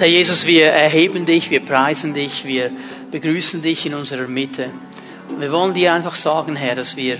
Herr 0.00 0.08
Jesus, 0.08 0.46
wir 0.46 0.64
erheben 0.68 1.26
dich, 1.26 1.50
wir 1.50 1.60
preisen 1.60 2.14
dich, 2.14 2.46
wir 2.46 2.70
begrüßen 3.10 3.60
dich 3.60 3.84
in 3.84 3.92
unserer 3.92 4.28
Mitte. 4.28 4.70
Wir 5.38 5.52
wollen 5.52 5.74
dir 5.74 5.92
einfach 5.92 6.14
sagen, 6.14 6.56
Herr, 6.56 6.74
dass 6.74 6.96
wir 6.96 7.18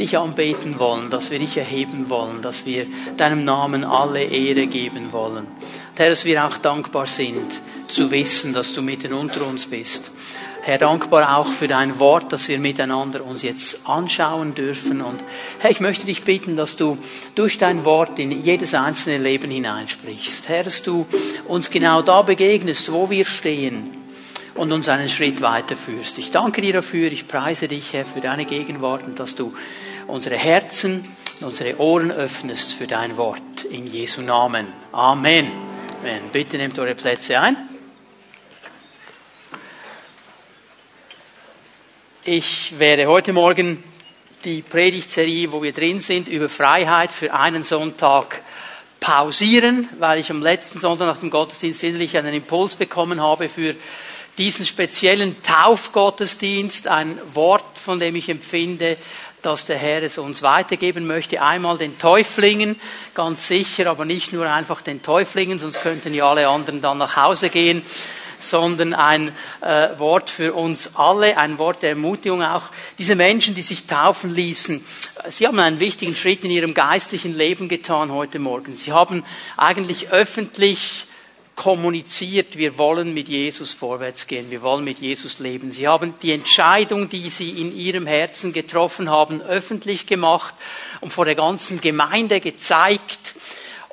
dich 0.00 0.16
anbeten 0.16 0.78
wollen, 0.78 1.10
dass 1.10 1.30
wir 1.30 1.38
dich 1.38 1.58
erheben 1.58 2.08
wollen, 2.08 2.40
dass 2.40 2.64
wir 2.64 2.86
deinem 3.18 3.44
Namen 3.44 3.84
alle 3.84 4.22
Ehre 4.24 4.66
geben 4.66 5.12
wollen. 5.12 5.46
Herr, 5.94 6.08
dass 6.08 6.24
wir 6.24 6.46
auch 6.46 6.56
dankbar 6.56 7.06
sind, 7.06 7.52
zu 7.88 8.10
wissen, 8.10 8.54
dass 8.54 8.72
du 8.72 8.80
mitten 8.80 9.12
unter 9.12 9.46
uns 9.46 9.66
bist. 9.66 10.10
Herr, 10.64 10.78
dankbar 10.78 11.38
auch 11.38 11.50
für 11.50 11.66
dein 11.66 11.98
Wort, 11.98 12.32
dass 12.32 12.46
wir 12.46 12.60
miteinander 12.60 13.24
uns 13.24 13.42
jetzt 13.42 13.80
anschauen 13.84 14.54
dürfen. 14.54 15.00
Und 15.00 15.20
Herr, 15.58 15.72
ich 15.72 15.80
möchte 15.80 16.06
dich 16.06 16.22
bitten, 16.22 16.54
dass 16.54 16.76
du 16.76 16.98
durch 17.34 17.58
dein 17.58 17.84
Wort 17.84 18.20
in 18.20 18.30
jedes 18.30 18.72
einzelne 18.72 19.18
Leben 19.18 19.50
hineinsprichst. 19.50 20.48
Herr, 20.48 20.62
dass 20.62 20.84
du 20.84 21.04
uns 21.48 21.68
genau 21.68 22.00
da 22.00 22.22
begegnest, 22.22 22.92
wo 22.92 23.10
wir 23.10 23.24
stehen 23.24 23.90
und 24.54 24.70
uns 24.70 24.88
einen 24.88 25.08
Schritt 25.08 25.42
weiterführst. 25.42 26.18
Ich 26.18 26.30
danke 26.30 26.60
dir 26.60 26.74
dafür, 26.74 27.10
ich 27.10 27.26
preise 27.26 27.66
dich, 27.66 27.92
Herr, 27.92 28.04
für 28.04 28.20
deine 28.20 28.44
Gegenwart 28.44 29.02
und 29.04 29.18
dass 29.18 29.34
du 29.34 29.52
unsere 30.06 30.36
Herzen 30.36 31.02
und 31.40 31.48
unsere 31.48 31.80
Ohren 31.80 32.12
öffnest 32.12 32.74
für 32.74 32.86
dein 32.86 33.16
Wort. 33.16 33.64
In 33.68 33.88
Jesu 33.88 34.20
Namen. 34.20 34.68
Amen. 34.92 35.50
Amen. 36.02 36.20
Bitte 36.30 36.56
nehmt 36.56 36.78
eure 36.78 36.94
Plätze 36.94 37.40
ein. 37.40 37.71
Ich 42.24 42.78
werde 42.78 43.06
heute 43.06 43.32
Morgen 43.32 43.82
die 44.44 44.62
Predigtserie, 44.62 45.50
wo 45.50 45.60
wir 45.60 45.72
drin 45.72 46.00
sind, 46.00 46.28
über 46.28 46.48
Freiheit 46.48 47.10
für 47.10 47.34
einen 47.34 47.64
Sonntag 47.64 48.42
pausieren, 49.00 49.88
weil 49.98 50.20
ich 50.20 50.30
am 50.30 50.40
letzten 50.40 50.78
Sonntag 50.78 51.08
nach 51.08 51.16
dem 51.16 51.30
Gottesdienst 51.30 51.82
innerlich 51.82 52.16
einen 52.16 52.32
Impuls 52.32 52.76
bekommen 52.76 53.20
habe 53.20 53.48
für 53.48 53.74
diesen 54.38 54.64
speziellen 54.64 55.42
Taufgottesdienst, 55.42 56.86
ein 56.86 57.18
Wort, 57.34 57.76
von 57.76 57.98
dem 57.98 58.14
ich 58.14 58.28
empfinde, 58.28 58.96
dass 59.42 59.66
der 59.66 59.78
Herr 59.78 60.04
es 60.04 60.16
uns 60.16 60.42
weitergeben 60.42 61.08
möchte. 61.08 61.42
Einmal 61.42 61.76
den 61.76 61.98
Täuflingen, 61.98 62.80
ganz 63.14 63.48
sicher, 63.48 63.90
aber 63.90 64.04
nicht 64.04 64.32
nur 64.32 64.48
einfach 64.48 64.80
den 64.80 65.02
Täuflingen, 65.02 65.58
sonst 65.58 65.82
könnten 65.82 66.14
ja 66.14 66.30
alle 66.30 66.46
anderen 66.46 66.80
dann 66.82 66.98
nach 66.98 67.16
Hause 67.16 67.50
gehen 67.50 67.82
sondern 68.42 68.94
ein 68.94 69.32
äh, 69.60 69.98
Wort 69.98 70.30
für 70.30 70.54
uns 70.54 70.96
alle, 70.96 71.36
ein 71.36 71.58
Wort 71.58 71.82
der 71.82 71.90
Ermutigung 71.90 72.42
auch. 72.42 72.64
Diese 72.98 73.14
Menschen, 73.14 73.54
die 73.54 73.62
sich 73.62 73.86
taufen 73.86 74.34
ließen, 74.34 74.84
sie 75.30 75.46
haben 75.46 75.58
einen 75.58 75.80
wichtigen 75.80 76.14
Schritt 76.14 76.44
in 76.44 76.50
ihrem 76.50 76.74
geistlichen 76.74 77.36
Leben 77.36 77.68
getan 77.68 78.12
heute 78.12 78.38
Morgen. 78.38 78.74
Sie 78.74 78.92
haben 78.92 79.24
eigentlich 79.56 80.10
öffentlich 80.10 81.06
kommuniziert, 81.54 82.56
wir 82.56 82.78
wollen 82.78 83.14
mit 83.14 83.28
Jesus 83.28 83.72
vorwärts 83.72 84.26
gehen, 84.26 84.50
wir 84.50 84.62
wollen 84.62 84.84
mit 84.84 84.98
Jesus 84.98 85.38
leben. 85.38 85.70
Sie 85.70 85.86
haben 85.86 86.14
die 86.22 86.32
Entscheidung, 86.32 87.08
die 87.08 87.30
sie 87.30 87.50
in 87.50 87.76
ihrem 87.76 88.06
Herzen 88.06 88.52
getroffen 88.52 89.10
haben, 89.10 89.42
öffentlich 89.42 90.06
gemacht 90.06 90.54
und 91.00 91.12
vor 91.12 91.24
der 91.24 91.34
ganzen 91.34 91.80
Gemeinde 91.80 92.40
gezeigt, 92.40 93.34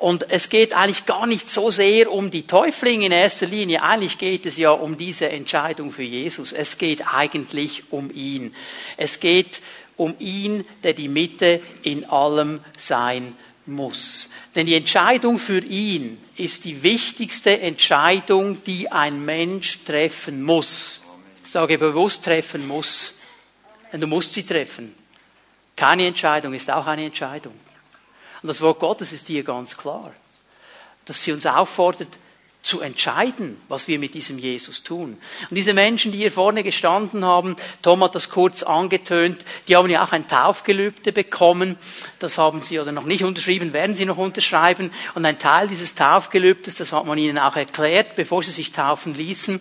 und 0.00 0.30
es 0.30 0.48
geht 0.48 0.72
eigentlich 0.72 1.04
gar 1.04 1.26
nicht 1.26 1.50
so 1.50 1.70
sehr 1.70 2.10
um 2.10 2.30
die 2.30 2.46
Täuflinge 2.46 3.04
in 3.04 3.12
erster 3.12 3.44
Linie. 3.44 3.82
Eigentlich 3.82 4.16
geht 4.16 4.46
es 4.46 4.56
ja 4.56 4.70
um 4.70 4.96
diese 4.96 5.28
Entscheidung 5.28 5.92
für 5.92 6.02
Jesus. 6.02 6.52
Es 6.52 6.78
geht 6.78 7.06
eigentlich 7.12 7.84
um 7.90 8.10
ihn. 8.10 8.54
Es 8.96 9.20
geht 9.20 9.60
um 9.98 10.14
ihn, 10.18 10.64
der 10.82 10.94
die 10.94 11.08
Mitte 11.08 11.60
in 11.82 12.06
allem 12.06 12.60
sein 12.78 13.36
muss. 13.66 14.30
Denn 14.54 14.64
die 14.64 14.74
Entscheidung 14.74 15.38
für 15.38 15.62
ihn 15.62 16.16
ist 16.34 16.64
die 16.64 16.82
wichtigste 16.82 17.60
Entscheidung, 17.60 18.64
die 18.64 18.90
ein 18.90 19.22
Mensch 19.26 19.84
treffen 19.84 20.42
muss. 20.42 21.02
Ich 21.44 21.50
sage 21.50 21.76
bewusst 21.76 22.24
treffen 22.24 22.66
muss. 22.66 23.18
Denn 23.92 24.00
du 24.00 24.06
musst 24.06 24.32
sie 24.32 24.46
treffen. 24.46 24.94
Keine 25.76 26.06
Entscheidung 26.06 26.54
ist 26.54 26.70
auch 26.70 26.86
eine 26.86 27.04
Entscheidung. 27.04 27.52
Und 28.42 28.48
das 28.48 28.60
Wort 28.60 28.80
Gottes 28.80 29.12
ist 29.12 29.26
hier 29.26 29.44
ganz 29.44 29.76
klar, 29.76 30.12
dass 31.04 31.22
sie 31.22 31.32
uns 31.32 31.46
auffordert, 31.46 32.08
zu 32.62 32.80
entscheiden, 32.80 33.60
was 33.68 33.88
wir 33.88 33.98
mit 33.98 34.12
diesem 34.12 34.38
Jesus 34.38 34.82
tun. 34.82 35.16
Und 35.48 35.56
diese 35.56 35.72
Menschen, 35.72 36.12
die 36.12 36.18
hier 36.18 36.32
vorne 36.32 36.62
gestanden 36.62 37.24
haben, 37.24 37.56
Tom 37.80 38.04
hat 38.04 38.14
das 38.14 38.28
kurz 38.28 38.62
angetönt, 38.62 39.44
die 39.66 39.76
haben 39.76 39.88
ja 39.88 40.04
auch 40.04 40.12
ein 40.12 40.28
Taufgelübde 40.28 41.12
bekommen. 41.12 41.78
Das 42.18 42.36
haben 42.36 42.62
sie 42.62 42.78
oder 42.78 42.92
noch 42.92 43.04
nicht 43.04 43.24
unterschrieben, 43.24 43.72
werden 43.72 43.96
sie 43.96 44.04
noch 44.04 44.18
unterschreiben. 44.18 44.90
Und 45.14 45.24
ein 45.24 45.38
Teil 45.38 45.68
dieses 45.68 45.94
Taufgelübdes, 45.94 46.74
das 46.74 46.92
hat 46.92 47.06
man 47.06 47.16
ihnen 47.16 47.38
auch 47.38 47.56
erklärt, 47.56 48.14
bevor 48.14 48.42
sie 48.42 48.52
sich 48.52 48.72
taufen 48.72 49.14
ließen 49.14 49.60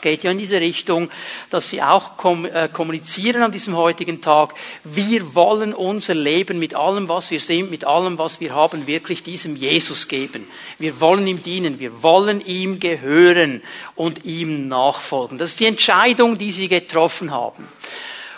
geht 0.00 0.22
ja 0.22 0.30
in 0.30 0.38
diese 0.38 0.60
Richtung, 0.60 1.10
dass 1.50 1.70
sie 1.70 1.82
auch 1.82 2.12
äh, 2.24 2.68
kommunizieren 2.68 3.42
an 3.42 3.52
diesem 3.52 3.74
heutigen 3.76 4.20
Tag. 4.20 4.54
Wir 4.84 5.34
wollen 5.34 5.72
unser 5.72 6.14
Leben 6.14 6.58
mit 6.58 6.74
allem, 6.74 7.08
was 7.08 7.30
wir 7.30 7.40
sind, 7.40 7.70
mit 7.70 7.84
allem, 7.84 8.18
was 8.18 8.38
wir 8.40 8.54
haben, 8.54 8.86
wirklich 8.86 9.22
diesem 9.22 9.56
Jesus 9.56 10.08
geben. 10.08 10.46
Wir 10.78 11.00
wollen 11.00 11.26
ihm 11.26 11.42
dienen, 11.42 11.80
wir 11.80 12.02
wollen 12.02 12.44
ihm 12.44 12.80
gehören 12.80 13.62
und 13.94 14.24
ihm 14.26 14.68
nachfolgen. 14.68 15.38
Das 15.38 15.50
ist 15.50 15.60
die 15.60 15.66
Entscheidung, 15.66 16.36
die 16.36 16.52
sie 16.52 16.68
getroffen 16.68 17.30
haben. 17.30 17.66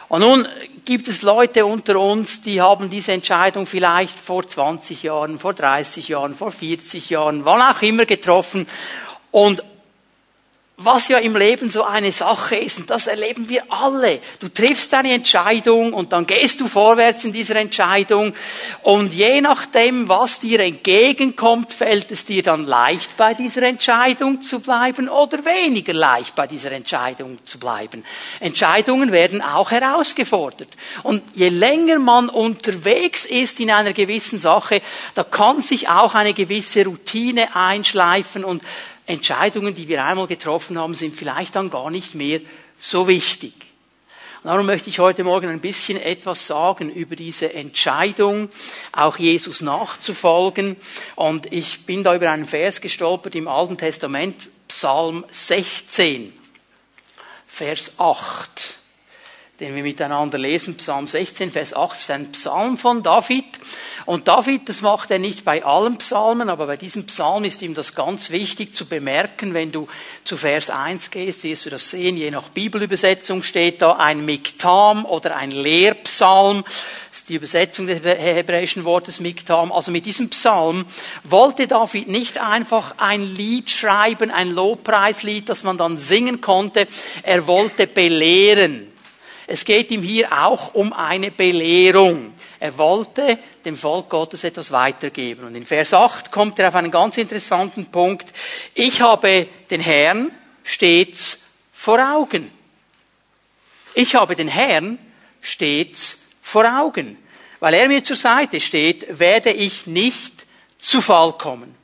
Und 0.08 0.20
nun 0.20 0.46
gibt 0.84 1.08
es 1.08 1.22
Leute 1.22 1.66
unter 1.66 1.98
uns, 1.98 2.42
die 2.42 2.60
haben 2.60 2.90
diese 2.90 3.12
Entscheidung 3.12 3.66
vielleicht 3.66 4.20
vor 4.20 4.46
20 4.46 5.02
Jahren, 5.02 5.40
vor 5.40 5.52
30 5.52 6.06
Jahren, 6.06 6.32
vor 6.32 6.52
40 6.52 7.10
Jahren, 7.10 7.44
wann 7.44 7.60
auch 7.60 7.82
immer 7.82 8.06
getroffen. 8.06 8.68
Und 9.32 9.64
was 10.78 11.08
ja 11.08 11.16
im 11.16 11.34
Leben 11.34 11.70
so 11.70 11.84
eine 11.84 12.12
Sache 12.12 12.56
ist, 12.56 12.78
und 12.78 12.90
das 12.90 13.06
erleben 13.06 13.48
wir 13.48 13.62
alle. 13.70 14.20
Du 14.40 14.48
triffst 14.48 14.92
eine 14.92 15.14
Entscheidung 15.14 15.94
und 15.94 16.12
dann 16.12 16.26
gehst 16.26 16.60
du 16.60 16.68
vorwärts 16.68 17.24
in 17.24 17.32
dieser 17.32 17.56
Entscheidung 17.56 18.34
und 18.82 19.14
je 19.14 19.40
nachdem, 19.40 20.06
was 20.10 20.38
dir 20.38 20.60
entgegenkommt, 20.60 21.72
fällt 21.72 22.10
es 22.10 22.26
dir 22.26 22.42
dann 22.42 22.66
leicht 22.66 23.16
bei 23.16 23.32
dieser 23.32 23.62
Entscheidung 23.62 24.42
zu 24.42 24.60
bleiben 24.60 25.08
oder 25.08 25.42
weniger 25.46 25.94
leicht 25.94 26.34
bei 26.34 26.46
dieser 26.46 26.72
Entscheidung 26.72 27.38
zu 27.46 27.58
bleiben. 27.58 28.04
Entscheidungen 28.40 29.12
werden 29.12 29.40
auch 29.40 29.70
herausgefordert. 29.70 30.68
Und 31.02 31.22
je 31.34 31.48
länger 31.48 31.98
man 31.98 32.28
unterwegs 32.28 33.24
ist 33.24 33.60
in 33.60 33.70
einer 33.70 33.94
gewissen 33.94 34.38
Sache, 34.38 34.82
da 35.14 35.24
kann 35.24 35.62
sich 35.62 35.88
auch 35.88 36.14
eine 36.14 36.34
gewisse 36.34 36.84
Routine 36.84 37.56
einschleifen 37.56 38.44
und 38.44 38.62
Entscheidungen, 39.06 39.74
die 39.74 39.88
wir 39.88 40.04
einmal 40.04 40.26
getroffen 40.26 40.78
haben, 40.78 40.94
sind 40.94 41.14
vielleicht 41.14 41.56
dann 41.56 41.70
gar 41.70 41.90
nicht 41.90 42.14
mehr 42.14 42.40
so 42.76 43.08
wichtig. 43.08 43.54
Und 44.42 44.50
darum 44.50 44.66
möchte 44.66 44.90
ich 44.90 44.98
heute 44.98 45.24
Morgen 45.24 45.48
ein 45.48 45.60
bisschen 45.60 46.00
etwas 46.00 46.46
sagen 46.46 46.90
über 46.90 47.16
diese 47.16 47.52
Entscheidung, 47.52 48.48
auch 48.92 49.16
Jesus 49.16 49.60
nachzufolgen. 49.60 50.76
Und 51.16 51.52
ich 51.52 51.86
bin 51.86 52.04
da 52.04 52.14
über 52.14 52.30
einen 52.30 52.46
Vers 52.46 52.80
gestolpert 52.80 53.34
im 53.34 53.48
Alten 53.48 53.78
Testament, 53.78 54.48
Psalm 54.68 55.24
16, 55.30 56.32
Vers 57.46 57.92
8 57.98 58.85
den 59.60 59.74
wir 59.74 59.82
miteinander 59.82 60.36
lesen, 60.36 60.76
Psalm 60.76 61.06
16, 61.06 61.50
Vers 61.50 61.72
8, 61.72 61.98
ist 61.98 62.10
ein 62.10 62.32
Psalm 62.32 62.76
von 62.76 63.02
David. 63.02 63.46
Und 64.04 64.28
David, 64.28 64.68
das 64.68 64.82
macht 64.82 65.10
er 65.10 65.18
nicht 65.18 65.44
bei 65.44 65.64
allen 65.64 65.96
Psalmen, 65.96 66.50
aber 66.50 66.66
bei 66.66 66.76
diesem 66.76 67.06
Psalm 67.06 67.44
ist 67.44 67.62
ihm 67.62 67.72
das 67.72 67.94
ganz 67.94 68.30
wichtig 68.30 68.74
zu 68.74 68.84
bemerken. 68.84 69.54
Wenn 69.54 69.72
du 69.72 69.88
zu 70.24 70.36
Vers 70.36 70.68
1 70.68 71.10
gehst, 71.10 71.42
wirst 71.42 71.64
du 71.64 71.70
das 71.70 71.90
sehen, 71.90 72.18
je 72.18 72.30
nach 72.30 72.50
Bibelübersetzung 72.50 73.42
steht 73.42 73.80
da 73.80 73.92
ein 73.92 74.26
Miktam 74.26 75.06
oder 75.06 75.36
ein 75.36 75.50
Lehrpsalm. 75.50 76.62
Das 77.10 77.20
ist 77.20 77.30
die 77.30 77.36
Übersetzung 77.36 77.86
des 77.86 78.04
hebräischen 78.04 78.84
Wortes 78.84 79.20
Miktam. 79.20 79.72
Also 79.72 79.90
mit 79.90 80.04
diesem 80.04 80.28
Psalm 80.28 80.84
wollte 81.24 81.66
David 81.66 82.08
nicht 82.08 82.38
einfach 82.38 82.96
ein 82.98 83.22
Lied 83.22 83.70
schreiben, 83.70 84.30
ein 84.30 84.50
Lobpreislied, 84.50 85.48
das 85.48 85.62
man 85.62 85.78
dann 85.78 85.96
singen 85.96 86.42
konnte. 86.42 86.86
Er 87.22 87.46
wollte 87.46 87.86
belehren. 87.86 88.92
Es 89.46 89.64
geht 89.64 89.90
ihm 89.90 90.02
hier 90.02 90.32
auch 90.32 90.74
um 90.74 90.92
eine 90.92 91.30
Belehrung. 91.30 92.34
Er 92.58 92.76
wollte 92.78 93.38
dem 93.64 93.76
Volk 93.76 94.08
Gottes 94.08 94.44
etwas 94.44 94.72
weitergeben. 94.72 95.44
Und 95.44 95.54
in 95.54 95.66
Vers 95.66 95.92
8 95.92 96.32
kommt 96.32 96.58
er 96.58 96.68
auf 96.68 96.74
einen 96.74 96.90
ganz 96.90 97.16
interessanten 97.18 97.86
Punkt. 97.86 98.26
Ich 98.74 99.00
habe 99.00 99.46
den 99.70 99.80
Herrn 99.80 100.30
stets 100.64 101.38
vor 101.72 101.98
Augen. 101.98 102.50
Ich 103.94 104.14
habe 104.14 104.34
den 104.34 104.48
Herrn 104.48 104.98
stets 105.40 106.18
vor 106.42 106.64
Augen. 106.64 107.18
Weil 107.60 107.74
er 107.74 107.88
mir 107.88 108.02
zur 108.02 108.16
Seite 108.16 108.60
steht, 108.60 109.18
werde 109.18 109.50
ich 109.50 109.86
nicht 109.86 110.46
zu 110.78 111.00
Fall 111.00 111.32
kommen. 111.32 111.74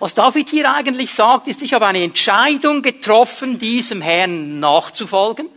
Was 0.00 0.14
David 0.14 0.48
hier 0.48 0.72
eigentlich 0.72 1.12
sagt, 1.12 1.48
ist, 1.48 1.62
ich 1.62 1.72
habe 1.74 1.86
eine 1.86 2.02
Entscheidung 2.02 2.82
getroffen, 2.82 3.58
diesem 3.58 4.00
Herrn 4.00 4.60
nachzufolgen. 4.60 5.48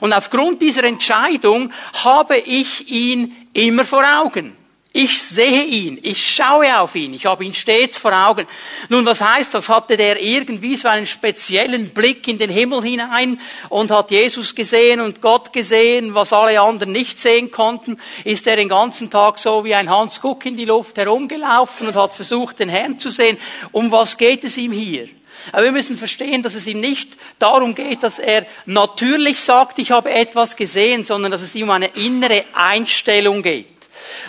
Und 0.00 0.12
aufgrund 0.12 0.62
dieser 0.62 0.84
Entscheidung 0.84 1.72
habe 2.04 2.38
ich 2.38 2.88
ihn 2.90 3.48
immer 3.52 3.84
vor 3.84 4.04
Augen. 4.20 4.56
Ich 4.96 5.20
sehe 5.20 5.64
ihn, 5.64 5.98
ich 6.02 6.24
schaue 6.24 6.78
auf 6.78 6.94
ihn, 6.94 7.14
ich 7.14 7.26
habe 7.26 7.44
ihn 7.44 7.52
stets 7.52 7.98
vor 7.98 8.12
Augen. 8.12 8.46
Nun, 8.88 9.04
was 9.04 9.20
heißt 9.20 9.52
das? 9.52 9.68
Hatte 9.68 9.96
der 9.96 10.22
irgendwie 10.22 10.76
so 10.76 10.86
einen 10.86 11.08
speziellen 11.08 11.88
Blick 11.88 12.28
in 12.28 12.38
den 12.38 12.48
Himmel 12.48 12.80
hinein 12.80 13.40
und 13.70 13.90
hat 13.90 14.12
Jesus 14.12 14.54
gesehen 14.54 15.00
und 15.00 15.20
Gott 15.20 15.52
gesehen, 15.52 16.14
was 16.14 16.32
alle 16.32 16.60
anderen 16.60 16.92
nicht 16.92 17.18
sehen 17.18 17.50
konnten? 17.50 17.98
Ist 18.22 18.46
er 18.46 18.54
den 18.54 18.68
ganzen 18.68 19.10
Tag 19.10 19.40
so 19.40 19.64
wie 19.64 19.74
ein 19.74 19.90
Hans 19.90 20.20
Guck 20.20 20.46
in 20.46 20.56
die 20.56 20.64
Luft 20.64 20.96
herumgelaufen 20.96 21.88
und 21.88 21.96
hat 21.96 22.12
versucht, 22.12 22.60
den 22.60 22.68
Herrn 22.68 22.96
zu 22.96 23.10
sehen? 23.10 23.36
Um 23.72 23.90
was 23.90 24.16
geht 24.16 24.44
es 24.44 24.56
ihm 24.56 24.70
hier? 24.70 25.08
Aber 25.52 25.64
wir 25.64 25.72
müssen 25.72 25.96
verstehen, 25.96 26.42
dass 26.42 26.54
es 26.54 26.66
ihm 26.66 26.80
nicht 26.80 27.10
darum 27.38 27.74
geht, 27.74 28.02
dass 28.02 28.18
er 28.18 28.46
natürlich 28.66 29.40
sagt, 29.40 29.78
ich 29.78 29.90
habe 29.90 30.10
etwas 30.10 30.56
gesehen, 30.56 31.04
sondern 31.04 31.32
dass 31.32 31.42
es 31.42 31.54
ihm 31.54 31.64
um 31.64 31.70
eine 31.70 31.88
innere 31.94 32.44
Einstellung 32.54 33.42
geht 33.42 33.66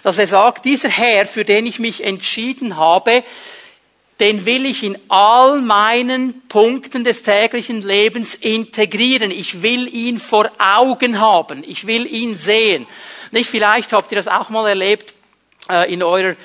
dass 0.04 0.18
er 0.18 0.28
sagt, 0.28 0.66
dieser 0.66 0.90
Herr, 0.90 1.26
für 1.26 1.44
den 1.44 1.66
ich 1.66 1.80
mich 1.80 2.04
entschieden 2.04 2.78
habe, 2.78 3.24
den 4.20 4.46
will 4.46 4.66
ich 4.66 4.84
in 4.84 4.98
all 5.10 5.62
meinen 5.62 6.42
Punkten 6.48 7.04
des 7.04 7.22
täglichen 7.24 7.82
Lebens 7.82 8.34
integrieren. 8.36 9.30
Ich 9.30 9.62
will 9.62 9.94
ihn 9.94 10.20
vor 10.20 10.50
Augen 10.58 11.20
haben. 11.20 11.64
Ich 11.68 11.86
will 11.86 12.06
ihn 12.06 12.38
sehen. 12.38 12.88
Nicht 13.32 13.50
vielleicht 13.50 13.92
habt 13.92 14.12
ihr 14.14 14.16
das 14.16 14.30
auch 14.30 14.50
mal 14.50 14.70
erlebt 14.70 15.14
äh, 15.70 15.92
in 15.92 16.02
eurer 16.02 16.36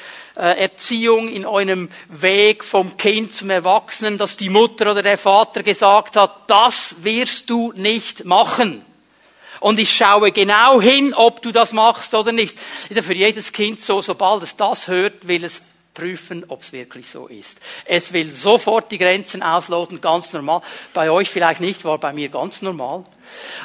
Erziehung, 0.41 1.29
in 1.29 1.47
eurem 1.47 1.89
Weg 2.09 2.65
vom 2.65 2.97
Kind 2.97 3.33
zum 3.33 3.51
Erwachsenen, 3.51 4.19
dass 4.19 4.37
die 4.37 4.49
Mutter 4.49 4.91
oder 4.91 5.03
der 5.03 5.19
Vater 5.19 5.63
gesagt 5.63 6.17
hat, 6.17 6.49
das 6.49 6.97
wirst 7.03 7.51
du 7.51 7.73
nicht 7.77 8.25
machen 8.25 8.85
und 9.61 9.79
ich 9.79 9.95
schaue 9.95 10.33
genau 10.33 10.81
hin, 10.81 11.15
ob 11.15 11.43
du 11.43 11.53
das 11.53 11.73
machst 11.73 12.15
oder 12.15 12.33
nicht. 12.33 12.59
Ist 12.89 12.97
ja 12.97 13.03
für 13.03 13.15
jedes 13.15 13.53
Kind 13.53 13.81
so, 13.81 14.03
sobald 14.03 14.43
es 14.43 14.57
das 14.57 14.89
hört, 14.89 15.29
will 15.29 15.45
es 15.45 15.63
prüfen, 15.93 16.45
ob 16.49 16.63
es 16.63 16.73
wirklich 16.73 17.09
so 17.09 17.27
ist. 17.27 17.61
Es 17.85 18.13
will 18.13 18.33
sofort 18.33 18.91
die 18.91 18.99
Grenzen 18.99 19.43
ausloten, 19.43 20.01
ganz 20.01 20.33
normal. 20.33 20.63
Bei 20.95 21.11
euch 21.11 21.29
vielleicht 21.29 21.61
nicht, 21.61 21.85
war 21.85 21.99
bei 21.99 22.13
mir 22.13 22.31
ganz 22.31 22.63
normal. 22.63 23.05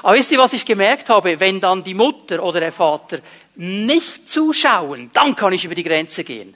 Aber 0.04 0.16
wisst 0.16 0.32
ihr, 0.32 0.38
was 0.38 0.54
ich 0.54 0.66
gemerkt 0.66 1.10
habe? 1.10 1.40
Wenn 1.40 1.62
dann 1.62 1.84
die 1.84 1.94
Mutter 1.94 2.44
oder 2.44 2.60
der 2.60 2.74
Vater 2.74 3.20
nicht 3.56 4.30
zuschauen, 4.30 5.10
dann 5.14 5.36
kann 5.36 5.54
ich 5.54 5.64
über 5.64 5.76
die 5.76 5.84
Grenze 5.84 6.26
gehen. 6.26 6.56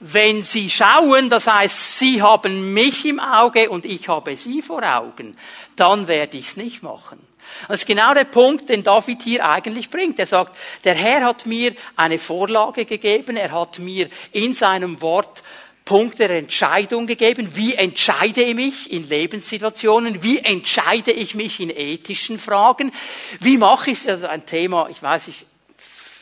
Wenn 0.00 0.44
sie 0.44 0.70
schauen, 0.70 1.28
das 1.28 1.46
heißt, 1.46 1.98
sie 1.98 2.22
haben 2.22 2.72
mich 2.72 3.04
im 3.04 3.18
Auge 3.18 3.68
und 3.68 3.84
ich 3.84 4.08
habe 4.08 4.36
sie 4.36 4.62
vor 4.62 4.82
Augen, 4.84 5.36
dann 5.76 6.06
werde 6.06 6.36
ich 6.36 6.50
es 6.50 6.56
nicht 6.56 6.82
machen. 6.82 7.18
Das 7.66 7.80
ist 7.80 7.86
genau 7.86 8.14
der 8.14 8.24
Punkt, 8.24 8.68
den 8.68 8.84
David 8.84 9.22
hier 9.22 9.48
eigentlich 9.48 9.90
bringt. 9.90 10.18
Er 10.18 10.26
sagt, 10.26 10.56
der 10.84 10.94
Herr 10.94 11.24
hat 11.24 11.46
mir 11.46 11.74
eine 11.96 12.18
Vorlage 12.18 12.84
gegeben, 12.84 13.36
er 13.36 13.50
hat 13.50 13.78
mir 13.78 14.08
in 14.32 14.54
seinem 14.54 15.00
Wort 15.00 15.42
Punkte 15.84 16.28
der 16.28 16.38
Entscheidung 16.38 17.06
gegeben. 17.06 17.48
Wie 17.54 17.74
entscheide 17.74 18.42
ich 18.42 18.54
mich 18.54 18.92
in 18.92 19.08
Lebenssituationen? 19.08 20.22
Wie 20.22 20.38
entscheide 20.38 21.12
ich 21.12 21.34
mich 21.34 21.60
in 21.60 21.70
ethischen 21.70 22.38
Fragen? 22.38 22.92
Wie 23.40 23.56
mache 23.56 23.92
ich 23.92 24.00
es? 24.00 24.08
Also 24.08 24.26
ein 24.26 24.44
Thema, 24.44 24.88
ich 24.90 25.02
weiß, 25.02 25.28
ich 25.28 25.46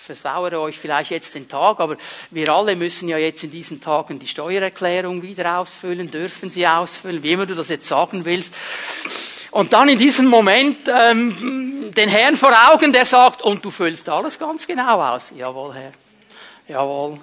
versauere 0.06 0.60
euch 0.60 0.78
vielleicht 0.78 1.10
jetzt 1.10 1.34
den 1.34 1.48
Tag, 1.48 1.80
aber 1.80 1.96
wir 2.30 2.48
alle 2.48 2.76
müssen 2.76 3.08
ja 3.08 3.18
jetzt 3.18 3.44
in 3.44 3.50
diesen 3.50 3.80
Tagen 3.80 4.18
die 4.18 4.26
Steuererklärung 4.26 5.22
wieder 5.22 5.58
ausfüllen, 5.58 6.10
dürfen 6.10 6.50
sie 6.50 6.66
ausfüllen, 6.66 7.22
wie 7.22 7.32
immer 7.32 7.46
du 7.46 7.54
das 7.54 7.68
jetzt 7.68 7.86
sagen 7.86 8.24
willst. 8.24 8.54
Und 9.50 9.72
dann 9.72 9.88
in 9.88 9.98
diesem 9.98 10.26
Moment 10.26 10.88
ähm, 10.88 11.92
den 11.96 12.08
Herrn 12.08 12.36
vor 12.36 12.52
Augen, 12.70 12.92
der 12.92 13.06
sagt, 13.06 13.42
und 13.42 13.64
du 13.64 13.70
füllst 13.70 14.08
alles 14.08 14.38
ganz 14.38 14.66
genau 14.66 15.00
aus. 15.00 15.32
Jawohl, 15.34 15.74
Herr. 15.74 15.92
Jawohl. 16.68 17.18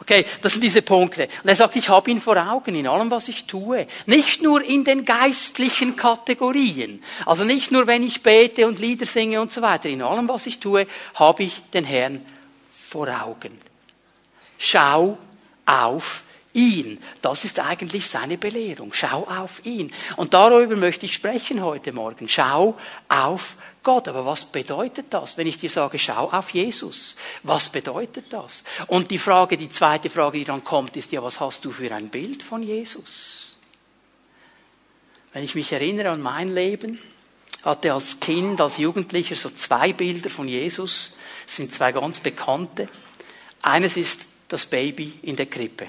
Okay, 0.00 0.24
das 0.40 0.52
sind 0.52 0.62
diese 0.62 0.82
Punkte. 0.82 1.28
Und 1.42 1.48
er 1.48 1.56
sagt, 1.56 1.76
ich 1.76 1.88
habe 1.88 2.10
ihn 2.10 2.20
vor 2.20 2.36
Augen 2.36 2.74
in 2.74 2.86
allem, 2.86 3.10
was 3.10 3.28
ich 3.28 3.44
tue. 3.44 3.86
Nicht 4.06 4.42
nur 4.42 4.62
in 4.62 4.84
den 4.84 5.04
geistlichen 5.04 5.96
Kategorien. 5.96 7.02
Also 7.26 7.44
nicht 7.44 7.70
nur, 7.70 7.86
wenn 7.86 8.02
ich 8.02 8.22
bete 8.22 8.66
und 8.66 8.78
Lieder 8.78 9.06
singe 9.06 9.40
und 9.40 9.52
so 9.52 9.62
weiter. 9.62 9.88
In 9.88 10.02
allem, 10.02 10.28
was 10.28 10.46
ich 10.46 10.58
tue, 10.58 10.86
habe 11.14 11.42
ich 11.42 11.62
den 11.72 11.84
Herrn 11.84 12.24
vor 12.70 13.08
Augen. 13.08 13.58
Schau 14.58 15.18
auf 15.66 16.24
ihn. 16.58 16.98
Das 17.22 17.44
ist 17.44 17.60
eigentlich 17.60 18.08
seine 18.08 18.36
Belehrung. 18.36 18.92
Schau 18.92 19.22
auf 19.28 19.64
ihn. 19.64 19.92
Und 20.16 20.34
darüber 20.34 20.74
möchte 20.76 21.06
ich 21.06 21.14
sprechen 21.14 21.62
heute 21.62 21.92
Morgen. 21.92 22.28
Schau 22.28 22.76
auf 23.08 23.56
Gott. 23.84 24.08
Aber 24.08 24.26
was 24.26 24.44
bedeutet 24.46 25.06
das, 25.10 25.38
wenn 25.38 25.46
ich 25.46 25.58
dir 25.58 25.70
sage, 25.70 25.98
schau 25.98 26.30
auf 26.30 26.50
Jesus? 26.50 27.16
Was 27.44 27.68
bedeutet 27.68 28.32
das? 28.32 28.64
Und 28.88 29.12
die 29.12 29.18
Frage, 29.18 29.56
die 29.56 29.70
zweite 29.70 30.10
Frage, 30.10 30.38
die 30.38 30.44
dann 30.44 30.64
kommt, 30.64 30.96
ist 30.96 31.12
ja, 31.12 31.22
was 31.22 31.38
hast 31.38 31.64
du 31.64 31.70
für 31.70 31.94
ein 31.94 32.08
Bild 32.08 32.42
von 32.42 32.62
Jesus? 32.62 33.60
Wenn 35.32 35.44
ich 35.44 35.54
mich 35.54 35.72
erinnere 35.72 36.10
an 36.10 36.20
mein 36.20 36.52
Leben, 36.52 36.98
hatte 37.64 37.92
als 37.92 38.18
Kind, 38.18 38.60
als 38.60 38.78
Jugendlicher 38.78 39.36
so 39.36 39.50
zwei 39.50 39.92
Bilder 39.92 40.30
von 40.30 40.48
Jesus. 40.48 41.16
Das 41.46 41.56
sind 41.56 41.72
zwei 41.72 41.92
ganz 41.92 42.20
bekannte. 42.20 42.88
Eines 43.62 43.96
ist 43.96 44.28
das 44.48 44.66
Baby 44.66 45.18
in 45.22 45.36
der 45.36 45.46
Krippe. 45.46 45.86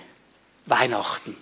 Weihnachten. 0.69 1.35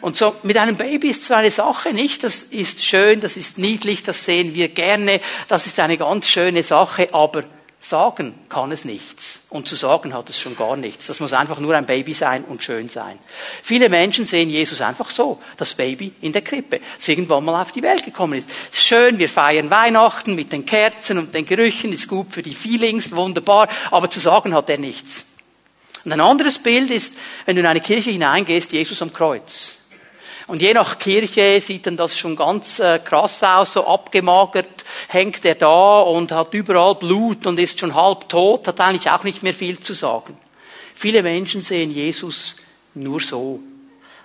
Und 0.00 0.16
so 0.16 0.34
mit 0.42 0.56
einem 0.56 0.76
Baby 0.76 1.10
ist 1.10 1.24
zwar 1.24 1.38
eine 1.38 1.50
Sache, 1.50 1.92
nicht? 1.92 2.24
Das 2.24 2.44
ist 2.44 2.84
schön, 2.84 3.20
das 3.20 3.36
ist 3.36 3.58
niedlich, 3.58 4.02
das 4.02 4.24
sehen 4.24 4.54
wir 4.54 4.68
gerne, 4.68 5.20
das 5.48 5.66
ist 5.66 5.78
eine 5.80 5.96
ganz 5.96 6.28
schöne 6.28 6.62
Sache, 6.62 7.12
aber 7.12 7.44
sagen 7.80 8.34
kann 8.48 8.72
es 8.72 8.84
nichts. 8.84 9.40
Und 9.48 9.68
zu 9.68 9.76
sagen 9.76 10.12
hat 10.12 10.28
es 10.28 10.38
schon 10.38 10.56
gar 10.56 10.76
nichts. 10.76 11.06
Das 11.06 11.20
muss 11.20 11.32
einfach 11.32 11.58
nur 11.58 11.74
ein 11.74 11.86
Baby 11.86 12.12
sein 12.12 12.44
und 12.44 12.62
schön 12.62 12.88
sein. 12.88 13.18
Viele 13.62 13.88
Menschen 13.88 14.26
sehen 14.26 14.50
Jesus 14.50 14.80
einfach 14.80 15.10
so, 15.10 15.40
das 15.56 15.74
Baby 15.74 16.12
in 16.20 16.32
der 16.32 16.42
Krippe, 16.42 16.80
das 16.96 17.08
irgendwann 17.08 17.44
mal 17.44 17.62
auf 17.62 17.72
die 17.72 17.82
Welt 17.82 18.04
gekommen 18.04 18.34
ist. 18.34 18.50
ist 18.50 18.84
schön, 18.84 19.18
wir 19.18 19.28
feiern 19.28 19.70
Weihnachten 19.70 20.34
mit 20.34 20.52
den 20.52 20.66
Kerzen 20.66 21.18
und 21.18 21.34
den 21.34 21.46
Gerüchen, 21.46 21.92
ist 21.92 22.08
gut 22.08 22.32
für 22.32 22.42
die 22.42 22.54
Feelings, 22.54 23.12
wunderbar, 23.12 23.68
aber 23.90 24.10
zu 24.10 24.20
sagen 24.20 24.54
hat 24.54 24.68
er 24.68 24.78
nichts. 24.78 25.24
Und 26.04 26.12
ein 26.12 26.20
anderes 26.20 26.58
Bild 26.58 26.90
ist, 26.90 27.14
wenn 27.46 27.56
du 27.56 27.60
in 27.60 27.66
eine 27.66 27.80
Kirche 27.80 28.10
hineingehst, 28.10 28.72
Jesus 28.72 29.02
am 29.02 29.12
Kreuz. 29.12 29.78
Und 30.48 30.62
je 30.62 30.72
nach 30.72 30.98
Kirche 30.98 31.60
sieht 31.60 31.86
dann 31.86 31.98
das 31.98 32.16
schon 32.16 32.34
ganz 32.34 32.78
äh, 32.78 32.98
krass 32.98 33.42
aus, 33.42 33.74
so 33.74 33.86
abgemagert 33.86 34.70
hängt 35.08 35.44
er 35.44 35.56
da 35.56 36.00
und 36.00 36.32
hat 36.32 36.54
überall 36.54 36.94
Blut 36.94 37.46
und 37.46 37.58
ist 37.58 37.78
schon 37.78 37.94
halb 37.94 38.30
tot, 38.30 38.66
hat 38.66 38.80
eigentlich 38.80 39.10
auch 39.10 39.24
nicht 39.24 39.42
mehr 39.42 39.52
viel 39.52 39.78
zu 39.78 39.92
sagen. 39.92 40.38
Viele 40.94 41.22
Menschen 41.22 41.62
sehen 41.62 41.90
Jesus 41.90 42.56
nur 42.94 43.20
so, 43.20 43.60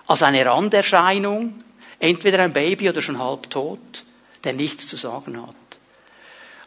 als 0.08 0.24
eine 0.24 0.46
Randerscheinung, 0.46 1.62
entweder 2.00 2.40
ein 2.40 2.54
Baby 2.54 2.90
oder 2.90 3.02
schon 3.02 3.20
halb 3.20 3.50
tot, 3.50 4.04
der 4.46 4.54
nichts 4.54 4.88
zu 4.88 4.96
sagen 4.96 5.42
hat. 5.42 5.56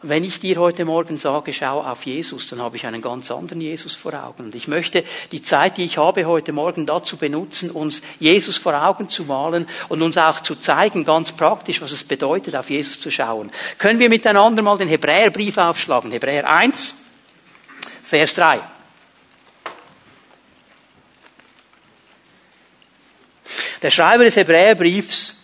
Wenn 0.03 0.23
ich 0.23 0.39
dir 0.39 0.57
heute 0.57 0.85
Morgen 0.85 1.17
sage, 1.17 1.53
schau 1.53 1.81
auf 1.81 2.05
Jesus, 2.05 2.45
dann 2.45 2.61
habe 2.61 2.75
ich 2.75 2.85
einen 2.85 3.01
ganz 3.01 3.31
anderen 3.31 3.61
Jesus 3.61 3.95
vor 3.95 4.13
Augen. 4.13 4.43
Und 4.43 4.53
ich 4.53 4.67
möchte 4.67 5.03
die 5.31 5.41
Zeit, 5.41 5.77
die 5.77 5.85
ich 5.85 5.97
habe 5.97 6.25
heute 6.25 6.51
Morgen 6.51 6.85
dazu 6.85 7.17
benutzen, 7.17 7.71
uns 7.71 8.03
Jesus 8.19 8.57
vor 8.57 8.79
Augen 8.79 9.09
zu 9.09 9.23
malen 9.23 9.67
und 9.89 10.03
uns 10.03 10.15
auch 10.17 10.41
zu 10.41 10.55
zeigen, 10.55 11.03
ganz 11.03 11.31
praktisch, 11.31 11.81
was 11.81 11.91
es 11.91 12.03
bedeutet, 12.03 12.55
auf 12.55 12.69
Jesus 12.69 12.99
zu 12.99 13.09
schauen. 13.09 13.51
Können 13.79 13.99
wir 13.99 14.09
miteinander 14.09 14.61
mal 14.61 14.77
den 14.77 14.87
Hebräerbrief 14.87 15.57
aufschlagen? 15.57 16.11
Hebräer 16.11 16.47
1, 16.47 16.93
Vers 18.03 18.35
3. 18.35 18.59
Der 23.81 23.89
Schreiber 23.89 24.25
des 24.25 24.35
Hebräerbriefs 24.35 25.36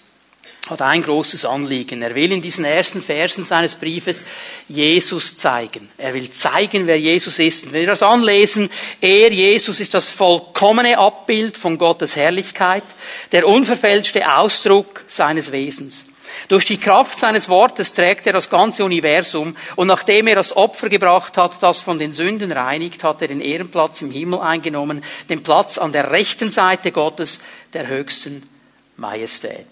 hat 0.74 0.82
ein 0.82 1.04
großes 1.04 1.46
Anliegen. 1.46 2.02
Er 2.02 2.16
will 2.16 2.32
in 2.32 2.42
diesen 2.42 2.66
ersten 2.66 3.02
Versen 3.02 3.46
seines 3.46 3.76
Briefes 3.76 4.26
Jesus 4.68 5.38
zeigen. 5.38 5.90
Er 5.98 6.14
will 6.14 6.30
zeigen, 6.32 6.88
wer 6.88 7.00
Jesus 7.00 7.40
ist. 7.40 7.66
Und 7.66 7.74
wenn 7.74 7.82
wir 7.82 7.88
das 7.88 8.04
anlesen, 8.04 8.70
er, 9.00 9.32
Jesus, 9.32 9.80
ist 9.80 9.94
das 9.94 10.10
vollkommene 10.10 10.98
Abbild 10.98 11.58
von 11.58 11.78
Gottes 11.78 12.16
Herrlichkeit, 12.16 12.84
der 13.32 13.48
unverfälschte 13.48 14.30
Ausdruck 14.30 15.06
seines 15.08 15.52
Wesens. 15.52 16.06
Durch 16.48 16.66
die 16.66 16.78
Kraft 16.78 17.20
seines 17.20 17.48
Wortes 17.48 17.94
trägt 17.94 18.26
er 18.28 18.34
das 18.34 18.50
ganze 18.50 18.84
Universum 18.84 19.56
und 19.76 19.88
nachdem 19.88 20.28
er 20.28 20.36
das 20.36 20.56
Opfer 20.58 20.90
gebracht 20.90 21.38
hat, 21.38 21.62
das 21.62 21.80
von 21.80 22.00
den 22.00 22.14
Sünden 22.14 22.52
reinigt, 22.52 23.04
hat 23.04 23.22
er 23.22 23.28
den 23.28 23.42
Ehrenplatz 23.42 24.02
im 24.02 24.12
Himmel 24.12 24.40
eingenommen, 24.40 25.04
den 25.30 25.44
Platz 25.44 25.78
an 25.78 25.92
der 25.92 26.12
rechten 26.12 26.52
Seite 26.52 26.92
Gottes, 26.92 27.40
der 27.74 27.88
höchsten 27.88 28.50
Majestät. 28.98 29.68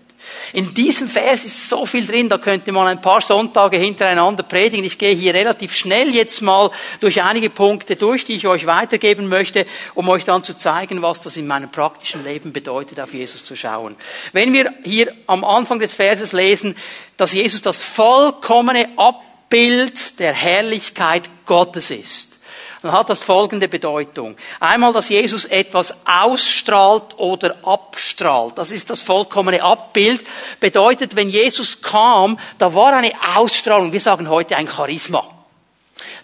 In 0.53 0.73
diesem 0.73 1.07
Vers 1.07 1.45
ist 1.45 1.69
so 1.69 1.85
viel 1.85 2.05
drin, 2.05 2.29
da 2.29 2.37
könnte 2.37 2.71
man 2.71 2.87
ein 2.87 3.01
paar 3.01 3.21
Sonntage 3.21 3.77
hintereinander 3.77 4.43
predigen. 4.43 4.85
Ich 4.85 4.97
gehe 4.97 5.15
hier 5.15 5.33
relativ 5.33 5.73
schnell 5.73 6.13
jetzt 6.13 6.41
mal 6.41 6.71
durch 6.99 7.21
einige 7.21 7.49
Punkte 7.49 7.95
durch, 7.95 8.25
die 8.25 8.35
ich 8.35 8.47
euch 8.47 8.65
weitergeben 8.65 9.29
möchte, 9.29 9.65
um 9.95 10.09
euch 10.09 10.25
dann 10.25 10.43
zu 10.43 10.55
zeigen, 10.55 11.01
was 11.01 11.21
das 11.21 11.37
in 11.37 11.47
meinem 11.47 11.71
praktischen 11.71 12.23
Leben 12.23 12.53
bedeutet, 12.53 12.99
auf 12.99 13.13
Jesus 13.13 13.45
zu 13.45 13.55
schauen. 13.55 13.95
Wenn 14.33 14.53
wir 14.53 14.73
hier 14.83 15.13
am 15.27 15.43
Anfang 15.43 15.79
des 15.79 15.93
Verses 15.93 16.31
lesen, 16.31 16.75
dass 17.17 17.33
Jesus 17.33 17.61
das 17.61 17.81
vollkommene 17.81 18.89
Abbild 18.97 20.19
der 20.19 20.33
Herrlichkeit 20.33 21.23
Gottes 21.45 21.91
ist, 21.91 22.39
dann 22.81 22.93
hat 22.93 23.09
das 23.09 23.19
folgende 23.19 23.67
Bedeutung. 23.67 24.35
Einmal, 24.59 24.91
dass 24.91 25.09
Jesus 25.09 25.45
etwas 25.45 25.93
ausstrahlt 26.05 27.17
oder 27.17 27.55
abstrahlt. 27.63 28.57
Das 28.57 28.71
ist 28.71 28.89
das 28.89 29.01
vollkommene 29.01 29.61
Abbild. 29.61 30.25
Bedeutet, 30.59 31.15
wenn 31.15 31.29
Jesus 31.29 31.81
kam, 31.81 32.39
da 32.57 32.73
war 32.73 32.93
eine 32.93 33.11
Ausstrahlung. 33.35 33.93
Wir 33.93 33.99
sagen 33.99 34.29
heute 34.29 34.57
ein 34.57 34.67
Charisma. 34.67 35.23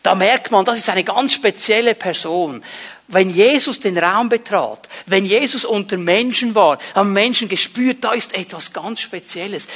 Da 0.01 0.15
merkt 0.15 0.51
man, 0.51 0.65
das 0.65 0.79
ist 0.79 0.89
eine 0.89 1.03
ganz 1.03 1.33
spezielle 1.33 1.93
Person. 1.93 2.63
Wenn 3.07 3.29
Jesus 3.29 3.79
den 3.79 3.97
Raum 3.97 4.27
betrat, 4.27 4.89
wenn 5.05 5.25
Jesus 5.25 5.63
unter 5.63 5.97
Menschen 5.97 6.55
war, 6.55 6.77
haben 6.93 7.13
Menschen 7.13 7.47
gespürt, 7.47 8.03
da 8.03 8.11
ist 8.11 8.33
etwas 8.33 8.73
ganz 8.73 8.99
Spezielles. 8.99 9.67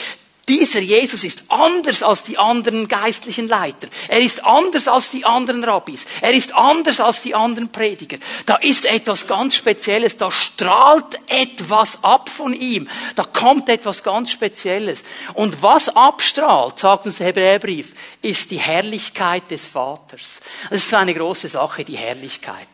Dieser 0.50 0.80
Jesus 0.80 1.24
ist 1.24 1.44
anders 1.50 2.02
als 2.02 2.24
die 2.24 2.38
anderen 2.38 2.88
geistlichen 2.88 3.48
Leiter. 3.48 3.88
Er 4.08 4.20
ist 4.20 4.44
anders 4.44 4.88
als 4.88 5.12
die 5.12 5.24
anderen 5.24 5.64
Rabbis. 5.64 6.08
Er 6.20 6.34
ist 6.34 6.56
anders 6.56 7.00
als 7.00 7.22
die 7.22 7.36
anderen 7.36 7.72
Prediger. 7.72 8.18
Da 8.48 8.56
ist 8.56 8.86
etwas 8.86 9.28
ganz 9.28 9.56
Spezielles. 9.56 10.18
Da 10.18 10.32
strahlt 10.32 11.20
etwas 11.28 12.04
ab 12.04 12.28
von 12.28 12.54
ihm. 12.54 12.90
Da 13.16 13.24
kommt 13.24 13.70
etwas 13.70 14.02
ganz 14.02 14.32
Spezielles. 14.32 15.04
Und 15.36 15.62
was 15.62 15.90
abstrahlt, 15.96 16.80
sagt 16.80 17.06
uns 17.06 17.20
der 17.20 17.28
Hebräerbrief, 17.28 17.94
ist 18.24 18.50
die 18.50 18.60
Herrlichkeit 18.60 19.50
des 19.52 19.68
Vaters. 19.68 20.40
Das 20.72 20.84
ist 20.84 20.94
eine 20.94 21.14
große 21.14 21.50
Sache, 21.50 21.86
die 21.86 21.98
Herrlichkeit. 21.98 22.68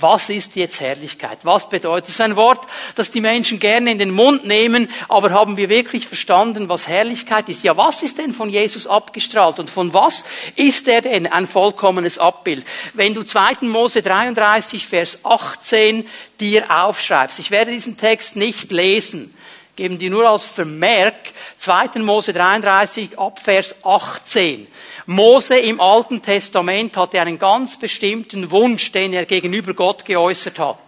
Was 0.00 0.28
ist 0.28 0.56
jetzt 0.56 0.80
Herrlichkeit? 0.80 1.38
Was 1.44 1.68
bedeutet? 1.68 2.08
Das 2.08 2.14
ist 2.16 2.20
ein 2.20 2.36
Wort, 2.36 2.66
das 2.96 3.12
die 3.12 3.20
Menschen 3.20 3.60
gerne 3.60 3.92
in 3.92 3.98
den 3.98 4.10
Mund 4.10 4.44
nehmen, 4.44 4.90
aber 5.08 5.30
haben 5.30 5.56
wir 5.56 5.68
wirklich 5.68 6.08
verstanden, 6.08 6.68
was 6.68 6.88
Herrlichkeit 6.88 7.48
ist? 7.48 7.62
Ja, 7.62 7.76
was 7.76 8.02
ist 8.02 8.18
denn 8.18 8.32
von 8.32 8.50
Jesus 8.50 8.86
abgestrahlt 8.86 9.58
und 9.58 9.70
von 9.70 9.92
was 9.92 10.24
ist 10.56 10.88
er 10.88 11.00
denn 11.00 11.26
ein 11.26 11.46
vollkommenes 11.46 12.18
Abbild? 12.18 12.64
Wenn 12.92 13.14
du 13.14 13.22
2. 13.22 13.66
Mose 13.66 14.02
33, 14.02 14.86
Vers 14.86 15.18
18 15.22 16.06
dir 16.40 16.70
aufschreibst, 16.70 17.38
ich 17.38 17.50
werde 17.50 17.70
diesen 17.70 17.96
Text 17.96 18.36
nicht 18.36 18.72
lesen, 18.72 19.33
geben 19.76 19.98
dir 19.98 20.10
nur 20.10 20.28
als 20.28 20.44
Vermerk 20.44 21.14
2. 21.58 22.00
Mose 22.00 22.32
33 22.32 23.18
ab 23.18 23.40
Vers 23.40 23.74
18. 23.84 24.66
Mose 25.06 25.58
im 25.58 25.80
Alten 25.80 26.22
Testament 26.22 26.96
hatte 26.96 27.20
einen 27.20 27.38
ganz 27.38 27.78
bestimmten 27.78 28.50
Wunsch, 28.50 28.92
den 28.92 29.12
er 29.12 29.26
gegenüber 29.26 29.74
Gott 29.74 30.04
geäußert 30.04 30.58
hat. 30.58 30.78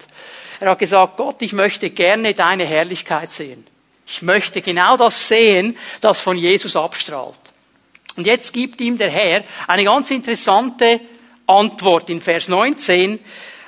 Er 0.61 0.71
hat 0.71 0.79
gesagt, 0.79 1.17
Gott, 1.17 1.43
ich 1.43 1.53
möchte 1.53 1.91
gerne 1.91 2.33
deine 2.33 2.65
Herrlichkeit 2.65 3.33
sehen. 3.33 3.67
Ich 4.07 4.23
möchte 4.23 4.63
genau 4.63 4.97
das 4.97 5.29
sehen, 5.29 5.77
das 6.01 6.21
von 6.21 6.39
Jesus 6.39 6.77
abstrahlt. 6.77 7.35
Und 8.17 8.27
jetzt 8.27 8.53
gibt 8.53 8.81
ihm 8.81 8.97
der 8.97 9.11
Herr 9.11 9.43
eine 9.67 9.85
ganz 9.85 10.11
interessante 10.11 11.01
Antwort 11.47 12.09
in 12.09 12.21
Vers 12.21 12.49
19. 12.49 13.19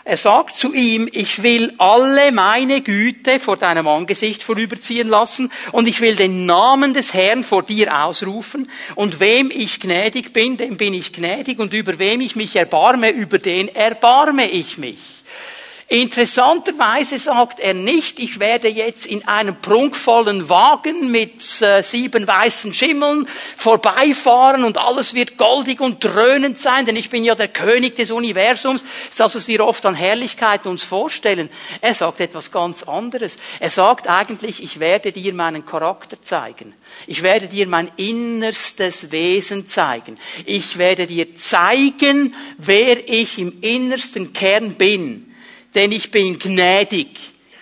Er 0.09 0.17
sagt 0.17 0.55
zu 0.55 0.73
ihm, 0.73 1.07
ich 1.13 1.43
will 1.43 1.75
alle 1.77 2.33
meine 2.33 2.81
Güte 2.81 3.39
vor 3.39 3.59
deinem 3.59 3.87
Angesicht 3.87 4.43
vorüberziehen 4.43 5.07
lassen 5.07 5.53
und 5.71 5.87
ich 5.87 6.01
will 6.01 6.17
den 6.17 6.47
Namen 6.47 6.95
des 6.95 7.13
Herrn 7.13 7.45
vor 7.45 7.63
dir 7.63 7.95
ausrufen 7.95 8.71
und 8.95 9.21
wem 9.21 9.51
ich 9.51 9.81
gnädig 9.81 10.33
bin, 10.33 10.57
dem 10.57 10.79
bin 10.79 10.95
ich 10.95 11.13
gnädig 11.13 11.59
und 11.59 11.75
über 11.75 11.99
wem 11.99 12.23
ich 12.23 12.37
mich 12.37 12.57
erbarme, 12.57 13.11
über 13.11 13.39
den 13.39 13.69
erbarme 13.69 14.51
ich 14.51 14.79
mich. 14.79 15.18
Interessanterweise 15.91 17.19
sagt 17.19 17.61
er 17.61 17.73
nicht, 17.73 18.19
ich 18.19 18.41
werde 18.41 18.69
jetzt 18.69 19.07
in 19.07 19.27
einem 19.27 19.57
prunkvollen 19.57 20.51
Wagen 20.51 21.11
mit 21.11 21.63
äh, 21.63 21.83
sieben 21.83 22.27
weißen 22.29 22.75
Schimmeln 22.75 23.27
vorbeifahren 23.57 24.65
und 24.65 24.77
alles 24.77 25.15
wird 25.15 25.39
goldig 25.39 25.81
und 25.81 26.05
dröhnend 26.05 26.59
sein, 26.59 26.85
denn 26.85 26.95
ich 26.95 27.09
bin 27.09 27.25
ja 27.25 27.35
der 27.35 27.49
König 27.49 27.97
des 27.97 28.11
Universums. 28.11 28.83
Das 28.83 29.09
ist 29.09 29.21
das, 29.21 29.35
was 29.37 29.49
wir 29.49 29.65
oft 29.65 29.87
an 29.87 29.95
Herrlichkeit 29.95 30.67
uns 30.67 30.85
vorstellen. 30.85 31.49
Er 31.81 31.95
sagt 31.95 32.21
etwas 32.21 32.51
ganz 32.51 32.83
anderes. 32.83 33.39
Er 33.59 33.71
sagt 33.71 34.11
eigentlich, 34.11 34.63
ich 34.63 34.81
werde 34.81 35.11
dir 35.11 35.33
meinen 35.33 35.65
Charakter 35.65 36.21
zeigen. 36.21 36.75
Ich 37.07 37.23
werde 37.23 37.49
dir 37.49 37.67
mein 37.67 37.91
innerstes 37.97 39.11
Wesen 39.11 39.67
zeigen. 39.69 40.19
Ich 40.45 40.77
werde 40.77 41.07
dir 41.07 41.35
zeigen, 41.35 42.35
wer 42.59 43.09
ich 43.09 43.39
im 43.39 43.63
innersten 43.63 44.35
Kern 44.35 44.75
bin 44.75 45.28
denn 45.79 45.93
ich 45.93 46.11
bin 46.11 46.41
gnädig, 46.41 47.07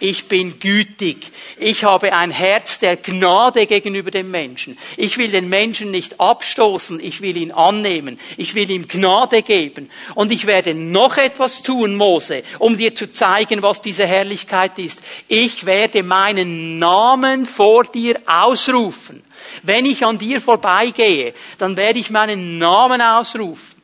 ich 0.00 0.25
bin 0.25 0.58
gütig, 0.58 1.30
ich 1.58 1.85
habe 1.85 2.14
ein 2.14 2.30
Herz 2.30 2.78
der 2.78 2.96
Gnade 2.96 3.66
gegenüber 3.66 4.11
dem 4.11 4.30
Menschen. 4.30 4.78
Ich 4.96 5.18
will 5.18 5.30
den 5.30 5.50
Menschen 5.50 5.90
nicht 5.90 6.18
abstoßen, 6.18 6.99
ich 6.99 7.20
will 7.20 7.37
ihn 7.37 7.52
annehmen, 7.52 8.18
ich 8.38 8.54
will 8.54 8.70
ihm 8.70 8.88
Gnade 8.88 9.42
geben. 9.42 9.90
Und 10.14 10.32
ich 10.32 10.46
werde 10.46 10.73
noch 10.73 11.18
etwas 11.18 11.62
tun, 11.62 11.94
Mose, 11.94 12.42
um 12.58 12.78
dir 12.78 12.94
zu 12.94 13.12
zeigen, 13.12 13.61
was 13.61 13.82
diese 13.82 14.06
Herrlichkeit 14.06 14.78
ist. 14.78 15.02
Ich 15.28 15.66
werde 15.66 16.02
meinen 16.02 16.78
Namen 16.78 17.44
vor 17.44 17.85
dir 17.85 18.18
ausrufen. 18.25 19.23
Wenn 19.62 19.85
ich 19.85 20.06
an 20.06 20.16
dir 20.16 20.40
vorbeigehe, 20.40 21.35
dann 21.58 21.76
werde 21.76 21.99
ich 21.99 22.08
meinen 22.08 22.56
Namen 22.56 23.02
ausrufen. 23.02 23.76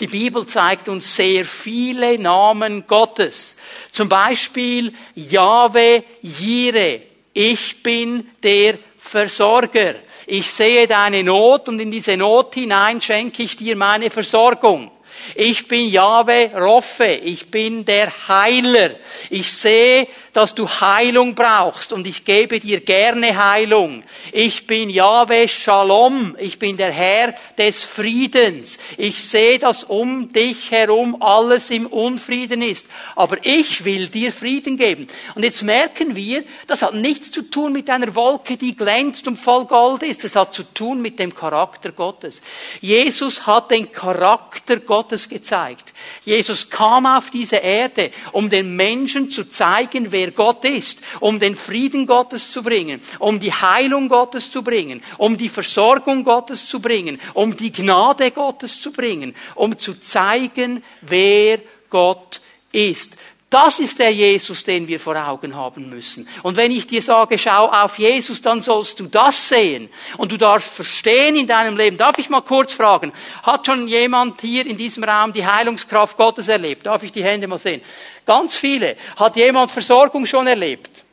Die 0.00 0.08
Bibel 0.08 0.44
zeigt 0.44 0.88
uns 0.88 1.14
sehr 1.14 1.44
viele 1.44 2.18
Namen 2.18 2.86
Gottes. 2.86 3.55
Zum 3.96 4.10
Beispiel 4.10 4.92
Jahwe 5.14 6.04
Jire. 6.20 7.00
Ich 7.32 7.82
bin 7.82 8.28
der 8.42 8.78
Versorger. 8.98 9.94
Ich 10.26 10.50
sehe 10.50 10.86
deine 10.86 11.22
Not 11.22 11.70
und 11.70 11.80
in 11.80 11.90
diese 11.90 12.14
Not 12.14 12.52
hinein 12.56 13.00
schenke 13.00 13.42
ich 13.42 13.56
dir 13.56 13.74
meine 13.74 14.10
Versorgung. 14.10 14.90
Ich 15.34 15.66
bin 15.66 15.88
Jahwe 15.88 16.50
Roffe. 16.54 17.06
Ich 17.06 17.50
bin 17.50 17.86
der 17.86 18.12
Heiler. 18.28 18.96
Ich 19.30 19.50
sehe 19.50 20.08
dass 20.36 20.54
du 20.54 20.68
Heilung 20.68 21.34
brauchst 21.34 21.94
und 21.94 22.06
ich 22.06 22.26
gebe 22.26 22.60
dir 22.60 22.82
gerne 22.82 23.42
Heilung. 23.42 24.02
Ich 24.32 24.66
bin 24.66 24.90
Yahweh 24.90 25.48
Shalom, 25.48 26.36
ich 26.38 26.58
bin 26.58 26.76
der 26.76 26.92
Herr 26.92 27.34
des 27.56 27.84
Friedens. 27.84 28.76
Ich 28.98 29.24
sehe, 29.24 29.58
dass 29.58 29.84
um 29.84 30.30
dich 30.34 30.70
herum 30.70 31.22
alles 31.22 31.70
im 31.70 31.86
Unfrieden 31.86 32.60
ist, 32.60 32.84
aber 33.14 33.38
ich 33.44 33.86
will 33.86 34.08
dir 34.08 34.30
Frieden 34.30 34.76
geben. 34.76 35.06
Und 35.34 35.42
jetzt 35.42 35.62
merken 35.62 36.14
wir, 36.14 36.44
das 36.66 36.82
hat 36.82 36.92
nichts 36.92 37.30
zu 37.30 37.40
tun 37.40 37.72
mit 37.72 37.88
einer 37.88 38.14
Wolke, 38.14 38.58
die 38.58 38.76
glänzt 38.76 39.26
und 39.26 39.38
voll 39.38 39.64
Gold 39.64 40.02
ist. 40.02 40.22
Das 40.22 40.36
hat 40.36 40.52
zu 40.52 40.64
tun 40.64 41.00
mit 41.00 41.18
dem 41.18 41.34
Charakter 41.34 41.92
Gottes. 41.92 42.42
Jesus 42.82 43.46
hat 43.46 43.70
den 43.70 43.90
Charakter 43.90 44.76
Gottes 44.80 45.30
gezeigt. 45.30 45.94
Jesus 46.26 46.68
kam 46.68 47.06
auf 47.06 47.30
diese 47.30 47.56
Erde, 47.56 48.10
um 48.32 48.50
den 48.50 48.76
Menschen 48.76 49.30
zu 49.30 49.48
zeigen, 49.48 50.12
wer 50.12 50.25
wer 50.26 50.32
Gott 50.32 50.64
ist, 50.64 50.98
um 51.20 51.38
den 51.38 51.54
Frieden 51.54 52.04
Gottes 52.04 52.50
zu 52.50 52.62
bringen, 52.62 53.00
um 53.20 53.38
die 53.38 53.52
Heilung 53.52 54.08
Gottes 54.08 54.50
zu 54.50 54.62
bringen, 54.62 55.00
um 55.18 55.36
die 55.36 55.48
Versorgung 55.48 56.24
Gottes 56.24 56.66
zu 56.66 56.80
bringen, 56.80 57.20
um 57.34 57.56
die 57.56 57.70
Gnade 57.70 58.32
Gottes 58.32 58.80
zu 58.80 58.90
bringen, 58.90 59.36
um 59.54 59.78
zu 59.78 60.00
zeigen, 60.00 60.82
wer 61.02 61.60
Gott 61.90 62.40
ist. 62.72 63.16
Das 63.58 63.78
ist 63.78 63.98
der 63.98 64.12
Jesus, 64.12 64.64
den 64.64 64.86
wir 64.86 65.00
vor 65.00 65.16
Augen 65.16 65.56
haben 65.56 65.88
müssen. 65.88 66.28
Und 66.42 66.58
wenn 66.58 66.70
ich 66.70 66.86
dir 66.86 67.00
sage, 67.00 67.38
schau 67.38 67.70
auf 67.70 67.98
Jesus, 67.98 68.42
dann 68.42 68.60
sollst 68.60 69.00
du 69.00 69.06
das 69.06 69.48
sehen. 69.48 69.88
Und 70.18 70.30
du 70.30 70.36
darfst 70.36 70.68
verstehen 70.68 71.36
in 71.36 71.46
deinem 71.46 71.74
Leben. 71.74 71.96
Darf 71.96 72.18
ich 72.18 72.28
mal 72.28 72.42
kurz 72.42 72.74
fragen, 72.74 73.14
hat 73.44 73.64
schon 73.64 73.88
jemand 73.88 74.42
hier 74.42 74.66
in 74.66 74.76
diesem 74.76 75.04
Raum 75.04 75.32
die 75.32 75.46
Heilungskraft 75.46 76.18
Gottes 76.18 76.48
erlebt? 76.48 76.86
Darf 76.86 77.02
ich 77.02 77.12
die 77.12 77.24
Hände 77.24 77.48
mal 77.48 77.56
sehen? 77.56 77.80
Ganz 78.26 78.56
viele. 78.56 78.94
Hat 79.16 79.36
jemand 79.36 79.70
Versorgung 79.70 80.26
schon 80.26 80.46
erlebt? 80.46 81.04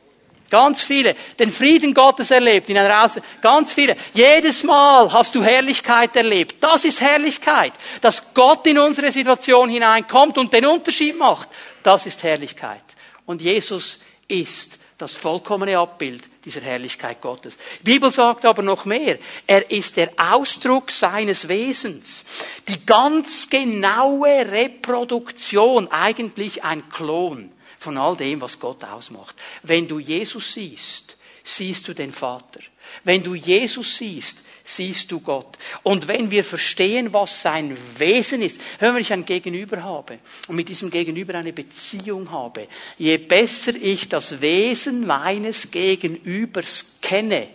Ganz 0.50 0.82
viele. 0.82 1.16
Den 1.38 1.50
Frieden 1.50 1.94
Gottes 1.94 2.30
erlebt 2.30 2.68
in 2.68 2.76
einer 2.76 3.06
Aus 3.06 3.12
Ganz 3.40 3.72
viele. 3.72 3.96
Jedes 4.12 4.62
Mal 4.64 5.10
hast 5.10 5.34
du 5.34 5.42
Herrlichkeit 5.42 6.14
erlebt. 6.14 6.62
Das 6.62 6.84
ist 6.84 7.00
Herrlichkeit. 7.00 7.72
Dass 8.02 8.34
Gott 8.34 8.66
in 8.66 8.78
unsere 8.78 9.10
Situation 9.10 9.70
hineinkommt 9.70 10.36
und 10.36 10.52
den 10.52 10.66
Unterschied 10.66 11.18
macht. 11.18 11.48
Das 11.84 12.06
ist 12.06 12.22
Herrlichkeit. 12.24 12.82
Und 13.26 13.42
Jesus 13.42 14.00
ist 14.26 14.78
das 14.98 15.14
vollkommene 15.14 15.78
Abbild 15.78 16.24
dieser 16.44 16.62
Herrlichkeit 16.62 17.20
Gottes. 17.20 17.58
Die 17.80 17.92
Bibel 17.92 18.10
sagt 18.10 18.46
aber 18.46 18.62
noch 18.62 18.84
mehr. 18.84 19.18
Er 19.46 19.70
ist 19.70 19.96
der 19.96 20.10
Ausdruck 20.16 20.90
seines 20.90 21.48
Wesens. 21.48 22.24
Die 22.68 22.84
ganz 22.86 23.50
genaue 23.50 24.50
Reproduktion, 24.50 25.88
eigentlich 25.88 26.64
ein 26.64 26.88
Klon 26.88 27.52
von 27.78 27.98
all 27.98 28.16
dem, 28.16 28.40
was 28.40 28.58
Gott 28.58 28.82
ausmacht. 28.84 29.36
Wenn 29.62 29.86
du 29.86 29.98
Jesus 29.98 30.54
siehst, 30.54 31.16
siehst 31.42 31.86
du 31.86 31.94
den 31.94 32.12
Vater. 32.12 32.60
Wenn 33.02 33.22
du 33.22 33.34
Jesus 33.34 33.98
siehst, 33.98 34.38
siehst 34.64 35.12
du 35.12 35.20
Gott. 35.20 35.58
Und 35.82 36.08
wenn 36.08 36.30
wir 36.30 36.42
verstehen, 36.42 37.12
was 37.12 37.42
sein 37.42 37.76
Wesen 37.98 38.40
ist, 38.42 38.60
wenn 38.80 38.96
ich 38.96 39.12
ein 39.12 39.26
Gegenüber 39.26 39.82
habe 39.82 40.18
und 40.48 40.56
mit 40.56 40.70
diesem 40.70 40.90
Gegenüber 40.90 41.34
eine 41.34 41.52
Beziehung 41.52 42.30
habe, 42.30 42.66
je 42.98 43.18
besser 43.18 43.74
ich 43.74 44.08
das 44.08 44.40
Wesen 44.40 45.06
meines 45.06 45.70
Gegenübers 45.70 46.96
kenne, 47.02 47.48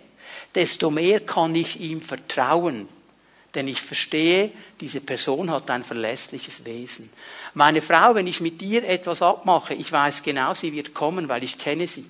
desto 0.53 0.91
mehr 0.91 1.21
kann 1.21 1.55
ich 1.55 1.79
ihm 1.79 2.01
vertrauen, 2.01 2.87
Denn 3.55 3.67
ich 3.67 3.81
verstehe, 3.81 4.51
diese 4.79 5.01
Person 5.01 5.49
hat 5.49 5.69
ein 5.71 5.83
verlässliches 5.83 6.65
Wesen. 6.65 7.09
Meine 7.55 7.81
Frau, 7.81 8.13
wenn 8.13 8.27
ich 8.27 8.41
mit 8.41 8.61
ihr 8.61 8.87
etwas 8.87 9.23
abmache, 9.23 9.73
ich 9.73 9.91
weiß 9.91 10.21
genau, 10.21 10.53
sie 10.53 10.71
wird 10.71 10.93
kommen, 10.93 11.29
weil 11.29 11.43
ich 11.43 11.57
kenne 11.57 11.87
sie. 11.87 12.05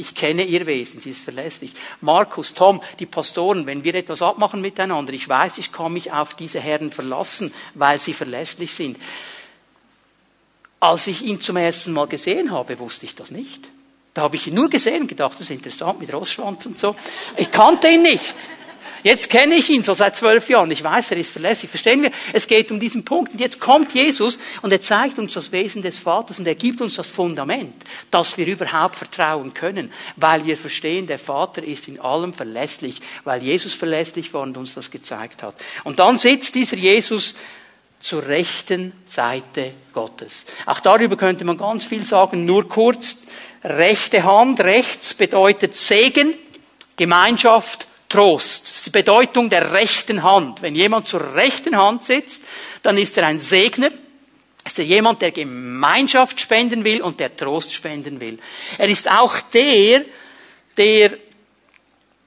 Ich 0.00 0.14
kenne 0.14 0.44
ihr 0.44 0.64
Wesen, 0.64 0.98
sie 0.98 1.10
ist 1.10 1.22
verlässlich. 1.22 1.72
Markus, 2.00 2.54
Tom, 2.54 2.80
die 2.98 3.04
Pastoren, 3.04 3.66
wenn 3.66 3.84
wir 3.84 3.94
etwas 3.94 4.22
abmachen 4.22 4.62
miteinander, 4.62 5.12
ich 5.12 5.28
weiß, 5.28 5.58
ich 5.58 5.72
kann 5.72 5.92
mich 5.92 6.10
auf 6.10 6.32
diese 6.32 6.58
Herren 6.58 6.90
verlassen, 6.90 7.52
weil 7.74 7.98
sie 7.98 8.14
verlässlich 8.14 8.72
sind. 8.72 8.96
Als 10.80 11.06
ich 11.06 11.20
ihn 11.20 11.42
zum 11.42 11.58
ersten 11.58 11.92
Mal 11.92 12.06
gesehen 12.06 12.50
habe, 12.50 12.78
wusste 12.78 13.04
ich 13.04 13.14
das 13.14 13.30
nicht. 13.30 13.68
Da 14.14 14.22
habe 14.22 14.36
ich 14.36 14.46
ihn 14.46 14.54
nur 14.54 14.70
gesehen 14.70 15.02
und 15.02 15.08
gedacht, 15.08 15.34
das 15.34 15.42
ist 15.42 15.50
interessant 15.50 16.00
mit 16.00 16.12
Rossschwanz 16.12 16.64
und 16.64 16.78
so. 16.78 16.96
Ich 17.36 17.50
kannte 17.50 17.88
ihn 17.88 18.02
nicht. 18.02 18.34
Jetzt 19.02 19.30
kenne 19.30 19.54
ich 19.54 19.70
ihn 19.70 19.82
so 19.82 19.94
seit 19.94 20.16
zwölf 20.16 20.48
Jahren. 20.48 20.70
Ich 20.70 20.84
weiß, 20.84 21.10
er 21.12 21.16
ist 21.16 21.30
verlässlich. 21.30 21.70
Verstehen 21.70 22.02
wir? 22.02 22.10
Es 22.32 22.46
geht 22.46 22.70
um 22.70 22.78
diesen 22.78 23.04
Punkt. 23.04 23.32
Und 23.32 23.40
jetzt 23.40 23.60
kommt 23.60 23.94
Jesus 23.94 24.38
und 24.62 24.72
er 24.72 24.80
zeigt 24.80 25.18
uns 25.18 25.32
das 25.34 25.52
Wesen 25.52 25.82
des 25.82 25.98
Vaters 25.98 26.38
und 26.38 26.46
er 26.46 26.54
gibt 26.54 26.80
uns 26.80 26.96
das 26.96 27.08
Fundament, 27.08 27.74
dass 28.10 28.36
wir 28.36 28.46
überhaupt 28.46 28.96
vertrauen 28.96 29.54
können, 29.54 29.92
weil 30.16 30.44
wir 30.44 30.56
verstehen, 30.56 31.06
der 31.06 31.18
Vater 31.18 31.64
ist 31.64 31.88
in 31.88 32.00
allem 32.00 32.34
verlässlich, 32.34 33.00
weil 33.24 33.42
Jesus 33.42 33.72
verlässlich 33.72 34.32
war 34.34 34.42
und 34.42 34.56
uns 34.56 34.74
das 34.74 34.90
gezeigt 34.90 35.42
hat. 35.42 35.54
Und 35.84 35.98
dann 35.98 36.18
sitzt 36.18 36.54
dieser 36.54 36.76
Jesus 36.76 37.34
zur 38.00 38.26
rechten 38.26 38.92
Seite 39.06 39.72
Gottes. 39.92 40.44
Auch 40.66 40.80
darüber 40.80 41.16
könnte 41.16 41.44
man 41.44 41.58
ganz 41.58 41.84
viel 41.84 42.04
sagen, 42.04 42.44
nur 42.46 42.68
kurz. 42.68 43.18
Rechte 43.62 44.24
Hand, 44.24 44.60
rechts 44.60 45.12
bedeutet 45.12 45.76
Segen, 45.76 46.32
Gemeinschaft, 46.96 47.86
Trost. 48.10 48.64
Das 48.64 48.76
ist 48.76 48.86
die 48.86 48.90
Bedeutung 48.90 49.48
der 49.48 49.72
rechten 49.72 50.22
Hand. 50.22 50.60
Wenn 50.60 50.74
jemand 50.74 51.06
zur 51.06 51.34
rechten 51.34 51.76
Hand 51.76 52.04
sitzt, 52.04 52.42
dann 52.82 52.98
ist 52.98 53.16
er 53.16 53.26
ein 53.26 53.40
Segner. 53.40 53.90
Ist 54.66 54.78
er 54.78 54.84
jemand, 54.84 55.22
der 55.22 55.30
Gemeinschaft 55.30 56.38
spenden 56.38 56.84
will 56.84 57.00
und 57.00 57.18
der 57.20 57.34
Trost 57.34 57.72
spenden 57.72 58.20
will. 58.20 58.38
Er 58.76 58.88
ist 58.88 59.10
auch 59.10 59.40
der, 59.52 60.04
der 60.76 61.12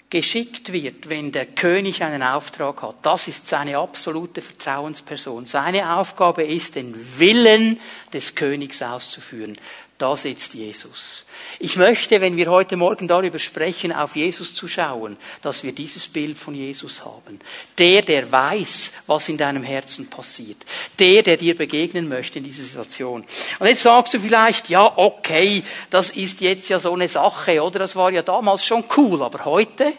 geschickt 0.09 0.71
wird, 0.71 1.09
wenn 1.09 1.31
der 1.31 1.47
König 1.47 2.03
einen 2.03 2.21
Auftrag 2.23 2.81
hat. 2.83 2.97
Das 3.01 3.27
ist 3.27 3.47
seine 3.47 3.77
absolute 3.77 4.41
Vertrauensperson. 4.41 5.47
Seine 5.47 5.97
Aufgabe 5.97 6.43
ist, 6.43 6.75
den 6.75 6.93
Willen 7.19 7.79
des 8.13 8.35
Königs 8.35 8.81
auszuführen. 8.81 9.57
Da 10.03 10.17
sitzt 10.17 10.53
Jesus. 10.53 11.25
Ich 11.59 11.77
möchte, 11.77 12.19
wenn 12.19 12.35
wir 12.35 12.51
heute 12.51 12.75
Morgen 12.75 13.07
darüber 13.07 13.39
sprechen, 13.39 13.93
auf 13.93 14.17
Jesus 14.17 14.53
zu 14.53 14.67
schauen, 14.67 15.15
dass 15.41 15.63
wir 15.63 15.71
dieses 15.71 16.09
Bild 16.09 16.37
von 16.37 16.53
Jesus 16.53 17.05
haben. 17.05 17.39
Der, 17.77 18.01
der 18.01 18.29
weiß, 18.29 18.91
was 19.07 19.29
in 19.29 19.37
deinem 19.37 19.63
Herzen 19.63 20.09
passiert. 20.09 20.57
Der, 20.99 21.23
der 21.23 21.37
dir 21.37 21.55
begegnen 21.55 22.09
möchte 22.09 22.39
in 22.39 22.43
dieser 22.43 22.63
Situation. 22.63 23.23
Und 23.59 23.65
jetzt 23.65 23.83
sagst 23.83 24.13
du 24.13 24.19
vielleicht, 24.19 24.67
ja, 24.67 24.91
okay, 24.97 25.63
das 25.89 26.09
ist 26.09 26.41
jetzt 26.41 26.67
ja 26.67 26.79
so 26.79 26.91
eine 26.91 27.07
Sache, 27.07 27.63
oder? 27.63 27.79
Das 27.79 27.95
war 27.95 28.11
ja 28.11 28.23
damals 28.23 28.65
schon 28.65 28.83
cool, 28.97 29.23
aber 29.23 29.45
heute? 29.45 29.93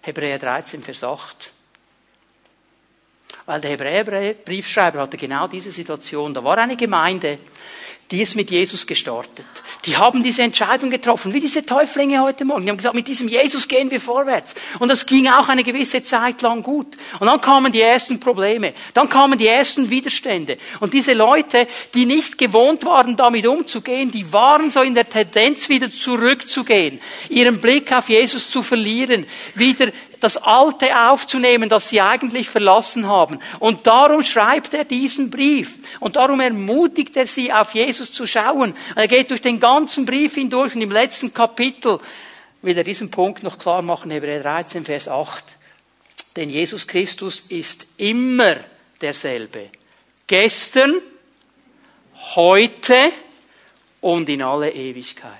Hebräer 0.00 0.40
13, 0.40 0.82
Vers 0.82 1.04
8. 1.04 1.52
Weil 3.46 3.60
der 3.60 3.70
Hebräerbriefschreiber 3.70 4.98
hatte 4.98 5.16
genau 5.16 5.46
diese 5.46 5.70
Situation. 5.70 6.34
Da 6.34 6.42
war 6.42 6.58
eine 6.58 6.76
Gemeinde, 6.76 7.38
die 8.10 8.20
ist 8.20 8.34
mit 8.34 8.50
Jesus 8.50 8.86
gestartet. 8.86 9.46
Die 9.84 9.96
haben 9.96 10.22
diese 10.22 10.42
Entscheidung 10.42 10.90
getroffen, 10.90 11.32
wie 11.32 11.40
diese 11.40 11.64
Täuflinge 11.64 12.20
heute 12.20 12.44
Morgen. 12.44 12.64
Die 12.64 12.70
haben 12.70 12.76
gesagt, 12.76 12.94
mit 12.94 13.06
diesem 13.06 13.28
Jesus 13.28 13.68
gehen 13.68 13.90
wir 13.90 14.00
vorwärts. 14.00 14.54
Und 14.78 14.88
das 14.88 15.06
ging 15.06 15.28
auch 15.28 15.48
eine 15.48 15.62
gewisse 15.62 16.02
Zeit 16.02 16.42
lang 16.42 16.62
gut. 16.62 16.96
Und 17.20 17.28
dann 17.28 17.40
kamen 17.40 17.72
die 17.72 17.80
ersten 17.80 18.18
Probleme. 18.18 18.74
Dann 18.94 19.08
kamen 19.08 19.38
die 19.38 19.46
ersten 19.46 19.88
Widerstände. 19.88 20.58
Und 20.80 20.92
diese 20.92 21.12
Leute, 21.12 21.68
die 21.94 22.04
nicht 22.04 22.36
gewohnt 22.36 22.84
waren, 22.84 23.16
damit 23.16 23.46
umzugehen, 23.46 24.10
die 24.10 24.30
waren 24.32 24.70
so 24.70 24.82
in 24.82 24.94
der 24.94 25.08
Tendenz, 25.08 25.68
wieder 25.68 25.90
zurückzugehen, 25.90 27.00
ihren 27.28 27.60
Blick 27.60 27.92
auf 27.92 28.08
Jesus 28.08 28.50
zu 28.50 28.62
verlieren, 28.62 29.24
wieder 29.54 29.92
das 30.20 30.36
Alte 30.36 31.10
aufzunehmen, 31.10 31.68
das 31.68 31.88
sie 31.88 32.00
eigentlich 32.00 32.48
verlassen 32.48 33.06
haben. 33.06 33.40
Und 33.58 33.86
darum 33.86 34.22
schreibt 34.22 34.74
er 34.74 34.84
diesen 34.84 35.30
Brief. 35.30 35.78
Und 35.98 36.16
darum 36.16 36.40
ermutigt 36.40 37.16
er 37.16 37.26
sie, 37.26 37.52
auf 37.52 37.74
Jesus 37.74 38.12
zu 38.12 38.26
schauen. 38.26 38.76
Er 38.94 39.08
geht 39.08 39.30
durch 39.30 39.42
den 39.42 39.58
ganzen 39.58 40.06
Brief 40.06 40.34
hindurch 40.34 40.74
und 40.74 40.82
im 40.82 40.92
letzten 40.92 41.32
Kapitel 41.32 41.98
will 42.62 42.76
er 42.76 42.84
diesen 42.84 43.10
Punkt 43.10 43.42
noch 43.42 43.58
klar 43.58 43.82
machen, 43.82 44.10
Hebräer 44.10 44.42
13, 44.42 44.84
Vers 44.84 45.08
8. 45.08 45.44
Denn 46.36 46.50
Jesus 46.50 46.86
Christus 46.86 47.44
ist 47.48 47.86
immer 47.96 48.56
derselbe. 49.00 49.70
Gestern, 50.26 50.94
heute 52.36 53.10
und 54.00 54.28
in 54.28 54.42
alle 54.42 54.70
Ewigkeit. 54.70 55.39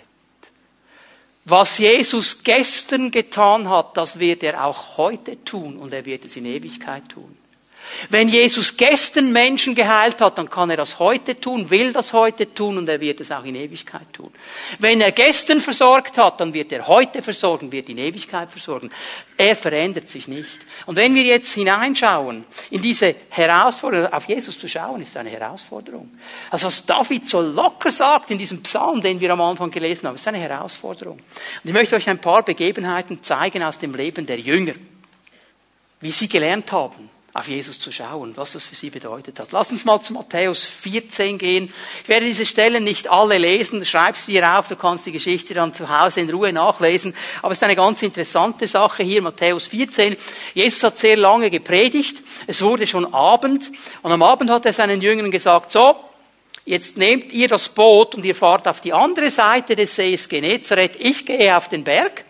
Was 1.44 1.78
Jesus 1.78 2.42
gestern 2.44 3.10
getan 3.10 3.68
hat, 3.68 3.96
das 3.96 4.18
wird 4.18 4.42
er 4.42 4.64
auch 4.64 4.98
heute 4.98 5.42
tun 5.44 5.78
und 5.78 5.92
er 5.92 6.04
wird 6.04 6.24
es 6.24 6.36
in 6.36 6.44
Ewigkeit 6.44 7.08
tun. 7.08 7.36
Wenn 8.08 8.28
Jesus 8.28 8.76
gestern 8.76 9.32
Menschen 9.32 9.74
geheilt 9.74 10.20
hat, 10.20 10.38
dann 10.38 10.48
kann 10.48 10.70
er 10.70 10.76
das 10.76 10.98
heute 10.98 11.38
tun, 11.38 11.68
will 11.70 11.92
das 11.92 12.12
heute 12.12 12.52
tun 12.54 12.78
und 12.78 12.88
er 12.88 13.00
wird 13.00 13.20
es 13.20 13.30
auch 13.30 13.44
in 13.44 13.54
Ewigkeit 13.54 14.12
tun. 14.12 14.32
Wenn 14.78 15.00
er 15.00 15.12
gestern 15.12 15.60
versorgt 15.60 16.16
hat, 16.16 16.40
dann 16.40 16.54
wird 16.54 16.72
er 16.72 16.88
heute 16.88 17.20
versorgen, 17.20 17.70
wird 17.70 17.88
in 17.88 17.98
Ewigkeit 17.98 18.50
versorgen. 18.50 18.90
Er 19.36 19.54
verändert 19.54 20.08
sich 20.08 20.28
nicht. 20.28 20.60
Und 20.86 20.96
wenn 20.96 21.14
wir 21.14 21.24
jetzt 21.24 21.52
hineinschauen 21.52 22.44
in 22.70 22.80
diese 22.80 23.14
Herausforderung, 23.28 24.12
auf 24.12 24.28
Jesus 24.28 24.58
zu 24.58 24.68
schauen, 24.68 25.02
ist 25.02 25.16
eine 25.16 25.30
Herausforderung. 25.30 26.10
Also 26.50 26.68
was 26.68 26.84
David 26.86 27.28
so 27.28 27.40
locker 27.40 27.92
sagt 27.92 28.30
in 28.30 28.38
diesem 28.38 28.62
Psalm, 28.62 29.02
den 29.02 29.20
wir 29.20 29.30
am 29.32 29.40
Anfang 29.40 29.70
gelesen 29.70 30.08
haben, 30.08 30.14
ist 30.14 30.26
eine 30.26 30.38
Herausforderung. 30.38 31.18
Und 31.18 31.68
ich 31.68 31.72
möchte 31.72 31.96
euch 31.96 32.08
ein 32.08 32.20
paar 32.20 32.42
Begebenheiten 32.42 33.22
zeigen 33.22 33.62
aus 33.62 33.78
dem 33.78 33.94
Leben 33.94 34.26
der 34.26 34.38
Jünger, 34.38 34.74
wie 36.00 36.10
sie 36.10 36.28
gelernt 36.28 36.72
haben 36.72 37.10
auf 37.32 37.46
Jesus 37.46 37.78
zu 37.78 37.92
schauen, 37.92 38.36
was 38.36 38.52
das 38.52 38.66
für 38.66 38.74
sie 38.74 38.90
bedeutet 38.90 39.38
hat. 39.38 39.52
Lass 39.52 39.70
uns 39.70 39.84
mal 39.84 40.00
zu 40.00 40.12
Matthäus 40.12 40.64
14 40.64 41.38
gehen. 41.38 41.72
Ich 42.02 42.08
werde 42.08 42.26
diese 42.26 42.44
Stellen 42.44 42.82
nicht 42.82 43.08
alle 43.08 43.38
lesen, 43.38 43.84
schreib 43.84 44.16
sie 44.16 44.32
dir 44.32 44.58
auf, 44.58 44.66
du 44.66 44.74
kannst 44.74 45.06
die 45.06 45.12
Geschichte 45.12 45.54
dann 45.54 45.72
zu 45.72 45.88
Hause 45.88 46.20
in 46.20 46.30
Ruhe 46.30 46.52
nachlesen. 46.52 47.14
Aber 47.40 47.52
es 47.52 47.58
ist 47.58 47.62
eine 47.62 47.76
ganz 47.76 48.02
interessante 48.02 48.66
Sache 48.66 49.04
hier, 49.04 49.22
Matthäus 49.22 49.68
14. 49.68 50.16
Jesus 50.54 50.82
hat 50.82 50.98
sehr 50.98 51.16
lange 51.16 51.50
gepredigt, 51.50 52.16
es 52.48 52.62
wurde 52.62 52.86
schon 52.86 53.14
Abend 53.14 53.70
und 54.02 54.10
am 54.10 54.22
Abend 54.22 54.50
hat 54.50 54.66
er 54.66 54.72
seinen 54.72 55.00
Jüngern 55.00 55.30
gesagt, 55.30 55.70
so, 55.70 56.00
jetzt 56.64 56.96
nehmt 56.96 57.32
ihr 57.32 57.46
das 57.46 57.68
Boot 57.68 58.16
und 58.16 58.24
ihr 58.24 58.34
fahrt 58.34 58.66
auf 58.66 58.80
die 58.80 58.92
andere 58.92 59.30
Seite 59.30 59.76
des 59.76 59.94
Sees 59.94 60.28
Genezareth, 60.28 60.96
ich 60.98 61.24
gehe 61.26 61.56
auf 61.56 61.68
den 61.68 61.84
Berg 61.84 62.24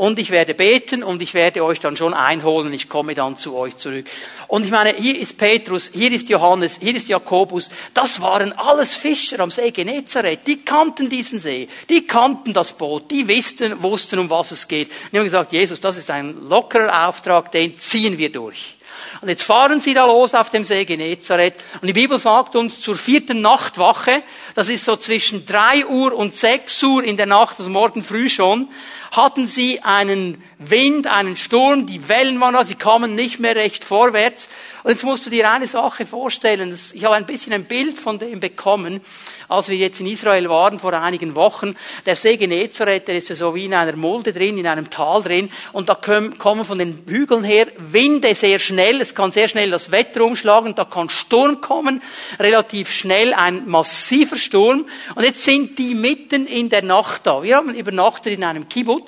und 0.00 0.18
ich 0.18 0.30
werde 0.30 0.54
beten 0.54 1.02
und 1.02 1.20
ich 1.20 1.34
werde 1.34 1.62
euch 1.62 1.78
dann 1.78 1.94
schon 1.94 2.14
einholen, 2.14 2.72
ich 2.72 2.88
komme 2.88 3.14
dann 3.14 3.36
zu 3.36 3.54
euch 3.54 3.76
zurück. 3.76 4.06
Und 4.48 4.64
ich 4.64 4.70
meine, 4.70 4.94
hier 4.94 5.20
ist 5.20 5.36
Petrus, 5.36 5.90
hier 5.92 6.10
ist 6.10 6.30
Johannes, 6.30 6.78
hier 6.80 6.96
ist 6.96 7.10
Jakobus, 7.10 7.68
das 7.92 8.22
waren 8.22 8.54
alles 8.54 8.94
Fischer 8.94 9.40
am 9.40 9.50
See 9.50 9.70
Genezareth, 9.70 10.46
die 10.46 10.64
kannten 10.64 11.10
diesen 11.10 11.38
See, 11.38 11.68
die 11.90 12.06
kannten 12.06 12.54
das 12.54 12.72
Boot, 12.72 13.10
die 13.10 13.28
wussten, 13.28 13.82
wussten 13.82 14.18
um 14.18 14.30
was 14.30 14.52
es 14.52 14.66
geht. 14.66 14.88
Und 14.88 15.12
die 15.12 15.18
haben 15.18 15.24
gesagt, 15.26 15.52
Jesus, 15.52 15.82
das 15.82 15.98
ist 15.98 16.10
ein 16.10 16.48
lockerer 16.48 17.06
Auftrag, 17.06 17.52
den 17.52 17.76
ziehen 17.76 18.16
wir 18.16 18.32
durch. 18.32 18.76
Und 19.20 19.28
jetzt 19.28 19.42
fahren 19.42 19.80
sie 19.80 19.92
da 19.92 20.06
los 20.06 20.32
auf 20.32 20.48
dem 20.48 20.64
See 20.64 20.86
Genezareth. 20.86 21.56
Und 21.82 21.88
die 21.88 21.92
Bibel 21.92 22.18
sagt 22.18 22.56
uns 22.56 22.80
zur 22.80 22.96
vierten 22.96 23.42
Nachtwache, 23.42 24.22
das 24.54 24.70
ist 24.70 24.86
so 24.86 24.96
zwischen 24.96 25.44
drei 25.44 25.84
Uhr 25.84 26.14
und 26.14 26.34
sechs 26.34 26.82
Uhr 26.82 27.04
in 27.04 27.18
der 27.18 27.26
Nacht, 27.26 27.56
also 27.58 27.68
morgen 27.68 28.02
früh 28.02 28.30
schon, 28.30 28.68
hatten 29.10 29.46
sie 29.46 29.82
einen 29.82 30.42
Wind, 30.58 31.06
einen 31.06 31.36
Sturm, 31.36 31.86
die 31.86 32.08
Wellen 32.08 32.40
waren 32.40 32.54
da, 32.54 32.64
sie 32.64 32.74
kamen 32.74 33.14
nicht 33.14 33.40
mehr 33.40 33.56
recht 33.56 33.82
vorwärts. 33.82 34.48
Und 34.82 34.90
jetzt 34.90 35.04
musst 35.04 35.26
du 35.26 35.30
dir 35.30 35.50
eine 35.50 35.66
Sache 35.66 36.06
vorstellen. 36.06 36.78
Ich 36.94 37.04
habe 37.04 37.14
ein 37.14 37.26
bisschen 37.26 37.52
ein 37.52 37.64
Bild 37.64 37.98
von 37.98 38.18
dem 38.18 38.40
bekommen, 38.40 39.00
als 39.48 39.68
wir 39.68 39.76
jetzt 39.76 40.00
in 40.00 40.06
Israel 40.06 40.48
waren 40.48 40.78
vor 40.78 40.92
einigen 40.94 41.34
Wochen. 41.34 41.74
Der 42.06 42.16
See 42.16 42.36
Genezareth, 42.36 43.08
der 43.08 43.16
ist 43.16 43.28
ja 43.28 43.36
so 43.36 43.54
wie 43.54 43.66
in 43.66 43.74
einer 43.74 43.96
Mulde 43.96 44.32
drin, 44.32 44.56
in 44.56 44.66
einem 44.66 44.88
Tal 44.88 45.22
drin. 45.22 45.50
Und 45.72 45.88
da 45.88 45.94
kommen 45.94 46.64
von 46.64 46.78
den 46.78 47.02
Hügeln 47.06 47.44
her 47.44 47.66
Winde 47.76 48.34
sehr 48.34 48.58
schnell. 48.58 49.00
Es 49.00 49.14
kann 49.14 49.32
sehr 49.32 49.48
schnell 49.48 49.70
das 49.70 49.90
Wetter 49.90 50.24
umschlagen. 50.24 50.74
Da 50.74 50.84
kann 50.84 51.10
Sturm 51.10 51.60
kommen. 51.60 52.02
Relativ 52.38 52.90
schnell 52.90 53.34
ein 53.34 53.68
massiver 53.68 54.36
Sturm. 54.36 54.86
Und 55.14 55.24
jetzt 55.24 55.42
sind 55.42 55.78
die 55.78 55.94
mitten 55.94 56.46
in 56.46 56.68
der 56.68 56.82
Nacht 56.82 57.26
da. 57.26 57.42
Wir 57.42 57.56
haben 57.56 57.74
übernachtet 57.74 58.32
in 58.32 58.44
einem 58.44 58.68
Kibbutz. 58.68 58.99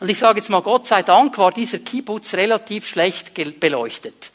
Und 0.00 0.08
ich 0.08 0.18
sage 0.18 0.38
jetzt 0.38 0.50
mal, 0.50 0.62
Gott 0.62 0.86
sei 0.86 1.02
Dank 1.02 1.38
war 1.38 1.52
dieser 1.52 1.78
Kibbutz 1.78 2.34
relativ 2.34 2.86
schlecht 2.86 3.32
beleuchtet. 3.60 4.30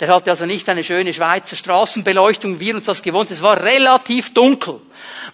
Der 0.00 0.08
hatte 0.08 0.30
also 0.30 0.46
nicht 0.46 0.68
eine 0.68 0.82
schöne 0.82 1.12
Schweizer 1.12 1.54
Straßenbeleuchtung, 1.54 2.58
wie 2.58 2.66
wir 2.66 2.76
uns 2.76 2.86
das 2.86 3.02
gewohnt. 3.02 3.30
Es 3.30 3.42
war 3.42 3.62
relativ 3.62 4.34
dunkel. 4.34 4.80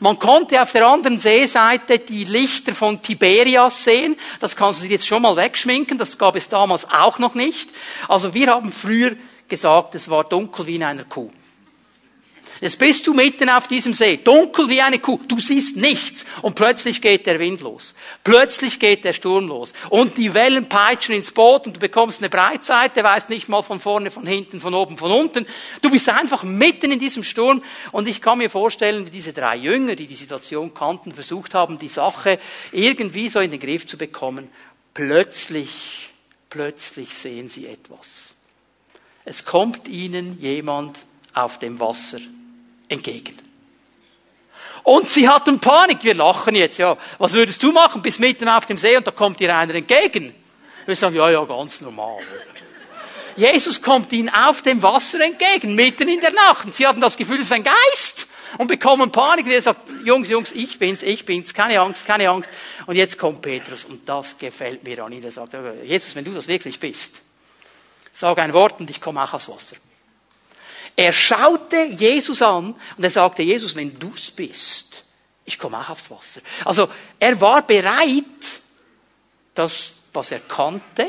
Man 0.01 0.18
konnte 0.18 0.61
auf 0.61 0.73
der 0.73 0.87
anderen 0.87 1.18
Seeseite 1.18 2.01
die 2.01 2.25
Lichter 2.25 2.75
von 2.75 3.01
Tiberias 3.01 3.85
sehen. 3.85 4.16
Das 4.40 4.57
kannst 4.57 4.81
du 4.81 4.85
dir 4.85 4.92
jetzt 4.92 5.07
schon 5.07 5.23
mal 5.23 5.37
wegschminken. 5.37 5.97
Das 5.97 6.18
gab 6.18 6.37
es 6.37 6.49
damals 6.49 6.88
auch 6.90 7.18
noch 7.18 7.35
nicht. 7.35 7.71
Also 8.09 8.35
wir 8.35 8.49
haben 8.49 8.71
früher 8.71 9.16
gesagt, 9.49 9.94
es 9.94 10.11
war 10.11 10.25
dunkel 10.25 10.66
wie 10.66 10.77
in 10.77 10.85
einer 10.85 11.05
Kuh. 11.05 11.31
Jetzt 12.61 12.79
bist 12.79 13.07
du 13.07 13.14
mitten 13.14 13.49
auf 13.51 13.68
diesem 13.68 13.94
See, 13.94 14.16
dunkel 14.16 14.68
wie 14.68 14.83
eine 14.83 14.99
Kuh, 14.99 15.21
du 15.29 15.38
siehst 15.38 15.77
nichts 15.77 16.27
und 16.42 16.57
plötzlich 16.57 17.01
geht 17.01 17.27
der 17.27 17.38
Wind 17.38 17.61
los. 17.61 17.94
Plötzlich 18.25 18.81
geht 18.81 19.05
der 19.05 19.12
Sturm 19.12 19.47
los 19.47 19.75
und 19.90 20.16
die 20.16 20.35
Wellen 20.35 20.68
peitschen 20.68 21.14
ins 21.14 21.31
Boot 21.31 21.66
und 21.66 21.77
du 21.77 21.81
bekommst 21.81 22.21
eine 22.21 22.31
Breitseite, 22.31 23.05
weißt 23.05 23.31
nicht 23.31 23.49
mal 23.49 23.62
von 23.62 23.79
vorne, 23.79 24.11
von 24.11 24.27
hinten, 24.27 24.61
von 24.61 24.75
oben, 24.75 24.97
von 24.97 25.12
unten. 25.12 25.47
Du 25.83 25.90
bist 25.90 26.09
einfach 26.09 26.42
mitten 26.42 26.90
in 26.90 26.99
diesem 26.99 27.23
Sturm 27.23 27.62
und 27.92 28.09
ich 28.09 28.21
kann 28.21 28.38
mir 28.38 28.51
vorstellen, 28.51 29.07
wie 29.07 29.11
diese 29.11 29.33
drei 29.33 29.57
Jünger, 29.57 29.94
die 29.94 30.09
die 30.09 30.16
Situation 30.16 30.75
kannten, 30.75 31.12
versucht 31.12 31.55
haben, 31.55 31.79
die 31.79 31.88
Sache 31.88 32.40
irgendwie 32.73 33.29
so 33.29 33.38
in 33.38 33.53
den 33.53 33.61
Griff 33.61 33.87
zu 33.87 33.97
bekommen. 33.97 34.49
Plötzlich, 34.94 36.11
plötzlich 36.51 37.14
sehen 37.14 37.49
sie 37.49 37.66
etwas. 37.66 38.35
Es 39.25 39.44
kommt 39.44 39.87
ihnen 39.87 40.40
jemand 40.40 41.05
auf 41.35 41.61
dem 41.61 41.79
Wasser 41.79 42.18
entgegen. 42.88 43.38
Und 44.83 45.11
sie 45.11 45.29
hatten 45.29 45.61
Panik. 45.61 46.03
Wir 46.03 46.14
lachen 46.14 46.55
jetzt, 46.55 46.79
ja. 46.79 46.96
Was 47.18 47.35
würdest 47.35 47.62
du 47.62 47.72
machen? 47.72 48.01
Bis 48.01 48.18
mitten 48.18 48.48
auf 48.48 48.64
dem 48.64 48.79
See 48.79 48.96
und 48.96 49.07
da 49.07 49.11
kommt 49.11 49.38
dir 49.38 49.55
einer 49.55 49.74
entgegen. 49.74 50.35
Wir 50.87 50.96
sagen, 50.96 51.14
ja, 51.14 51.31
ja, 51.31 51.44
ganz 51.44 51.83
normal. 51.83 52.22
Jesus 53.37 53.83
kommt 53.83 54.11
ihnen 54.12 54.31
auf 54.31 54.62
dem 54.62 54.83
Wasser 54.83 55.20
entgegen, 55.20 55.74
mitten 55.74 56.09
in 56.09 56.20
der 56.20 56.33
Nacht. 56.33 56.64
Und 56.64 56.74
sie 56.74 56.87
hatten 56.87 57.01
das 57.01 57.16
Gefühl, 57.16 57.38
es 57.38 57.46
ist 57.46 57.53
ein 57.53 57.64
Geist. 57.64 58.27
Und 58.57 58.68
bekommen 58.68 59.12
Panik. 59.12 59.44
Und 59.44 59.53
er 59.53 59.61
sagt, 59.61 59.83
Jungs, 60.05 60.31
Jungs, 60.31 60.53
ich 60.53 60.79
bin's, 60.79 61.03
ich 61.03 61.27
bin's, 61.27 61.53
keine 61.53 61.79
Angst, 61.81 62.07
keine 62.07 62.31
Angst. 62.31 62.51
Und 62.87 62.96
jetzt 62.96 63.18
kommt 63.18 63.42
Petrus 63.42 63.85
und 63.85 64.09
das 64.09 64.38
gefällt 64.38 64.83
mir 64.83 65.05
an 65.05 65.12
ihn. 65.12 65.22
Er 65.22 65.31
sagt, 65.31 65.55
Jesus, 65.85 66.16
wenn 66.16 66.24
du 66.24 66.33
das 66.33 66.48
wirklich 66.48 66.81
bist, 66.81 67.20
sag 68.14 68.38
ein 68.38 68.55
Wort 68.55 68.81
und 68.81 68.88
ich 68.88 69.01
komme 69.01 69.22
auch 69.22 69.35
aufs 69.35 69.51
Wasser. 69.51 69.77
Er 70.99 71.13
schaute 71.13 71.77
Jesus 71.93 72.43
an 72.43 72.75
und 72.97 73.05
er 73.05 73.11
sagte, 73.11 73.45
Jesus, 73.45 73.77
wenn 73.77 73.97
du's 73.97 74.33
bist, 74.33 75.05
ich 75.45 75.57
komme 75.57 75.79
auch 75.79 75.91
aufs 75.91 76.11
Wasser. 76.11 76.41
Also 76.65 76.89
er 77.21 77.41
war 77.41 77.65
bereit, 77.65 78.25
das, 79.55 79.93
was 80.13 80.33
er 80.33 80.41
kannte, 80.41 81.09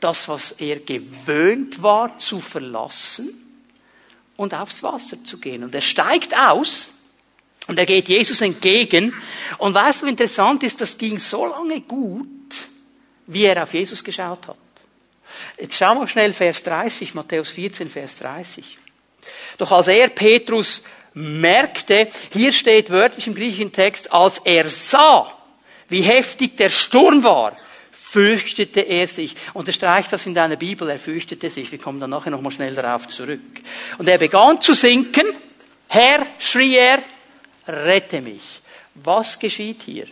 das, 0.00 0.26
was 0.26 0.50
er 0.58 0.80
gewöhnt 0.80 1.80
war, 1.80 2.18
zu 2.18 2.40
verlassen 2.40 3.62
und 4.36 4.54
aufs 4.54 4.82
Wasser 4.82 5.22
zu 5.22 5.38
gehen. 5.38 5.62
Und 5.62 5.72
er 5.72 5.82
steigt 5.82 6.36
aus 6.36 6.90
und 7.68 7.78
er 7.78 7.86
geht 7.86 8.08
Jesus 8.08 8.40
entgegen. 8.40 9.14
Und 9.58 9.72
weißt 9.72 10.02
du, 10.02 10.06
interessant 10.06 10.64
ist, 10.64 10.80
das 10.80 10.98
ging 10.98 11.20
so 11.20 11.46
lange 11.46 11.82
gut, 11.82 12.26
wie 13.28 13.44
er 13.44 13.62
auf 13.62 13.72
Jesus 13.72 14.02
geschaut 14.02 14.48
hat. 14.48 14.58
Jetzt 15.60 15.76
schauen 15.76 16.00
wir 16.00 16.08
schnell 16.08 16.32
Vers 16.32 16.64
30, 16.64 17.14
Matthäus 17.14 17.50
14, 17.50 17.88
Vers 17.88 18.18
30. 18.18 18.78
Doch 19.56 19.72
als 19.72 19.88
er 19.88 20.08
Petrus 20.08 20.82
merkte, 21.14 22.08
hier 22.32 22.52
steht 22.52 22.90
wörtlich 22.90 23.26
im 23.26 23.34
griechischen 23.34 23.72
Text, 23.72 24.12
als 24.12 24.40
er 24.44 24.68
sah, 24.68 25.32
wie 25.88 26.02
heftig 26.02 26.56
der 26.56 26.68
Sturm 26.68 27.24
war, 27.24 27.56
fürchtete 27.90 28.80
er 28.80 29.06
sich. 29.08 29.34
Unterstreicht 29.54 30.12
das 30.12 30.26
in 30.26 30.34
deiner 30.34 30.56
Bibel, 30.56 30.88
er 30.88 30.98
fürchtete 30.98 31.50
sich. 31.50 31.70
Wir 31.70 31.78
kommen 31.78 32.00
dann 32.00 32.10
nachher 32.10 32.30
nochmal 32.30 32.52
schnell 32.52 32.74
darauf 32.74 33.08
zurück. 33.08 33.40
Und 33.98 34.08
er 34.08 34.18
begann 34.18 34.60
zu 34.60 34.74
sinken. 34.74 35.26
Herr, 35.88 36.26
schrie 36.38 36.76
er, 36.76 37.02
rette 37.66 38.20
mich. 38.20 38.42
Was 38.94 39.38
geschieht 39.38 39.82
hier? 39.84 40.06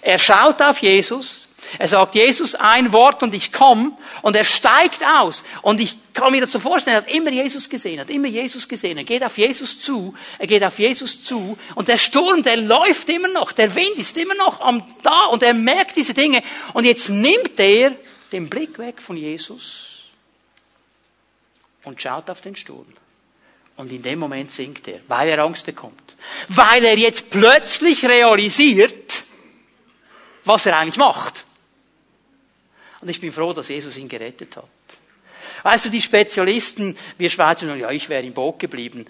Er 0.00 0.18
schaut 0.18 0.62
auf 0.62 0.78
Jesus, 0.78 1.48
er 1.78 1.88
sagt 1.88 2.14
Jesus 2.14 2.54
ein 2.54 2.92
Wort 2.92 3.22
und 3.22 3.34
ich 3.34 3.52
komme 3.52 3.92
und 4.22 4.36
er 4.36 4.44
steigt 4.44 5.04
aus. 5.04 5.44
Und 5.62 5.80
ich 5.80 5.96
kann 6.12 6.32
mir 6.32 6.40
das 6.40 6.52
so 6.52 6.58
vorstellen, 6.58 6.96
er 6.96 7.02
hat 7.02 7.10
immer 7.10 7.30
Jesus 7.30 7.68
gesehen, 7.68 8.00
hat 8.00 8.10
immer 8.10 8.28
Jesus 8.28 8.68
gesehen. 8.68 8.98
Er 8.98 9.04
geht 9.04 9.24
auf 9.24 9.38
Jesus 9.38 9.80
zu, 9.80 10.14
er 10.38 10.46
geht 10.46 10.64
auf 10.64 10.78
Jesus 10.78 11.22
zu 11.22 11.58
und 11.74 11.88
der 11.88 11.98
Sturm, 11.98 12.42
der 12.42 12.56
läuft 12.56 13.08
immer 13.08 13.28
noch, 13.28 13.52
der 13.52 13.74
Wind 13.74 13.96
ist 13.96 14.16
immer 14.16 14.34
noch 14.34 14.60
am 14.60 14.84
da 15.02 15.26
und 15.26 15.42
er 15.42 15.54
merkt 15.54 15.96
diese 15.96 16.14
Dinge. 16.14 16.42
Und 16.74 16.84
jetzt 16.84 17.08
nimmt 17.08 17.58
er 17.58 17.96
den 18.32 18.48
Blick 18.48 18.78
weg 18.78 19.00
von 19.00 19.16
Jesus 19.16 20.04
und 21.84 22.00
schaut 22.00 22.28
auf 22.30 22.40
den 22.40 22.56
Sturm. 22.56 22.86
Und 23.76 23.90
in 23.90 24.02
dem 24.02 24.18
Moment 24.18 24.52
sinkt 24.52 24.86
er, 24.88 25.00
weil 25.08 25.28
er 25.30 25.38
Angst 25.38 25.66
bekommt. 25.66 26.14
Weil 26.48 26.84
er 26.84 26.96
jetzt 26.96 27.30
plötzlich 27.30 28.04
realisiert, 28.04 29.22
was 30.44 30.66
er 30.66 30.78
eigentlich 30.78 30.96
macht. 30.96 31.44
Und 33.02 33.08
ich 33.08 33.20
bin 33.20 33.32
froh, 33.32 33.52
dass 33.52 33.68
Jesus 33.68 33.98
ihn 33.98 34.08
gerettet 34.08 34.56
hat. 34.56 34.64
Weißt 35.64 35.84
du, 35.84 35.90
die 35.90 36.00
Spezialisten, 36.00 36.96
wir 37.18 37.30
Schweizer, 37.30 37.74
ja, 37.76 37.90
ich 37.90 38.08
wäre 38.08 38.22
im 38.22 38.32
Boot 38.32 38.58
geblieben. 38.58 39.06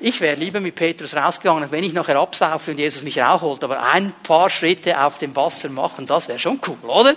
Ich 0.00 0.20
wäre 0.20 0.36
lieber 0.36 0.60
mit 0.60 0.76
Petrus 0.76 1.16
rausgegangen, 1.16 1.72
wenn 1.72 1.82
ich 1.82 1.92
nachher 1.92 2.16
absaufe 2.16 2.70
und 2.70 2.78
Jesus 2.78 3.02
mich 3.02 3.18
rausholt, 3.18 3.64
aber 3.64 3.82
ein 3.82 4.12
paar 4.22 4.48
Schritte 4.48 5.02
auf 5.02 5.18
dem 5.18 5.34
Wasser 5.34 5.70
machen, 5.70 6.06
das 6.06 6.28
wäre 6.28 6.38
schon 6.38 6.60
cool, 6.68 6.88
oder? 6.88 7.16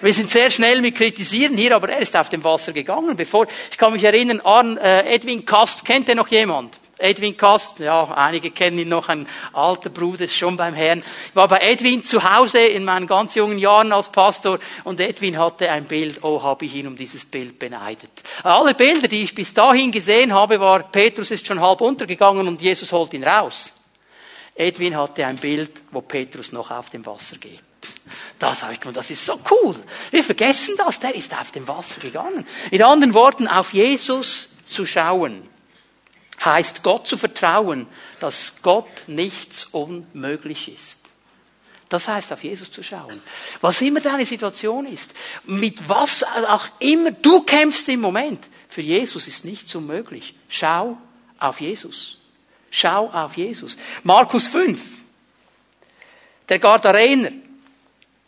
Wir 0.00 0.12
sind 0.12 0.30
sehr 0.30 0.50
schnell 0.50 0.80
mit 0.80 0.94
Kritisieren 0.94 1.56
hier, 1.56 1.74
aber 1.74 1.88
er 1.88 2.00
ist 2.00 2.16
auf 2.16 2.28
dem 2.28 2.44
Wasser 2.44 2.72
gegangen. 2.72 3.16
Bevor, 3.16 3.46
ich 3.70 3.78
kann 3.78 3.92
mich 3.92 4.04
erinnern, 4.04 4.40
Arn, 4.42 4.76
äh, 4.76 5.14
Edwin 5.14 5.44
Kast, 5.44 5.84
kennt 5.84 6.08
ihr 6.08 6.14
noch 6.14 6.28
jemand? 6.28 6.78
Edwin 7.04 7.36
Kast, 7.36 7.80
ja, 7.80 8.04
einige 8.14 8.50
kennen 8.50 8.78
ihn 8.78 8.88
noch, 8.88 9.10
ein 9.10 9.28
alter 9.52 9.90
Bruder, 9.90 10.26
schon 10.26 10.56
beim 10.56 10.74
Herrn. 10.74 11.04
Ich 11.28 11.36
war 11.36 11.48
bei 11.48 11.58
Edwin 11.58 12.02
zu 12.02 12.24
Hause 12.24 12.60
in 12.60 12.84
meinen 12.84 13.06
ganz 13.06 13.34
jungen 13.34 13.58
Jahren 13.58 13.92
als 13.92 14.08
Pastor 14.08 14.58
und 14.84 14.98
Edwin 15.00 15.38
hatte 15.38 15.70
ein 15.70 15.84
Bild, 15.84 16.24
oh, 16.24 16.42
habe 16.42 16.64
ich 16.64 16.74
ihn 16.74 16.86
um 16.86 16.96
dieses 16.96 17.26
Bild 17.26 17.58
beneidet. 17.58 18.10
Alle 18.42 18.72
Bilder, 18.74 19.06
die 19.06 19.24
ich 19.24 19.34
bis 19.34 19.52
dahin 19.52 19.92
gesehen 19.92 20.32
habe, 20.32 20.58
war, 20.58 20.82
Petrus 20.90 21.30
ist 21.30 21.46
schon 21.46 21.60
halb 21.60 21.82
untergegangen 21.82 22.48
und 22.48 22.62
Jesus 22.62 22.90
holt 22.90 23.12
ihn 23.12 23.24
raus. 23.24 23.74
Edwin 24.54 24.96
hatte 24.96 25.26
ein 25.26 25.36
Bild, 25.36 25.82
wo 25.90 26.00
Petrus 26.00 26.52
noch 26.52 26.70
auf 26.70 26.88
dem 26.88 27.04
Wasser 27.04 27.36
geht. 27.36 27.60
Das 28.38 28.62
habe 28.62 28.72
ich 28.72 28.80
gemeint, 28.80 28.96
das 28.96 29.10
ist 29.10 29.26
so 29.26 29.38
cool. 29.50 29.74
Wir 30.10 30.24
vergessen 30.24 30.74
das, 30.78 31.00
der 31.00 31.14
ist 31.14 31.38
auf 31.38 31.52
dem 31.52 31.68
Wasser 31.68 32.00
gegangen. 32.00 32.46
In 32.70 32.82
anderen 32.82 33.12
Worten, 33.12 33.46
auf 33.46 33.74
Jesus 33.74 34.48
zu 34.64 34.86
schauen 34.86 35.53
heißt 36.42 36.82
Gott 36.82 37.06
zu 37.06 37.16
vertrauen, 37.16 37.86
dass 38.20 38.54
Gott 38.62 39.08
nichts 39.08 39.66
unmöglich 39.66 40.72
ist. 40.72 41.00
Das 41.88 42.08
heißt, 42.08 42.32
auf 42.32 42.42
Jesus 42.42 42.72
zu 42.72 42.82
schauen. 42.82 43.20
Was 43.60 43.80
immer 43.80 44.00
deine 44.00 44.26
Situation 44.26 44.86
ist, 44.86 45.14
mit 45.44 45.88
was 45.88 46.24
auch 46.24 46.66
immer 46.78 47.12
du 47.12 47.42
kämpfst 47.42 47.88
im 47.88 48.00
Moment, 48.00 48.44
für 48.68 48.82
Jesus 48.82 49.28
ist 49.28 49.44
nichts 49.44 49.74
unmöglich. 49.74 50.34
Schau 50.48 50.98
auf 51.38 51.60
Jesus. 51.60 52.18
Schau 52.70 53.08
auf 53.10 53.36
Jesus. 53.36 53.76
Markus 54.02 54.48
5. 54.48 54.82
Der 56.48 56.58
Gardarener. 56.58 57.30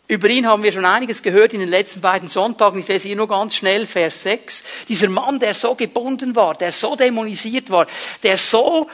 Über 0.09 0.29
ihn 0.29 0.47
haben 0.47 0.63
wir 0.63 0.71
schon 0.71 0.85
einiges 0.85 1.21
gehört 1.21 1.53
in 1.53 1.59
den 1.59 1.69
letzten 1.69 1.99
beiden 1.99 2.29
Sonntagen. 2.29 2.79
Ich 2.79 2.87
lese 2.87 3.09
hier 3.09 3.17
nur 3.17 3.27
ganz 3.27 3.55
schnell 3.55 3.85
Vers 3.85 4.23
6. 4.23 4.63
Dieser 4.87 5.09
Mann, 5.09 5.37
der 5.37 5.53
so 5.53 5.75
gebunden 5.75 6.33
war, 6.33 6.55
der 6.55 6.71
so 6.71 6.95
dämonisiert 6.95 7.69
war, 7.69 7.87
der 8.23 8.37
so 8.37 8.89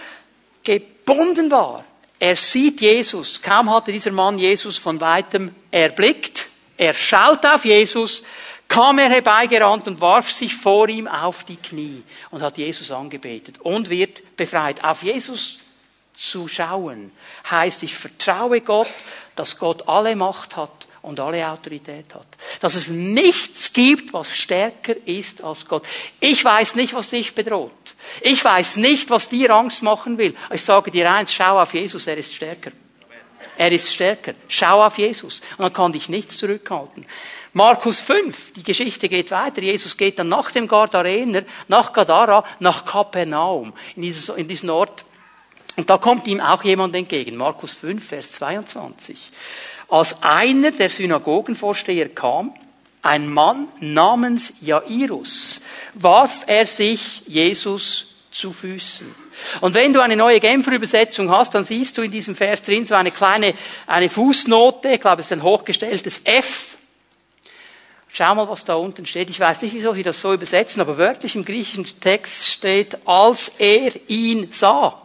gebunden 0.64 1.52
war. 1.52 1.86
Er 2.20 2.36
sieht 2.36 2.82
Jesus. 2.82 3.42
Kaum 3.42 3.70
hatte 3.70 3.92
dieser 3.92 4.12
Mann 4.12 4.40
Jesus 4.40 4.80
von 4.80 5.00
weitem 5.02 5.54
erblickt. 5.70 6.48
Er 6.78 6.96
schaut 6.96 7.46
auf 7.46 7.64
Jesus, 7.64 8.24
kam 8.68 8.98
er 8.98 9.10
herbeigerannt 9.10 9.88
und 9.88 10.02
warf 10.02 10.32
sich 10.32 10.56
vor 10.56 10.90
ihm 10.90 11.08
auf 11.08 11.44
die 11.44 11.58
Knie 11.58 12.02
und 12.32 12.42
hat 12.42 12.58
Jesus 12.58 12.90
angebetet 12.90 13.62
und 13.62 13.92
wird 13.92 14.36
befreit. 14.36 14.84
Auf 14.84 15.04
Jesus 15.04 15.60
zu 16.16 16.48
schauen 16.48 17.12
heißt, 17.52 17.84
ich 17.84 17.94
vertraue 17.94 18.62
Gott, 18.62 18.88
dass 19.36 19.60
Gott 19.60 19.88
alle 19.88 20.16
Macht 20.16 20.58
hat 20.58 20.88
und 21.04 21.20
alle 21.20 21.48
Autorität 21.48 22.16
hat. 22.16 22.26
Dass 22.62 22.76
es 22.76 22.88
nichts 22.88 23.72
gibt, 23.74 24.14
was 24.14 24.36
stärker 24.36 24.96
ist 25.06 25.44
als 25.44 25.66
Gott. 25.68 25.84
Ich 26.20 26.44
weiß 26.44 26.76
nicht, 26.76 26.94
was 26.94 27.10
dich 27.10 27.36
bedroht. 27.36 27.72
Ich 28.22 28.44
weiß 28.44 28.78
nicht, 28.78 29.10
was 29.10 29.30
dir 29.30 29.52
Angst 29.52 29.84
machen 29.84 30.18
will. 30.18 30.34
Ich 30.52 30.64
sage 30.64 30.92
dir 30.92 31.12
eins, 31.12 31.32
schau 31.32 31.60
auf 31.60 31.74
Jesus, 31.74 32.08
er 32.08 32.18
ist 32.18 32.34
stärker. 32.34 32.72
Er 33.58 33.72
ist 33.72 33.94
stärker. 33.94 34.34
Schau 34.48 34.84
auf 34.84 34.98
Jesus. 34.98 35.42
Und 35.58 35.64
dann 35.64 35.74
kann 35.74 35.92
dich 35.92 36.10
nichts 36.10 36.38
zurückhalten. 36.38 37.06
Markus 37.52 38.00
5, 38.00 38.54
die 38.54 38.64
Geschichte 38.64 39.08
geht 39.10 39.30
weiter. 39.30 39.62
Jesus 39.62 39.96
geht 39.96 40.18
dann 40.18 40.30
nach 40.30 40.52
dem 40.52 40.68
Gardarener, 40.68 41.44
nach 41.68 41.94
Gadara, 41.94 42.44
nach 42.60 42.84
Kapernaum, 42.84 43.74
in, 43.96 44.04
in 44.04 44.48
diesen 44.48 44.70
Ort. 44.72 45.06
Und 45.76 45.90
da 45.90 45.98
kommt 45.98 46.26
ihm 46.28 46.40
auch 46.40 46.64
jemand 46.64 46.96
entgegen. 46.96 47.36
Markus 47.36 47.76
5, 47.76 48.08
Vers 48.08 48.32
22. 48.34 49.32
Als 49.94 50.24
einer 50.24 50.72
der 50.72 50.90
Synagogenvorsteher 50.90 52.10
kam, 52.10 52.52
ein 53.04 53.32
Mann 53.32 53.68
namens 53.80 54.52
Jairus, 54.60 55.62
warf 55.94 56.46
er 56.48 56.66
sich 56.66 57.22
Jesus 57.28 58.08
zu 58.32 58.52
Füßen. 58.52 59.14
Und 59.62 59.76
wenn 59.76 59.94
du 59.94 60.02
eine 60.02 60.16
neue 60.16 60.40
Genfer 60.40 60.72
Übersetzung 60.72 61.30
hast, 61.30 61.54
dann 61.54 61.64
siehst 61.64 61.96
du 61.96 62.02
in 62.02 62.10
diesem 62.10 62.36
Vers 62.36 62.64
drin 62.64 62.88
so 62.88 62.96
eine 62.96 63.12
kleine, 63.12 63.54
eine 63.86 64.10
Fußnote, 64.10 64.94
ich 64.94 65.00
glaube 65.00 65.20
es 65.20 65.28
ist 65.28 65.34
ein 65.34 65.44
hochgestelltes 65.44 66.22
F. 66.24 66.76
Schau 68.08 68.34
mal, 68.34 68.50
was 68.50 68.66
da 68.66 68.74
unten 68.74 69.06
steht. 69.06 69.30
Ich 69.30 69.40
weiß 69.40 69.62
nicht, 69.62 69.76
wieso 69.76 69.94
sie 69.94 70.02
das 70.02 70.20
so 70.20 70.34
übersetzen, 70.34 70.82
aber 70.82 70.98
wörtlich 70.98 71.36
im 71.36 71.46
griechischen 71.46 71.86
Text 72.00 72.48
steht, 72.48 72.98
als 73.06 73.52
er 73.60 73.92
ihn 74.08 74.52
sah, 74.52 75.00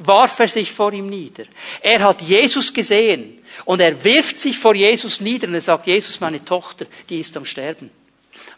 warf 0.00 0.40
er 0.40 0.48
sich 0.48 0.72
vor 0.72 0.92
ihm 0.92 1.06
nieder. 1.06 1.44
Er 1.82 2.00
hat 2.00 2.20
Jesus 2.20 2.74
gesehen 2.74 3.37
und 3.64 3.80
er 3.80 4.04
wirft 4.04 4.40
sich 4.40 4.58
vor 4.58 4.74
Jesus 4.74 5.20
nieder 5.20 5.48
und 5.48 5.54
er 5.54 5.60
sagt, 5.60 5.86
Jesus, 5.86 6.20
meine 6.20 6.44
Tochter, 6.44 6.86
die 7.08 7.20
ist 7.20 7.36
am 7.36 7.44
Sterben. 7.44 7.90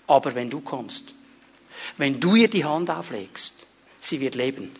Aber 0.07 0.35
wenn 0.35 0.51
du 0.51 0.61
kommst, 0.61 1.05
wenn 1.97 2.19
du 2.19 2.37
ihr 2.37 2.49
die 2.49 2.65
Hand 2.65 2.91
auflegst, 2.91 3.67
sie 4.01 4.21
wird 4.21 4.35
leben. 4.35 4.75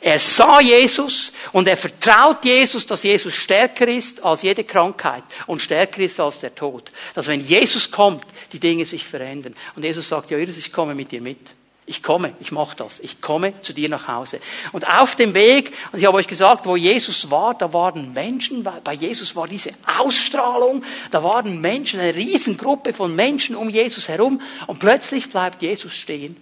Er 0.00 0.18
sah 0.18 0.60
Jesus 0.60 1.32
und 1.52 1.66
er 1.66 1.76
vertraut 1.76 2.44
Jesus, 2.44 2.86
dass 2.86 3.02
Jesus 3.02 3.34
stärker 3.34 3.88
ist 3.88 4.22
als 4.22 4.42
jede 4.42 4.64
Krankheit 4.64 5.24
und 5.46 5.60
stärker 5.60 6.02
ist 6.02 6.20
als 6.20 6.38
der 6.38 6.54
Tod. 6.54 6.90
Dass 7.14 7.26
wenn 7.26 7.44
Jesus 7.44 7.90
kommt, 7.90 8.24
die 8.52 8.60
Dinge 8.60 8.84
sich 8.86 9.04
verändern. 9.04 9.56
Und 9.74 9.84
Jesus 9.84 10.08
sagt, 10.08 10.30
ja, 10.30 10.38
ich 10.38 10.72
komme 10.72 10.94
mit 10.94 11.10
dir 11.10 11.20
mit. 11.20 11.38
Ich 11.84 12.02
komme, 12.02 12.32
ich 12.38 12.52
mache 12.52 12.76
das. 12.76 13.00
Ich 13.00 13.20
komme 13.20 13.60
zu 13.60 13.72
dir 13.72 13.88
nach 13.88 14.06
Hause. 14.06 14.40
Und 14.70 14.86
auf 14.86 15.16
dem 15.16 15.34
Weg, 15.34 15.72
und 15.90 15.98
ich 15.98 16.06
habe 16.06 16.16
euch 16.16 16.28
gesagt, 16.28 16.64
wo 16.64 16.76
Jesus 16.76 17.30
war, 17.30 17.54
da 17.54 17.72
waren 17.72 18.12
Menschen, 18.12 18.62
bei 18.62 18.92
Jesus 18.94 19.34
war 19.34 19.48
diese 19.48 19.72
Ausstrahlung, 19.98 20.84
da 21.10 21.24
waren 21.24 21.60
Menschen, 21.60 21.98
eine 21.98 22.14
Riesengruppe 22.14 22.92
von 22.92 23.16
Menschen 23.16 23.56
um 23.56 23.68
Jesus 23.68 24.08
herum, 24.08 24.40
und 24.68 24.78
plötzlich 24.78 25.28
bleibt 25.28 25.60
Jesus 25.60 25.92
stehen. 25.92 26.36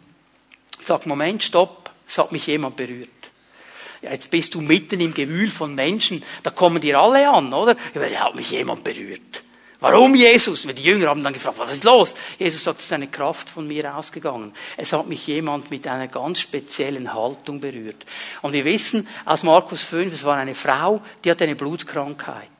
Sagt, 0.84 1.06
Moment, 1.06 1.42
stopp, 1.42 1.90
es 2.06 2.18
hat 2.18 2.32
mich 2.32 2.46
jemand 2.46 2.76
berührt. 2.76 3.08
Ja, 4.02 4.12
jetzt 4.12 4.30
bist 4.30 4.54
du 4.54 4.60
mitten 4.60 5.00
im 5.00 5.14
Gewühl 5.14 5.50
von 5.50 5.74
Menschen, 5.74 6.22
da 6.42 6.50
kommen 6.50 6.82
dir 6.82 6.98
alle 6.98 7.30
an, 7.30 7.52
oder? 7.52 7.76
Ja, 7.94 8.26
hat 8.26 8.34
mich 8.34 8.50
jemand 8.50 8.84
berührt. 8.84 9.42
Warum 9.80 10.14
Jesus? 10.14 10.62
Die 10.62 10.82
Jünger 10.82 11.08
haben 11.08 11.24
dann 11.24 11.32
gefragt, 11.32 11.58
was 11.58 11.72
ist 11.72 11.84
los? 11.84 12.14
Jesus 12.38 12.62
sagt, 12.62 12.80
es 12.80 12.86
ist 12.86 12.92
eine 12.92 13.08
Kraft 13.08 13.48
von 13.48 13.66
mir 13.66 13.96
ausgegangen. 13.96 14.52
Es 14.76 14.92
hat 14.92 15.06
mich 15.06 15.26
jemand 15.26 15.70
mit 15.70 15.86
einer 15.86 16.08
ganz 16.08 16.40
speziellen 16.40 17.12
Haltung 17.14 17.60
berührt. 17.60 18.04
Und 18.42 18.52
wir 18.52 18.64
wissen 18.66 19.08
aus 19.24 19.42
Markus 19.42 19.82
5, 19.82 20.12
es 20.12 20.24
war 20.24 20.36
eine 20.36 20.54
Frau, 20.54 21.00
die 21.24 21.30
hat 21.30 21.40
eine 21.40 21.56
Blutkrankheit. 21.56 22.50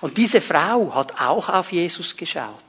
Und 0.00 0.16
diese 0.16 0.40
Frau 0.40 0.94
hat 0.94 1.20
auch 1.20 1.50
auf 1.50 1.70
Jesus 1.70 2.16
geschaut. 2.16 2.62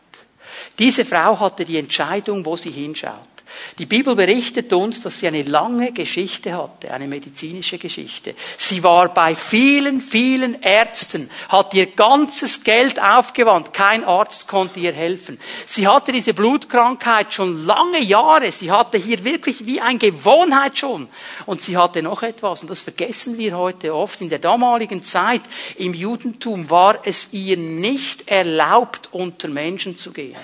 Diese 0.77 1.05
Frau 1.05 1.39
hatte 1.39 1.63
die 1.63 1.77
Entscheidung, 1.77 2.45
wo 2.45 2.57
sie 2.57 2.71
hinschaut. 2.71 3.30
Die 3.77 3.85
Bibel 3.85 4.15
berichtet 4.15 4.71
uns, 4.73 5.01
dass 5.01 5.19
sie 5.19 5.27
eine 5.27 5.43
lange 5.43 5.91
Geschichte 5.91 6.53
hatte, 6.53 6.93
eine 6.93 7.07
medizinische 7.07 7.77
Geschichte. 7.77 8.35
Sie 8.57 8.83
war 8.83 9.13
bei 9.13 9.35
vielen, 9.35 10.01
vielen 10.01 10.61
Ärzten, 10.61 11.29
hat 11.49 11.73
ihr 11.73 11.87
ganzes 11.87 12.63
Geld 12.63 13.01
aufgewandt, 13.01 13.73
kein 13.73 14.03
Arzt 14.03 14.47
konnte 14.47 14.79
ihr 14.79 14.93
helfen. 14.93 15.39
Sie 15.67 15.87
hatte 15.87 16.11
diese 16.11 16.33
Blutkrankheit 16.33 17.33
schon 17.33 17.65
lange 17.65 17.99
Jahre, 17.99 18.51
sie 18.51 18.71
hatte 18.71 18.97
hier 18.97 19.23
wirklich 19.23 19.65
wie 19.65 19.81
eine 19.81 19.99
Gewohnheit 19.99 20.77
schon. 20.77 21.07
Und 21.45 21.61
sie 21.61 21.77
hatte 21.77 22.01
noch 22.01 22.23
etwas, 22.23 22.61
und 22.61 22.69
das 22.69 22.81
vergessen 22.81 23.37
wir 23.37 23.57
heute 23.57 23.95
oft, 23.95 24.21
in 24.21 24.29
der 24.29 24.39
damaligen 24.39 25.03
Zeit 25.03 25.41
im 25.77 25.93
Judentum 25.93 26.69
war 26.69 26.99
es 27.03 27.29
ihr 27.31 27.57
nicht 27.57 28.29
erlaubt, 28.29 29.09
unter 29.11 29.47
Menschen 29.47 29.95
zu 29.95 30.11
gehen. 30.11 30.35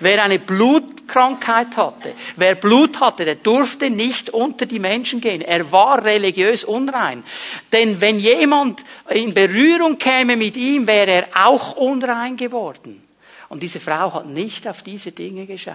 Wer 0.00 0.22
eine 0.22 0.38
Blutkrankheit 0.38 1.76
hatte, 1.76 2.14
wer 2.36 2.54
Blut 2.54 3.00
hatte, 3.00 3.24
der 3.24 3.36
durfte 3.36 3.90
nicht 3.90 4.30
unter 4.30 4.66
die 4.66 4.78
Menschen 4.78 5.20
gehen. 5.20 5.40
Er 5.40 5.70
war 5.72 6.04
religiös 6.04 6.64
unrein. 6.64 7.24
Denn 7.72 8.00
wenn 8.00 8.18
jemand 8.18 8.82
in 9.10 9.34
Berührung 9.34 9.98
käme 9.98 10.36
mit 10.36 10.56
ihm, 10.56 10.86
wäre 10.86 11.10
er 11.10 11.28
auch 11.46 11.76
unrein 11.76 12.36
geworden. 12.36 13.02
Und 13.48 13.62
diese 13.62 13.80
Frau 13.80 14.12
hat 14.12 14.26
nicht 14.26 14.66
auf 14.66 14.82
diese 14.82 15.12
Dinge 15.12 15.46
geschaut. 15.46 15.74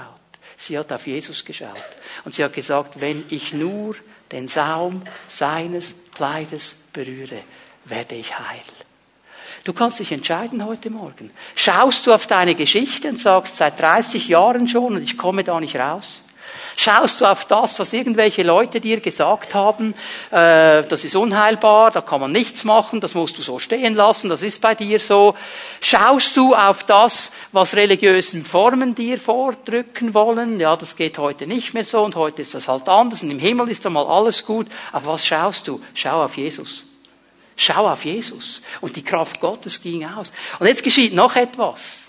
Sie 0.58 0.78
hat 0.78 0.92
auf 0.92 1.08
Jesus 1.08 1.44
geschaut. 1.44 1.70
Und 2.26 2.34
sie 2.34 2.44
hat 2.44 2.54
gesagt, 2.54 3.02
wenn 3.02 3.24
ich 3.30 3.54
nur 3.54 3.96
den 4.32 4.48
Saum 4.48 5.02
seines 5.28 5.96
Kleides 6.14 6.76
berühre, 6.94 7.40
werde 7.86 8.16
ich 8.16 8.38
heil. 8.38 8.62
Du 9.64 9.74
kannst 9.74 10.00
dich 10.00 10.12
entscheiden 10.12 10.66
heute 10.66 10.90
Morgen. 10.90 11.30
Schaust 11.56 12.08
du 12.08 12.14
auf 12.14 12.26
deine 12.26 12.56
Geschichte 12.56 13.10
und 13.10 13.20
sagst, 13.20 13.58
seit 13.58 13.80
30 13.80 14.28
Jahren 14.28 14.68
schon 14.68 14.96
und 14.96 15.04
ich 15.04 15.18
komme 15.18 15.44
da 15.44 15.60
nicht 15.60 15.76
raus? 15.76 16.24
Schaust 16.76 17.22
du 17.22 17.26
auf 17.26 17.46
das, 17.46 17.78
was 17.80 17.94
irgendwelche 17.94 18.44
Leute 18.44 18.82
dir 18.82 19.00
gesagt 19.00 19.54
haben, 19.54 19.94
äh, 20.32 20.84
das 20.84 21.04
ist 21.04 21.16
unheilbar, 21.16 21.92
da 21.92 22.02
kann 22.02 22.22
man 22.22 22.32
nichts 22.32 22.64
machen, 22.64 23.02
das 23.02 23.14
musst 23.14 23.38
du 23.38 23.42
so 23.42 23.60
stehen 23.60 23.94
lassen, 23.96 24.30
das 24.30 24.42
ist 24.42 24.62
bei 24.62 24.74
dir 24.74 25.00
so. 25.00 25.36
Schaust 25.80 26.36
du 26.38 26.56
auf 26.56 26.84
das, 26.84 27.32
was 27.52 27.76
religiösen 27.76 28.44
Formen 28.44 28.96
dir 28.96 29.20
vordrücken 29.20 30.14
wollen, 30.14 30.60
ja, 30.60 30.76
das 30.76 30.96
geht 30.96 31.18
heute 31.20 31.46
nicht 31.46 31.74
mehr 31.74 31.86
so 31.86 32.02
und 32.02 32.16
heute 32.16 32.42
ist 32.42 32.56
das 32.56 32.68
halt 32.68 32.90
anders 32.90 33.22
und 33.22 33.32
im 33.32 33.40
Himmel 33.40 33.70
ist 33.70 33.86
einmal 33.86 34.08
alles 34.08 34.46
gut. 34.46 34.68
Auf 34.92 35.06
was 35.06 35.26
schaust 35.26 35.68
du? 35.68 35.82
Schau 35.94 36.24
auf 36.24 36.36
Jesus. 36.38 36.86
Schau 37.62 37.88
auf 37.88 38.06
Jesus. 38.06 38.64
Und 38.82 38.96
die 38.96 39.04
Kraft 39.04 39.40
Gottes 39.40 39.80
ging 39.84 40.04
aus. 40.04 40.34
Und 40.58 40.66
jetzt 40.66 40.82
geschieht 40.82 41.14
noch 41.14 41.36
etwas. 41.36 42.06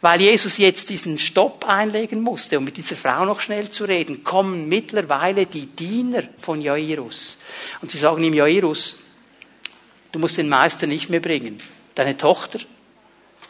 Weil 0.00 0.22
Jesus 0.22 0.56
jetzt 0.56 0.88
diesen 0.88 1.18
Stopp 1.18 1.68
einlegen 1.68 2.22
musste, 2.22 2.56
um 2.56 2.64
mit 2.64 2.78
dieser 2.78 2.96
Frau 2.96 3.26
noch 3.26 3.40
schnell 3.40 3.68
zu 3.68 3.84
reden, 3.84 4.24
kommen 4.24 4.70
mittlerweile 4.70 5.44
die 5.44 5.66
Diener 5.66 6.22
von 6.38 6.62
Jairus. 6.62 7.36
Und 7.82 7.90
sie 7.90 7.98
sagen 7.98 8.24
ihm, 8.24 8.32
Jairus, 8.32 8.96
du 10.12 10.18
musst 10.18 10.38
den 10.38 10.48
Meister 10.48 10.86
nicht 10.86 11.10
mehr 11.10 11.20
bringen. 11.20 11.58
Deine 11.94 12.16
Tochter 12.16 12.60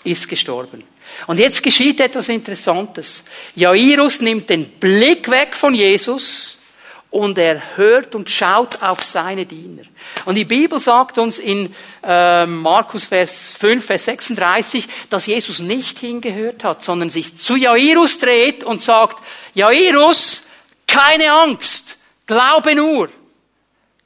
ist 0.03 0.29
gestorben. 0.29 0.83
Und 1.29 1.39
jetzt 1.39 1.63
geschieht 1.63 2.01
etwas 2.01 2.29
Interessantes. 2.29 3.23
Jairus 3.55 4.21
nimmt 4.21 4.51
den 4.51 4.69
Blick 4.69 5.31
weg 5.31 5.55
von 5.55 5.77
Jesus 5.77 6.57
und 7.11 7.39
er 7.39 7.77
hört 7.77 8.15
und 8.15 8.31
schaut 8.31 8.83
auf 8.83 9.03
seine 9.03 9.45
Diener. 9.45 9.83
Und 10.25 10.37
die 10.37 10.45
Bibel 10.45 10.79
sagt 10.79 11.19
uns 11.19 11.39
in 11.39 11.75
äh, 12.05 12.47
Markus 12.47 13.07
Vers 13.07 13.55
5, 13.59 13.85
Vers 13.85 14.05
36, 14.05 14.87
dass 15.11 15.27
Jesus 15.27 15.59
nicht 15.59 15.99
hingehört 15.99 16.63
hat, 16.63 16.83
sondern 16.83 17.11
sich 17.11 17.37
zu 17.37 17.57
Jairus 17.57 18.19
dreht 18.19 18.63
und 18.63 18.83
sagt, 18.83 19.23
Jairus, 19.55 20.45
keine 20.87 21.33
Angst, 21.33 21.99
glaube 22.27 22.75
nur. 22.75 23.09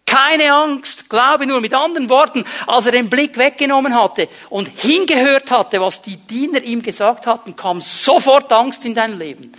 Keine 0.06 0.52
Angst, 0.52 1.08
glaube 1.10 1.46
nur. 1.46 1.60
Mit 1.60 1.74
anderen 1.74 2.08
Worten, 2.08 2.44
als 2.66 2.86
er 2.86 2.92
den 2.92 3.10
Blick 3.10 3.36
weggenommen 3.36 3.94
hatte 3.94 4.28
und 4.48 4.68
hingehört 4.78 5.50
hatte, 5.50 5.80
was 5.80 6.02
die 6.02 6.16
Diener 6.16 6.62
ihm 6.62 6.82
gesagt 6.82 7.26
hatten, 7.26 7.56
kam 7.56 7.80
sofort 7.80 8.50
Angst 8.52 8.84
in 8.84 8.94
dein 8.94 9.18
Leben 9.18 9.52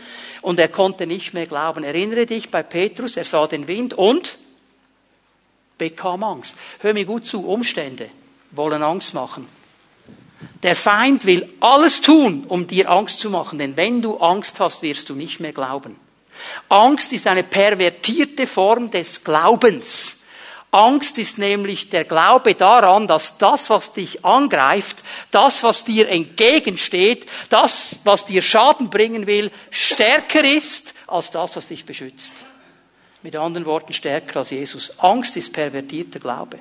und 0.46 0.60
er 0.60 0.68
konnte 0.68 1.08
nicht 1.08 1.34
mehr 1.34 1.48
glauben. 1.48 1.84
Erinnere 1.84 2.28
dich 2.28 2.52
bei 2.52 2.62
Petrus, 2.62 3.18
er 3.18 3.26
sah 3.26 3.48
den 3.48 3.68
Wind 3.68 3.96
und 3.96 4.38
bekam 5.80 6.24
Angst. 6.24 6.56
Hör 6.80 6.94
mir 6.94 7.06
gut 7.06 7.26
zu, 7.26 7.48
Umstände 7.48 8.10
wollen 8.52 8.84
Angst 8.84 9.16
machen. 9.16 9.48
Der 10.62 10.76
Feind 10.76 11.26
will 11.26 11.52
alles 11.60 12.00
tun, 12.00 12.46
um 12.48 12.68
dir 12.68 12.92
Angst 12.92 13.20
zu 13.20 13.32
machen, 13.32 13.58
denn 13.58 13.76
wenn 13.76 14.04
du 14.04 14.18
Angst 14.18 14.60
hast, 14.60 14.84
wirst 14.84 15.10
du 15.10 15.16
nicht 15.16 15.40
mehr 15.40 15.52
glauben. 15.52 15.96
Angst 16.70 17.12
ist 17.12 17.26
eine 17.26 17.44
pervertierte 17.44 18.46
Form 18.46 18.92
des 18.92 19.24
Glaubens. 19.24 20.18
Angst 20.76 21.18
ist 21.18 21.38
nämlich 21.38 21.90
der 21.90 22.04
Glaube 22.04 22.54
daran, 22.54 23.08
dass 23.08 23.38
das, 23.38 23.70
was 23.70 23.94
dich 23.94 24.26
angreift, 24.26 25.04
das, 25.32 25.64
was 25.64 25.86
dir 25.86 26.10
entgegensteht, 26.10 27.28
das, 27.48 27.96
was 28.04 28.26
dir 28.26 28.42
Schaden 28.42 28.90
bringen 28.90 29.26
will, 29.26 29.52
stärker 29.70 30.44
ist 30.44 30.94
als 31.08 31.32
das, 31.32 31.56
was 31.56 31.70
dich 31.70 31.86
beschützt. 31.86 32.34
Mit 33.24 33.38
anderen 33.38 33.66
Worten, 33.66 33.94
stärker 33.94 34.40
als 34.40 34.50
Jesus. 34.50 34.92
Angst 35.00 35.38
ist 35.38 35.54
pervertierter 35.54 36.20
Glaube. 36.20 36.60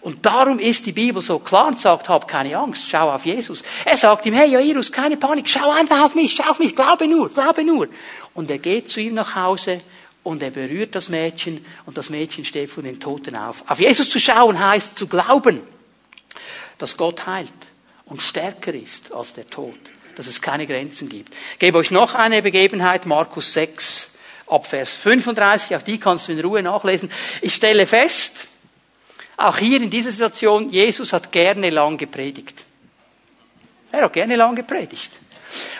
Und 0.00 0.26
darum 0.26 0.58
ist 0.58 0.84
die 0.86 0.92
Bibel 0.92 1.22
so 1.22 1.38
klar 1.38 1.68
und 1.68 1.78
sagt, 1.78 2.08
hab 2.08 2.26
keine 2.26 2.56
Angst, 2.56 2.88
schau 2.88 3.12
auf 3.12 3.24
Jesus. 3.24 3.62
Er 3.84 3.96
sagt 3.96 4.26
ihm, 4.26 4.34
hey 4.34 4.50
Jairus, 4.50 4.90
keine 4.90 5.16
Panik, 5.16 5.48
schau 5.48 5.70
einfach 5.70 6.04
auf 6.04 6.14
mich, 6.16 6.34
schau 6.36 6.50
auf 6.50 6.58
mich, 6.58 6.74
glaube 6.74 7.06
nur, 7.06 7.32
glaube 7.32 7.62
nur. 7.62 7.88
Und 8.34 8.50
er 8.50 8.58
geht 8.58 8.88
zu 8.88 9.00
ihm 9.00 9.14
nach 9.14 9.36
Hause 9.36 9.82
und 10.28 10.42
er 10.42 10.50
berührt 10.50 10.94
das 10.94 11.08
Mädchen 11.08 11.64
und 11.86 11.96
das 11.96 12.10
Mädchen 12.10 12.44
steht 12.44 12.70
von 12.70 12.84
den 12.84 13.00
Toten 13.00 13.34
auf. 13.34 13.64
Auf 13.66 13.80
Jesus 13.80 14.10
zu 14.10 14.20
schauen 14.20 14.58
heißt 14.58 14.98
zu 14.98 15.06
glauben, 15.06 15.62
dass 16.76 16.98
Gott 16.98 17.26
heilt 17.26 17.48
und 18.04 18.20
stärker 18.20 18.74
ist 18.74 19.10
als 19.14 19.32
der 19.32 19.46
Tod, 19.46 19.78
dass 20.16 20.26
es 20.26 20.42
keine 20.42 20.66
Grenzen 20.66 21.08
gibt. 21.08 21.34
Ich 21.54 21.58
gebe 21.58 21.78
euch 21.78 21.90
noch 21.90 22.14
eine 22.14 22.42
Begebenheit, 22.42 23.06
Markus 23.06 23.54
6, 23.54 24.10
ab 24.48 24.66
Vers 24.66 24.96
35, 24.96 25.74
auch 25.76 25.82
die 25.82 25.98
kannst 25.98 26.28
du 26.28 26.32
in 26.32 26.40
Ruhe 26.40 26.62
nachlesen. 26.62 27.10
Ich 27.40 27.54
stelle 27.54 27.86
fest, 27.86 28.48
auch 29.38 29.56
hier 29.56 29.80
in 29.80 29.88
dieser 29.88 30.10
Situation, 30.10 30.68
Jesus 30.68 31.14
hat 31.14 31.32
gerne 31.32 31.70
lang 31.70 31.96
gepredigt. 31.96 32.64
Er 33.92 34.02
hat 34.02 34.12
gerne 34.12 34.36
lang 34.36 34.56
gepredigt. 34.56 35.20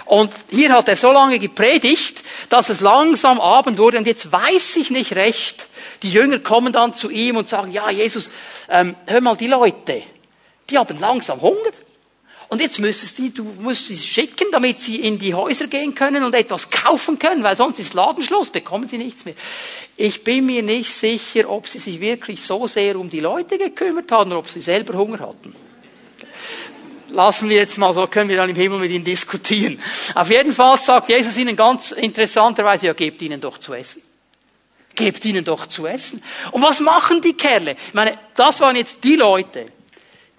Und 0.05 0.33
hier 0.51 0.73
hat 0.73 0.89
er 0.89 0.97
so 0.97 1.13
lange 1.13 1.39
gepredigt, 1.39 2.23
dass 2.49 2.71
es 2.71 2.81
langsam 2.81 3.41
Abend 3.41 3.79
wurde 3.79 3.99
und 3.99 4.07
jetzt 4.07 4.33
weiß 4.33 4.77
ich 4.77 4.91
nicht 4.91 5.15
recht. 5.15 5.69
Die 6.03 6.11
Jünger 6.11 6.39
kommen 6.39 6.73
dann 6.73 6.95
zu 6.95 7.11
ihm 7.11 7.37
und 7.37 7.49
sagen, 7.49 7.73
ja 7.73 7.91
Jesus, 7.91 8.31
ähm, 8.69 8.95
hör 9.07 9.21
mal, 9.21 9.37
die 9.37 9.49
Leute, 9.49 10.03
die 10.71 10.79
haben 10.79 10.99
langsam 11.01 11.41
Hunger. 11.41 11.73
Und 12.49 12.63
jetzt 12.63 12.79
müsstest 12.79 13.19
du, 13.19 13.29
du 13.29 13.45
musst 13.61 13.89
sie 13.89 13.97
schicken, 13.97 14.47
damit 14.51 14.81
sie 14.81 14.97
in 14.97 15.19
die 15.19 15.35
Häuser 15.35 15.67
gehen 15.67 15.95
können 15.95 16.25
und 16.25 16.35
etwas 16.35 16.71
kaufen 16.71 17.19
können, 17.19 17.43
weil 17.43 17.57
sonst 17.57 17.79
ist 17.79 17.93
Ladenschluss, 17.93 18.49
bekommen 18.49 18.89
sie 18.89 18.97
nichts 18.97 19.27
mehr. 19.27 19.35
Ich 19.99 20.25
bin 20.25 20.47
mir 20.47 20.63
nicht 20.63 20.95
sicher, 20.95 21.51
ob 21.51 21.69
sie 21.69 21.79
sich 21.79 22.01
wirklich 22.01 22.43
so 22.43 22.67
sehr 22.67 22.99
um 22.99 23.11
die 23.11 23.21
Leute 23.21 23.59
gekümmert 23.59 24.11
haben 24.13 24.31
oder 24.31 24.39
ob 24.39 24.49
sie 24.49 24.63
selber 24.63 24.97
Hunger 24.97 25.19
hatten. 25.19 25.55
Lassen 27.11 27.49
wir 27.49 27.57
jetzt 27.57 27.79
mal 27.79 27.93
so, 27.93 28.07
können 28.07 28.29
wir 28.29 28.37
dann 28.37 28.51
im 28.51 28.57
Himmel 28.57 28.81
mit 28.81 28.91
ihnen 28.91 29.05
diskutieren. 29.05 29.81
Auf 30.15 30.31
jeden 30.31 30.53
Fall 30.53 30.79
sagt 30.79 31.09
Jesus 31.09 31.37
ihnen 31.37 31.57
ganz 31.57 31.93
interessanterweise, 31.93 32.87
ja, 32.87 32.93
gebt 32.93 33.23
ihnen 33.23 33.41
doch 33.41 33.59
zu 33.59 33.73
essen. 33.73 34.03
Gebt 34.95 35.25
ihnen 35.25 35.45
doch 35.45 35.67
zu 35.67 35.87
essen. 35.87 36.23
Und 36.53 36.63
was 36.63 36.81
machen 36.81 37.21
die 37.21 37.35
Kerle? 37.35 37.77
Ich 37.87 37.95
meine, 37.95 38.19
das 38.35 38.61
waren 38.61 38.77
jetzt 38.77 39.05
die 39.05 39.17
Leute, 39.17 39.67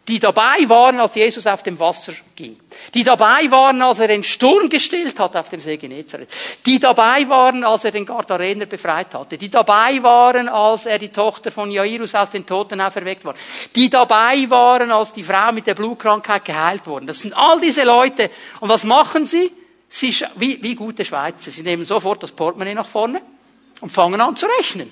die 0.10 0.20
dabei 0.20 0.68
waren, 0.68 1.00
als 1.00 1.14
Jesus 1.14 1.46
auf 1.46 1.62
dem 1.62 1.80
Wasser 1.80 2.14
ging, 2.36 2.60
die 2.96 3.04
dabei 3.04 3.50
waren, 3.52 3.80
als 3.84 4.00
er 4.00 4.08
den 4.08 4.24
Sturm 4.24 4.68
gestillt 4.68 5.20
hat 5.20 5.36
auf 5.36 5.50
dem 5.50 5.62
See 5.62 5.78
Genezareth, 5.78 6.30
die 6.66 6.80
dabei 6.80 7.30
waren, 7.30 7.64
als 7.64 7.84
er 7.84 7.92
den 7.92 8.08
Gardarener 8.08 8.66
befreit 8.66 9.14
hatte, 9.14 9.38
die 9.38 9.50
dabei 9.50 10.02
waren, 10.02 10.50
als 10.50 10.88
er 10.88 10.98
die 10.98 11.10
Tochter 11.10 11.52
von 11.52 11.70
Jairus 11.70 12.16
aus 12.16 12.32
den 12.32 12.44
Toten 12.44 12.82
auferweckt 12.82 13.24
war, 13.24 13.36
die 13.76 13.88
dabei 13.88 14.50
waren, 14.50 14.92
als 14.92 15.14
die 15.14 15.22
Frau 15.22 15.52
mit 15.52 15.68
der 15.68 15.76
Blutkrankheit 15.76 16.44
geheilt 16.44 16.88
wurde. 16.88 17.06
Das 17.06 17.20
sind 17.20 17.38
all 17.38 17.62
diese 17.62 17.84
Leute. 17.84 18.32
Und 18.62 18.70
was 18.70 18.84
machen 18.84 19.28
sie? 19.28 19.52
Sie, 19.88 20.14
wie, 20.36 20.62
wie 20.64 20.74
gute 20.74 21.06
Schweizer. 21.06 21.52
Sie 21.52 21.62
nehmen 21.62 21.86
sofort 21.86 22.24
das 22.24 22.32
Portemonnaie 22.32 22.74
nach 22.74 22.88
vorne 22.88 23.22
und 23.82 23.92
fangen 23.92 24.20
an 24.20 24.36
zu 24.36 24.48
rechnen. 24.58 24.92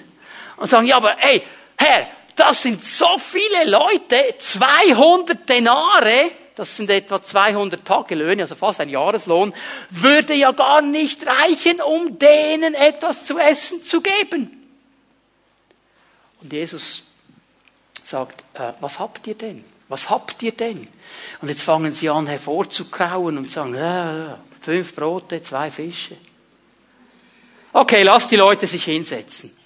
Und 0.57 0.69
sagen, 0.69 0.85
ja, 0.85 0.97
aber, 0.97 1.15
ey, 1.19 1.41
Herr, 1.75 2.07
das 2.37 2.61
sind 2.61 2.83
so 2.83 3.17
viele 3.17 3.69
Leute, 3.69 4.35
200 4.37 5.49
Denare, 5.49 6.31
das 6.55 6.77
sind 6.77 6.89
etwa 6.89 7.21
200 7.21 7.83
Tagelöhne, 7.83 8.43
also 8.43 8.55
fast 8.55 8.79
ein 8.79 8.89
Jahreslohn, 8.89 9.53
würde 9.89 10.33
ja 10.33 10.51
gar 10.51 10.81
nicht 10.81 11.25
reichen, 11.25 11.81
um 11.81 12.17
denen 12.17 12.73
etwas 12.73 13.25
zu 13.25 13.37
essen 13.37 13.83
zu 13.83 14.01
geben. 14.01 14.53
Und 16.41 16.53
Jesus 16.53 17.03
sagt, 18.03 18.43
äh, 18.53 18.73
was 18.79 18.99
habt 18.99 19.25
ihr 19.27 19.35
denn? 19.35 19.65
Was 19.89 20.09
habt 20.09 20.43
ihr 20.43 20.51
denn? 20.51 20.87
Und 21.41 21.49
jetzt 21.49 21.63
fangen 21.63 21.91
sie 21.91 22.09
an 22.09 22.27
hervorzukrauen 22.27 23.37
und 23.37 23.51
sagen, 23.51 23.73
äh, 23.73 24.35
fünf 24.61 24.95
Brote, 24.95 25.41
zwei 25.41 25.71
Fische. 25.71 26.17
Okay, 27.73 28.03
lass 28.03 28.27
die 28.27 28.35
Leute 28.35 28.67
sich 28.67 28.83
hinsetzen. 28.83 29.56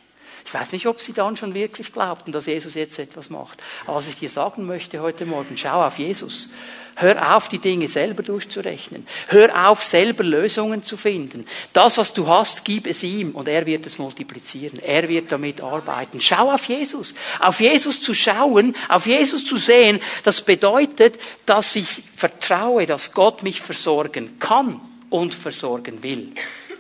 Ich 0.46 0.54
weiß 0.54 0.72
nicht, 0.72 0.88
ob 0.88 1.00
sie 1.00 1.14
dann 1.14 1.38
schon 1.38 1.54
wirklich 1.54 1.94
glaubten, 1.94 2.32
dass 2.32 2.46
Jesus 2.46 2.76
jetzt 2.76 3.00
etwas 3.00 3.30
macht. 3.30 3.62
Aber 3.86 3.98
was 3.98 4.08
ich 4.08 4.18
dir 4.18 4.30
sagen 4.30 4.66
möchte 4.66 5.02
heute 5.02 5.26
Morgen, 5.26 5.58
schau 5.58 5.86
auf 5.86 6.00
Jesus. 6.00 6.50
Hör 6.96 7.36
auf, 7.36 7.48
die 7.48 7.60
Dinge 7.60 7.88
selber 7.88 8.22
durchzurechnen. 8.22 9.08
Hör 9.28 9.70
auf, 9.70 9.84
selber 9.84 10.24
Lösungen 10.24 10.84
zu 10.84 10.98
finden. 10.98 11.46
Das, 11.74 11.98
was 11.98 12.14
du 12.14 12.28
hast, 12.28 12.66
gib 12.66 12.86
es 12.86 13.02
ihm 13.04 13.32
und 13.32 13.48
er 13.48 13.66
wird 13.66 13.86
es 13.86 13.98
multiplizieren. 13.98 14.80
Er 14.80 15.08
wird 15.08 15.32
damit 15.32 15.62
arbeiten. 15.62 16.20
Schau 16.20 16.52
auf 16.52 16.66
Jesus. 16.66 17.16
Auf 17.40 17.62
Jesus 17.62 18.02
zu 18.02 18.14
schauen, 18.14 18.76
auf 18.90 19.08
Jesus 19.08 19.46
zu 19.46 19.56
sehen, 19.56 20.00
das 20.24 20.42
bedeutet, 20.42 21.18
dass 21.46 21.76
ich 21.76 22.04
vertraue, 22.16 22.86
dass 22.86 23.14
Gott 23.14 23.42
mich 23.42 23.62
versorgen 23.62 24.38
kann 24.38 24.82
und 25.10 25.34
versorgen 25.34 26.04
will. 26.04 26.34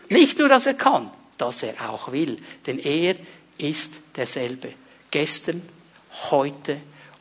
Nicht 0.09 0.39
nur, 0.39 0.49
dass 0.49 0.65
er 0.65 0.73
kann, 0.73 1.09
dass 1.37 1.63
er 1.63 1.89
auch 1.89 2.11
will. 2.11 2.35
Denn 2.67 2.79
er 2.79 3.15
ist 3.57 3.91
derselbe. 4.15 4.73
Gestern, 5.09 5.61
heute 6.29 6.77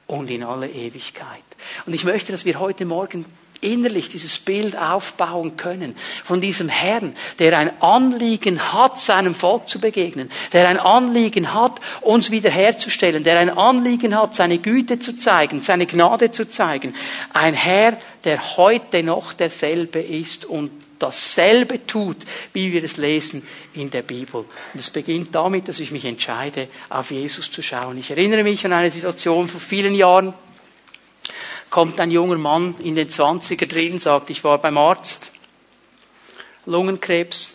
und 0.07 0.31
in 0.31 0.43
alle 0.43 0.69
Ewigkeit. 0.69 1.43
Und 1.87 1.95
ich 1.95 2.05
möchte, 2.05 2.33
dass 2.33 2.45
wir 2.45 2.59
heute 2.59 2.85
Morgen 2.85 3.25
innerlich 3.61 4.09
dieses 4.09 4.39
Bild 4.39 4.77
aufbauen 4.77 5.57
können 5.57 5.95
von 6.25 6.41
diesem 6.41 6.69
Herrn, 6.69 7.15
der 7.39 7.59
ein 7.59 7.83
Anliegen 7.83 8.73
hat, 8.73 8.99
seinem 8.99 9.35
Volk 9.35 9.69
zu 9.69 9.79
begegnen, 9.79 10.31
der 10.53 10.69
ein 10.69 10.79
Anliegen 10.79 11.53
hat, 11.53 11.81
uns 12.01 12.31
wiederherzustellen, 12.31 13.23
der 13.23 13.39
ein 13.39 13.51
Anliegen 13.51 14.17
hat, 14.17 14.35
seine 14.35 14.59
Güte 14.59 14.99
zu 14.99 15.17
zeigen, 15.17 15.61
seine 15.61 15.87
Gnade 15.87 16.33
zu 16.33 16.49
zeigen. 16.49 16.95
Ein 17.33 17.55
Herr, 17.55 17.99
der 18.25 18.57
heute 18.57 19.03
noch 19.03 19.33
derselbe 19.33 20.01
ist 20.01 20.47
und 20.47 20.71
dasselbe 21.01 21.87
tut, 21.87 22.19
wie 22.53 22.73
wir 22.73 22.85
es 22.85 22.97
lesen 22.97 23.43
in 23.75 23.91
der 23.91 24.03
Bibel. 24.03 24.45
Und 24.73 24.81
es 24.81 24.91
beginnt 24.91 25.35
damit, 25.35 25.67
dass 25.67 25.81
ich 25.81 25.91
mich 25.91 26.05
entscheide, 26.05 26.69
auf 26.89 27.11
Jesus 27.11 27.51
zu 27.51 27.63
schauen. 27.63 27.99
Ich 27.99 28.11
erinnere 28.11 28.45
mich 28.45 28.65
an 28.65 28.73
eine 28.73 28.91
Situation 28.91 29.49
vor 29.49 29.61
vielen 29.61 29.95
Jahren. 29.95 30.35
Kommt 31.71 31.99
ein 32.01 32.11
junger 32.11 32.39
Mann 32.39 32.75
in 32.81 32.95
den 32.95 33.09
20er 33.09 33.67
drin, 33.67 33.99
sagt, 33.99 34.31
ich 34.31 34.45
war 34.45 34.59
beim 34.59 34.79
Arzt, 34.79 35.33
Lungenkrebs. 36.67 37.51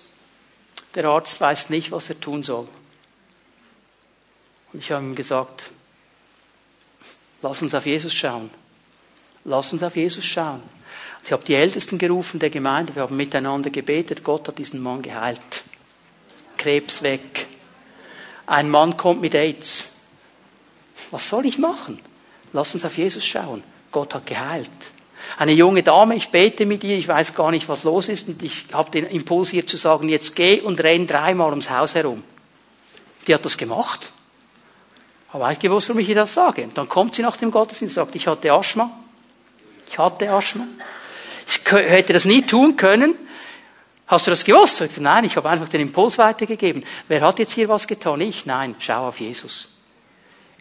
Der 0.96 1.06
Arzt 1.06 1.40
weiß 1.40 1.70
nicht, 1.70 1.92
was 1.92 2.10
er 2.10 2.20
tun 2.20 2.44
soll. 2.44 2.68
Und 4.74 4.80
ich 4.80 4.92
habe 4.92 5.06
ihm 5.06 5.16
gesagt, 5.16 5.72
lass 7.42 7.62
uns 7.62 7.74
auf 7.74 7.86
Jesus 7.86 8.14
schauen. 8.14 8.50
Lass 9.44 9.72
uns 9.72 9.84
auf 9.84 9.96
Jesus 9.96 10.26
schauen. 10.26 10.64
Ich 11.26 11.32
habe 11.32 11.44
die 11.44 11.56
Ältesten 11.56 11.98
gerufen 11.98 12.40
der 12.40 12.52
Gemeinde, 12.52 12.96
wir 12.96 13.02
haben 13.02 13.18
miteinander 13.18 13.72
gebetet, 13.72 14.24
Gott 14.24 14.48
hat 14.48 14.60
diesen 14.60 14.82
Mann 14.82 15.02
geheilt. 15.02 15.42
Krebs 16.56 17.02
weg. 17.02 17.48
Ein 18.46 18.70
Mann 18.70 18.96
kommt 18.96 19.22
mit 19.22 19.34
AIDS. 19.34 19.88
Was 21.10 21.28
soll 21.28 21.48
ich 21.48 21.58
machen? 21.58 22.00
Lass 22.54 22.76
uns 22.76 22.86
auf 22.86 22.96
Jesus 22.96 23.26
schauen. 23.26 23.64
Gott 23.92 24.14
hat 24.14 24.28
geheilt. 24.28 24.70
Eine 25.38 25.54
junge 25.54 25.82
Dame, 25.82 26.16
ich 26.16 26.30
bete 26.30 26.68
mit 26.68 26.84
ihr, 26.84 26.96
ich 26.96 27.08
weiß 27.08 27.34
gar 27.34 27.50
nicht, 27.50 27.68
was 27.68 27.84
los 27.84 28.08
ist, 28.08 28.28
und 28.30 28.44
ich 28.44 28.66
habe 28.72 28.92
den 28.92 29.08
Impuls 29.08 29.52
ihr 29.52 29.66
zu 29.66 29.78
sagen, 29.78 30.10
jetzt 30.10 30.36
geh 30.36 30.62
und 30.62 30.84
renn 30.84 31.08
dreimal 31.08 31.50
ums 31.50 31.72
Haus 31.72 31.96
herum. 31.96 32.24
Die 33.28 33.34
hat 33.34 33.44
das 33.44 33.58
gemacht. 33.58 34.12
Aber 35.32 35.52
ich 35.52 35.58
gewusst, 35.58 35.90
warum 35.90 36.02
ich 36.02 36.10
ihr 36.10 36.16
das 36.16 36.36
sage. 36.36 36.64
Und 36.66 36.78
dann 36.78 36.88
kommt 36.88 37.16
sie 37.16 37.24
nach 37.24 37.38
dem 37.38 37.50
Gottesdienst 37.50 37.98
und 37.98 38.04
sagt, 38.04 38.16
ich 38.16 38.28
hatte 38.28 38.54
Asthma. 38.54 38.92
Ich 39.90 39.98
hatte 39.98 40.30
Asthma. 40.30 40.68
Ich 41.48 41.72
hätte 41.72 42.14
das 42.14 42.26
nie 42.26 42.42
tun 42.42 42.76
können. 42.76 43.16
Hast 44.08 44.28
du 44.28 44.32
das 44.32 44.46
gewusst? 44.46 44.82
Ich 44.82 44.98
nein, 44.98 45.24
ich 45.24 45.36
habe 45.36 45.50
einfach 45.50 45.68
den 45.68 45.82
Impuls 45.82 46.18
weitergegeben. 46.18 46.84
Wer 47.08 47.22
hat 47.22 47.40
jetzt 47.40 47.54
hier 47.54 47.70
was 47.70 47.88
getan? 47.88 48.22
Ich? 48.22 48.46
Nein, 48.46 48.76
schau 48.80 49.08
auf 49.08 49.20
Jesus. 49.20 49.70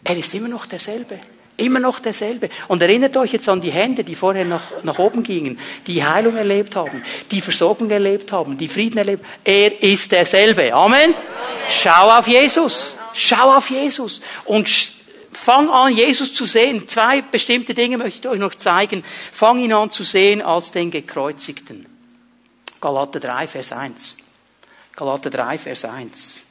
Er 0.03 0.17
ist 0.17 0.33
immer 0.35 0.49
noch 0.49 0.67
derselbe. 0.67 1.21
Immer 1.57 1.79
noch 1.79 2.01
derselbe. 2.01 2.51
Und 2.67 2.83
erinnert 2.83 3.17
euch 3.17 3.33
jetzt 3.33 3.49
an 3.49 3.61
die 3.61 3.71
Hände, 3.71 4.03
die 4.03 4.17
vorher 4.17 4.45
nach, 4.45 4.63
nach 4.83 4.99
oben 4.99 5.23
gingen, 5.23 5.59
die 5.87 6.05
Heilung 6.05 6.37
erlebt 6.37 6.75
haben, 6.75 7.05
die 7.31 7.41
Versorgung 7.41 7.91
erlebt 7.91 8.33
haben, 8.33 8.59
die 8.59 8.67
Frieden 8.67 8.99
erlebt. 8.99 9.25
Er 9.45 9.83
ist 9.83 10.11
derselbe. 10.11 10.75
Amen. 10.75 11.15
Schau 11.71 12.19
auf 12.19 12.27
Jesus. 12.27 12.99
Schau 13.13 13.55
auf 13.55 13.71
Jesus. 13.71 14.21
Und 14.47 14.69
Fang 15.37 15.69
an, 15.69 15.93
Jesus 15.93 16.33
zu 16.33 16.45
sehen. 16.47 16.89
Zwei 16.89 17.23
bestimmte 17.23 17.75
Dinge 17.75 17.99
möchte 17.99 18.29
ich 18.29 18.35
euch 18.35 18.41
noch 18.41 18.55
zeigen. 18.55 19.05
Fang 19.33 19.59
ihn 19.59 19.73
an 19.73 19.91
zu 19.91 20.05
sehen 20.05 20.43
als 20.43 20.71
den 20.71 20.91
Gekreuzigten. 20.91 21.87
Galater 22.81 23.21
3, 23.21 23.47
Vers 23.47 23.73
1. 23.73 24.17
Galater 24.95 25.31
3, 25.31 25.59
Vers 25.59 25.85
1. 25.85 26.43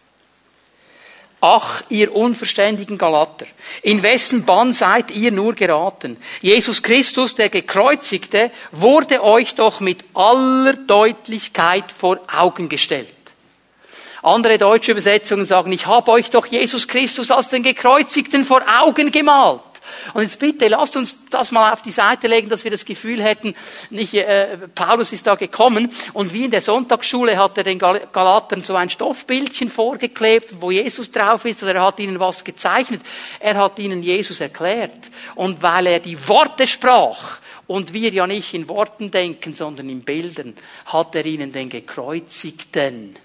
Ach, 1.46 1.84
ihr 1.90 2.16
unverständigen 2.16 2.98
Galater, 2.98 3.46
in 3.82 4.02
wessen 4.02 4.46
Bann 4.46 4.72
seid 4.72 5.12
ihr 5.12 5.30
nur 5.30 5.54
geraten? 5.56 6.16
Jesus 6.42 6.82
Christus, 6.82 7.36
der 7.36 7.50
Gekreuzigte, 7.50 8.50
wurde 8.72 9.22
euch 9.22 9.54
doch 9.54 9.82
mit 9.82 10.06
aller 10.14 10.72
Deutlichkeit 10.74 11.92
vor 11.92 12.22
Augen 12.34 12.70
gestellt. 12.70 13.14
Andere 14.24 14.58
deutsche 14.58 14.92
Übersetzungen 14.92 15.46
sagen, 15.46 15.72
ich 15.74 15.86
habe 15.86 16.10
euch 16.12 16.30
doch 16.30 16.46
Jesus 16.46 16.88
Christus 16.88 17.30
als 17.30 17.50
den 17.50 17.62
Gekreuzigten 17.62 18.46
vor 18.46 18.64
Augen 18.68 19.12
gemalt. 19.12 19.62
Und 20.14 20.24
jetzt 20.24 20.40
bitte, 20.40 20.70
lasst 20.70 20.96
uns 20.96 21.26
das 21.30 21.52
mal 21.52 21.74
auf 21.74 21.82
die 21.82 21.92
Seite 21.92 22.28
legen, 22.28 22.48
dass 22.48 22.64
wir 22.64 22.72
das 22.72 22.86
Gefühl 22.86 23.22
hätten, 23.22 23.54
nicht, 23.90 24.14
äh, 24.14 24.58
Paulus 24.74 25.12
ist 25.12 25.28
da 25.28 25.36
gekommen 25.36 25.92
und 26.14 26.34
wie 26.34 26.46
in 26.46 26.52
der 26.52 26.62
Sonntagsschule 26.62 27.38
hat 27.38 27.58
er 27.58 27.66
den 27.66 27.80
Galatern 27.80 28.62
so 28.62 28.76
ein 28.76 28.90
Stoffbildchen 28.90 29.68
vorgeklebt, 29.68 30.62
wo 30.62 30.72
Jesus 30.72 31.12
drauf 31.12 31.44
ist, 31.44 31.62
oder 31.62 31.76
er 31.76 31.84
hat 31.84 32.00
ihnen 32.00 32.20
was 32.20 32.46
gezeichnet. 32.46 33.02
Er 33.42 33.56
hat 33.56 33.78
ihnen 33.78 34.04
Jesus 34.04 34.40
erklärt. 34.40 35.10
Und 35.36 35.62
weil 35.62 35.88
er 35.88 36.00
die 36.00 36.30
Worte 36.30 36.66
sprach, 36.66 37.40
und 37.66 37.94
wir 37.94 38.10
ja 38.10 38.28
nicht 38.28 38.54
in 38.54 38.68
Worten 38.68 39.10
denken, 39.10 39.54
sondern 39.54 39.90
in 39.90 40.02
Bildern, 40.02 40.56
hat 40.86 41.16
er 41.16 41.26
ihnen 41.26 41.52
den 41.52 41.70
Gekreuzigten 41.70 43.16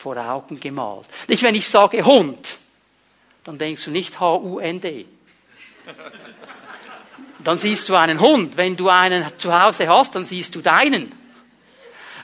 vor 0.00 0.16
Augen 0.16 0.58
gemalt. 0.58 1.04
Nicht, 1.28 1.42
wenn 1.42 1.54
ich 1.54 1.68
sage 1.68 2.02
Hund, 2.06 2.56
dann 3.44 3.58
denkst 3.58 3.84
du 3.84 3.90
nicht 3.90 4.18
H-U-N-D. 4.18 5.04
Dann 7.44 7.58
siehst 7.58 7.86
du 7.88 7.94
einen 7.96 8.18
Hund. 8.18 8.56
Wenn 8.56 8.76
du 8.76 8.88
einen 8.88 9.26
zu 9.36 9.52
Hause 9.52 9.88
hast, 9.88 10.14
dann 10.14 10.24
siehst 10.24 10.54
du 10.54 10.62
deinen. 10.62 11.12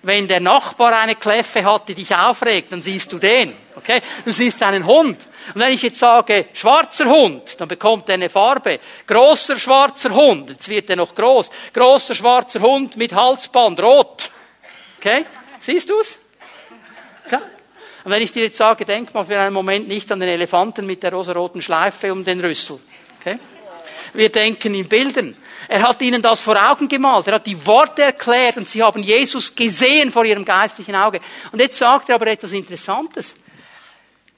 Wenn 0.03 0.27
der 0.27 0.41
Nachbar 0.41 0.99
eine 0.99 1.17
Kläffe 1.17 1.65
hat, 1.65 1.89
die 1.89 1.95
dich 1.95 2.17
aufregt, 2.17 2.73
dann 2.73 2.81
siehst 2.81 3.13
du 3.13 3.19
den. 3.19 3.55
Okay? 3.75 4.01
Du 4.25 4.33
siehst 4.33 4.63
einen 4.63 4.87
Hund. 4.87 5.29
Und 5.55 5.61
wenn 5.61 5.73
ich 5.73 5.83
jetzt 5.83 5.99
sage, 5.99 6.47
schwarzer 6.55 7.05
Hund, 7.07 7.61
dann 7.61 7.69
bekommt 7.69 8.09
er 8.09 8.15
eine 8.15 8.31
Farbe. 8.31 8.81
Großer 9.07 9.59
schwarzer 9.59 10.15
Hund, 10.15 10.49
jetzt 10.49 10.69
wird 10.69 10.89
er 10.89 10.97
noch 10.97 11.15
groß. 11.15 11.51
Großer 11.75 12.15
schwarzer 12.15 12.61
Hund 12.61 12.97
mit 12.97 13.15
Halsband, 13.15 13.81
rot. 13.81 14.31
Okay? 14.99 15.27
Siehst 15.61 15.91
du's? 15.91 16.19
Ja. 17.31 17.43
Und 18.07 18.13
wenn 18.13 18.23
ich 18.23 18.31
dir 18.31 18.45
jetzt 18.45 18.57
sage, 18.57 18.85
denk 18.85 19.13
mal 19.13 19.25
für 19.25 19.37
einen 19.37 19.53
Moment 19.53 19.89
nicht 19.89 20.13
an 20.13 20.21
den 20.21 20.29
Elefanten 20.29 20.87
mit 20.87 21.03
der 21.03 21.13
rosaroten 21.13 21.61
Schleife 21.61 22.13
um 22.13 22.25
den 22.25 22.39
Rüssel. 22.39 22.79
Okay? 23.19 23.37
Wir 24.15 24.31
denken 24.31 24.77
in 24.77 24.89
Bildern. 24.89 25.37
Er 25.67 25.83
hat 25.83 26.01
ihnen 26.03 26.23
das 26.23 26.41
vor 26.41 26.55
Augen 26.71 26.87
gemalt. 26.87 27.27
Er 27.27 27.35
hat 27.35 27.47
die 27.49 27.67
Worte 27.67 28.03
erklärt 28.03 28.59
und 28.59 28.69
sie 28.69 28.81
haben 28.81 29.03
Jesus 29.03 29.53
gesehen 29.53 30.13
vor 30.13 30.25
ihrem 30.25 30.45
geistlichen 30.45 30.95
Auge. 30.95 31.21
Und 31.51 31.61
jetzt 31.61 31.79
sagt 31.79 32.09
er 32.09 32.15
aber 32.15 32.29
etwas 32.29 32.53
Interessantes. 32.53 33.35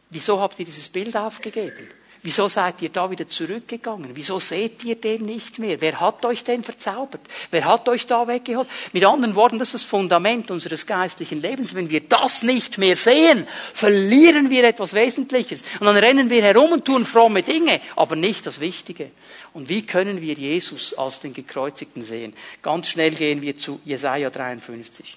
Wieso 0.08 0.40
habt 0.40 0.58
ihr 0.58 0.64
dieses 0.64 0.88
Bild 0.88 1.14
aufgegeben? 1.14 1.90
Wieso 2.28 2.46
seid 2.46 2.82
ihr 2.82 2.90
da 2.90 3.10
wieder 3.10 3.26
zurückgegangen? 3.26 4.10
Wieso 4.12 4.38
seht 4.38 4.84
ihr 4.84 4.96
den 4.96 5.24
nicht 5.24 5.58
mehr? 5.58 5.80
Wer 5.80 5.98
hat 5.98 6.26
euch 6.26 6.44
denn 6.44 6.62
verzaubert? 6.62 7.22
Wer 7.50 7.64
hat 7.64 7.88
euch 7.88 8.06
da 8.06 8.28
weggeholt? 8.28 8.68
Mit 8.92 9.02
anderen 9.06 9.34
Worten, 9.34 9.58
das 9.58 9.68
ist 9.68 9.84
das 9.84 9.90
Fundament 9.90 10.50
unseres 10.50 10.84
geistlichen 10.84 11.40
Lebens. 11.40 11.74
Wenn 11.74 11.88
wir 11.88 12.02
das 12.02 12.42
nicht 12.42 12.76
mehr 12.76 12.98
sehen, 12.98 13.48
verlieren 13.72 14.50
wir 14.50 14.64
etwas 14.64 14.92
Wesentliches. 14.92 15.62
Und 15.80 15.86
dann 15.86 15.96
rennen 15.96 16.28
wir 16.28 16.42
herum 16.42 16.72
und 16.72 16.84
tun 16.84 17.06
fromme 17.06 17.42
Dinge, 17.42 17.80
aber 17.96 18.14
nicht 18.14 18.46
das 18.46 18.60
Wichtige. 18.60 19.10
Und 19.54 19.70
wie 19.70 19.86
können 19.86 20.20
wir 20.20 20.34
Jesus 20.34 20.92
als 20.92 21.20
den 21.20 21.32
Gekreuzigten 21.32 22.04
sehen? 22.04 22.34
Ganz 22.60 22.88
schnell 22.88 23.12
gehen 23.12 23.40
wir 23.40 23.56
zu 23.56 23.80
Jesaja 23.86 24.28
53. 24.28 25.16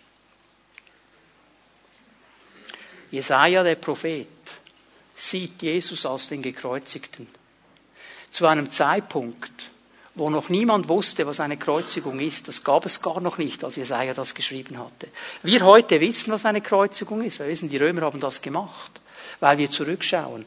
Jesaja, 3.11 3.63
der 3.63 3.75
Prophet, 3.75 4.27
sieht 5.21 5.61
Jesus 5.61 6.05
als 6.05 6.29
den 6.29 6.41
Gekreuzigten. 6.41 7.27
Zu 8.31 8.47
einem 8.47 8.71
Zeitpunkt, 8.71 9.71
wo 10.15 10.29
noch 10.29 10.49
niemand 10.49 10.89
wusste, 10.89 11.27
was 11.27 11.39
eine 11.39 11.57
Kreuzigung 11.57 12.19
ist. 12.19 12.47
Das 12.47 12.63
gab 12.63 12.85
es 12.85 13.01
gar 13.01 13.21
noch 13.21 13.37
nicht, 13.37 13.63
als 13.63 13.75
Jesaja 13.75 14.13
das 14.13 14.33
geschrieben 14.33 14.77
hatte. 14.79 15.07
Wir 15.43 15.61
heute 15.61 16.01
wissen, 16.01 16.33
was 16.33 16.45
eine 16.45 16.61
Kreuzigung 16.61 17.23
ist. 17.23 17.39
Wir 17.39 17.47
wissen, 17.47 17.69
die 17.69 17.77
Römer 17.77 18.01
haben 18.01 18.19
das 18.19 18.41
gemacht, 18.41 18.99
weil 19.39 19.57
wir 19.57 19.69
zurückschauen. 19.69 20.45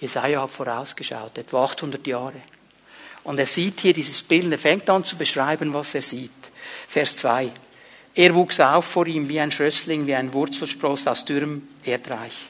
Jesaja 0.00 0.42
hat 0.42 0.50
vorausgeschaut, 0.50 1.38
etwa 1.38 1.64
800 1.64 2.06
Jahre. 2.06 2.40
Und 3.24 3.38
er 3.38 3.46
sieht 3.46 3.80
hier 3.80 3.92
dieses 3.92 4.22
Bild, 4.22 4.50
er 4.50 4.58
fängt 4.58 4.88
an 4.90 5.04
zu 5.04 5.16
beschreiben, 5.16 5.74
was 5.74 5.94
er 5.94 6.02
sieht. 6.02 6.30
Vers 6.86 7.18
2. 7.18 7.52
Er 8.14 8.34
wuchs 8.34 8.58
auf 8.60 8.84
vor 8.84 9.06
ihm 9.06 9.28
wie 9.28 9.40
ein 9.40 9.52
Schrössling, 9.52 10.06
wie 10.06 10.14
ein 10.14 10.32
Wurzelspross 10.32 11.06
aus 11.06 11.24
dürrem 11.24 11.68
Erdreich. 11.84 12.48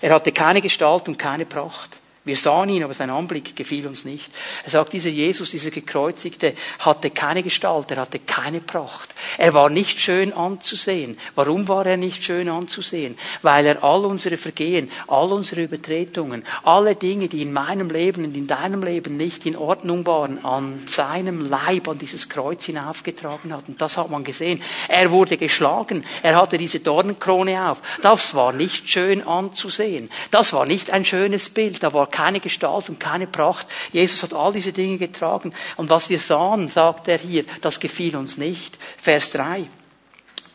Er 0.00 0.14
hatte 0.14 0.32
keine 0.32 0.60
Gestalt 0.60 1.08
und 1.08 1.18
keine 1.18 1.46
Pracht. 1.46 1.98
Wir 2.28 2.36
sahen 2.36 2.68
ihn, 2.68 2.84
aber 2.84 2.92
sein 2.92 3.08
Anblick 3.08 3.56
gefiel 3.56 3.86
uns 3.86 4.04
nicht. 4.04 4.30
Er 4.64 4.70
sagt, 4.70 4.92
dieser 4.92 5.08
Jesus, 5.08 5.50
dieser 5.50 5.70
Gekreuzigte, 5.70 6.54
hatte 6.80 7.08
keine 7.08 7.42
Gestalt, 7.42 7.90
er 7.90 8.02
hatte 8.02 8.18
keine 8.18 8.60
Pracht. 8.60 9.14
Er 9.38 9.54
war 9.54 9.70
nicht 9.70 9.98
schön 9.98 10.34
anzusehen. 10.34 11.18
Warum 11.34 11.68
war 11.68 11.86
er 11.86 11.96
nicht 11.96 12.22
schön 12.22 12.50
anzusehen? 12.50 13.16
Weil 13.40 13.64
er 13.64 13.82
all 13.82 14.04
unsere 14.04 14.36
Vergehen, 14.36 14.90
all 15.06 15.32
unsere 15.32 15.62
Übertretungen, 15.62 16.44
alle 16.64 16.96
Dinge, 16.96 17.28
die 17.28 17.40
in 17.40 17.52
meinem 17.54 17.88
Leben 17.88 18.26
und 18.26 18.36
in 18.36 18.46
deinem 18.46 18.82
Leben 18.82 19.16
nicht 19.16 19.46
in 19.46 19.56
Ordnung 19.56 20.04
waren, 20.04 20.44
an 20.44 20.82
seinem 20.86 21.48
Leib, 21.48 21.88
an 21.88 21.98
dieses 21.98 22.28
Kreuz 22.28 22.66
hinaufgetragen 22.66 23.54
hat. 23.54 23.68
Und 23.68 23.80
das 23.80 23.96
hat 23.96 24.10
man 24.10 24.22
gesehen. 24.22 24.62
Er 24.88 25.10
wurde 25.10 25.38
geschlagen. 25.38 26.04
Er 26.22 26.36
hatte 26.36 26.58
diese 26.58 26.80
Dornenkrone 26.80 27.70
auf. 27.70 27.80
Das 28.02 28.34
war 28.34 28.52
nicht 28.52 28.90
schön 28.90 29.26
anzusehen. 29.26 30.10
Das 30.30 30.52
war 30.52 30.66
nicht 30.66 30.90
ein 30.90 31.06
schönes 31.06 31.48
Bild. 31.48 31.82
Da 31.82 31.94
war 31.94 32.06
keine 32.18 32.40
Gestalt 32.40 32.88
und 32.88 32.98
keine 32.98 33.28
Pracht. 33.28 33.68
Jesus 33.92 34.24
hat 34.24 34.34
all 34.34 34.52
diese 34.52 34.72
Dinge 34.72 34.98
getragen. 34.98 35.54
Und 35.76 35.88
was 35.88 36.10
wir 36.10 36.18
sahen, 36.18 36.68
sagt 36.68 37.06
er 37.06 37.18
hier, 37.18 37.44
das 37.60 37.78
gefiel 37.78 38.16
uns 38.16 38.38
nicht. 38.38 38.76
Vers 38.96 39.30
3. 39.30 39.68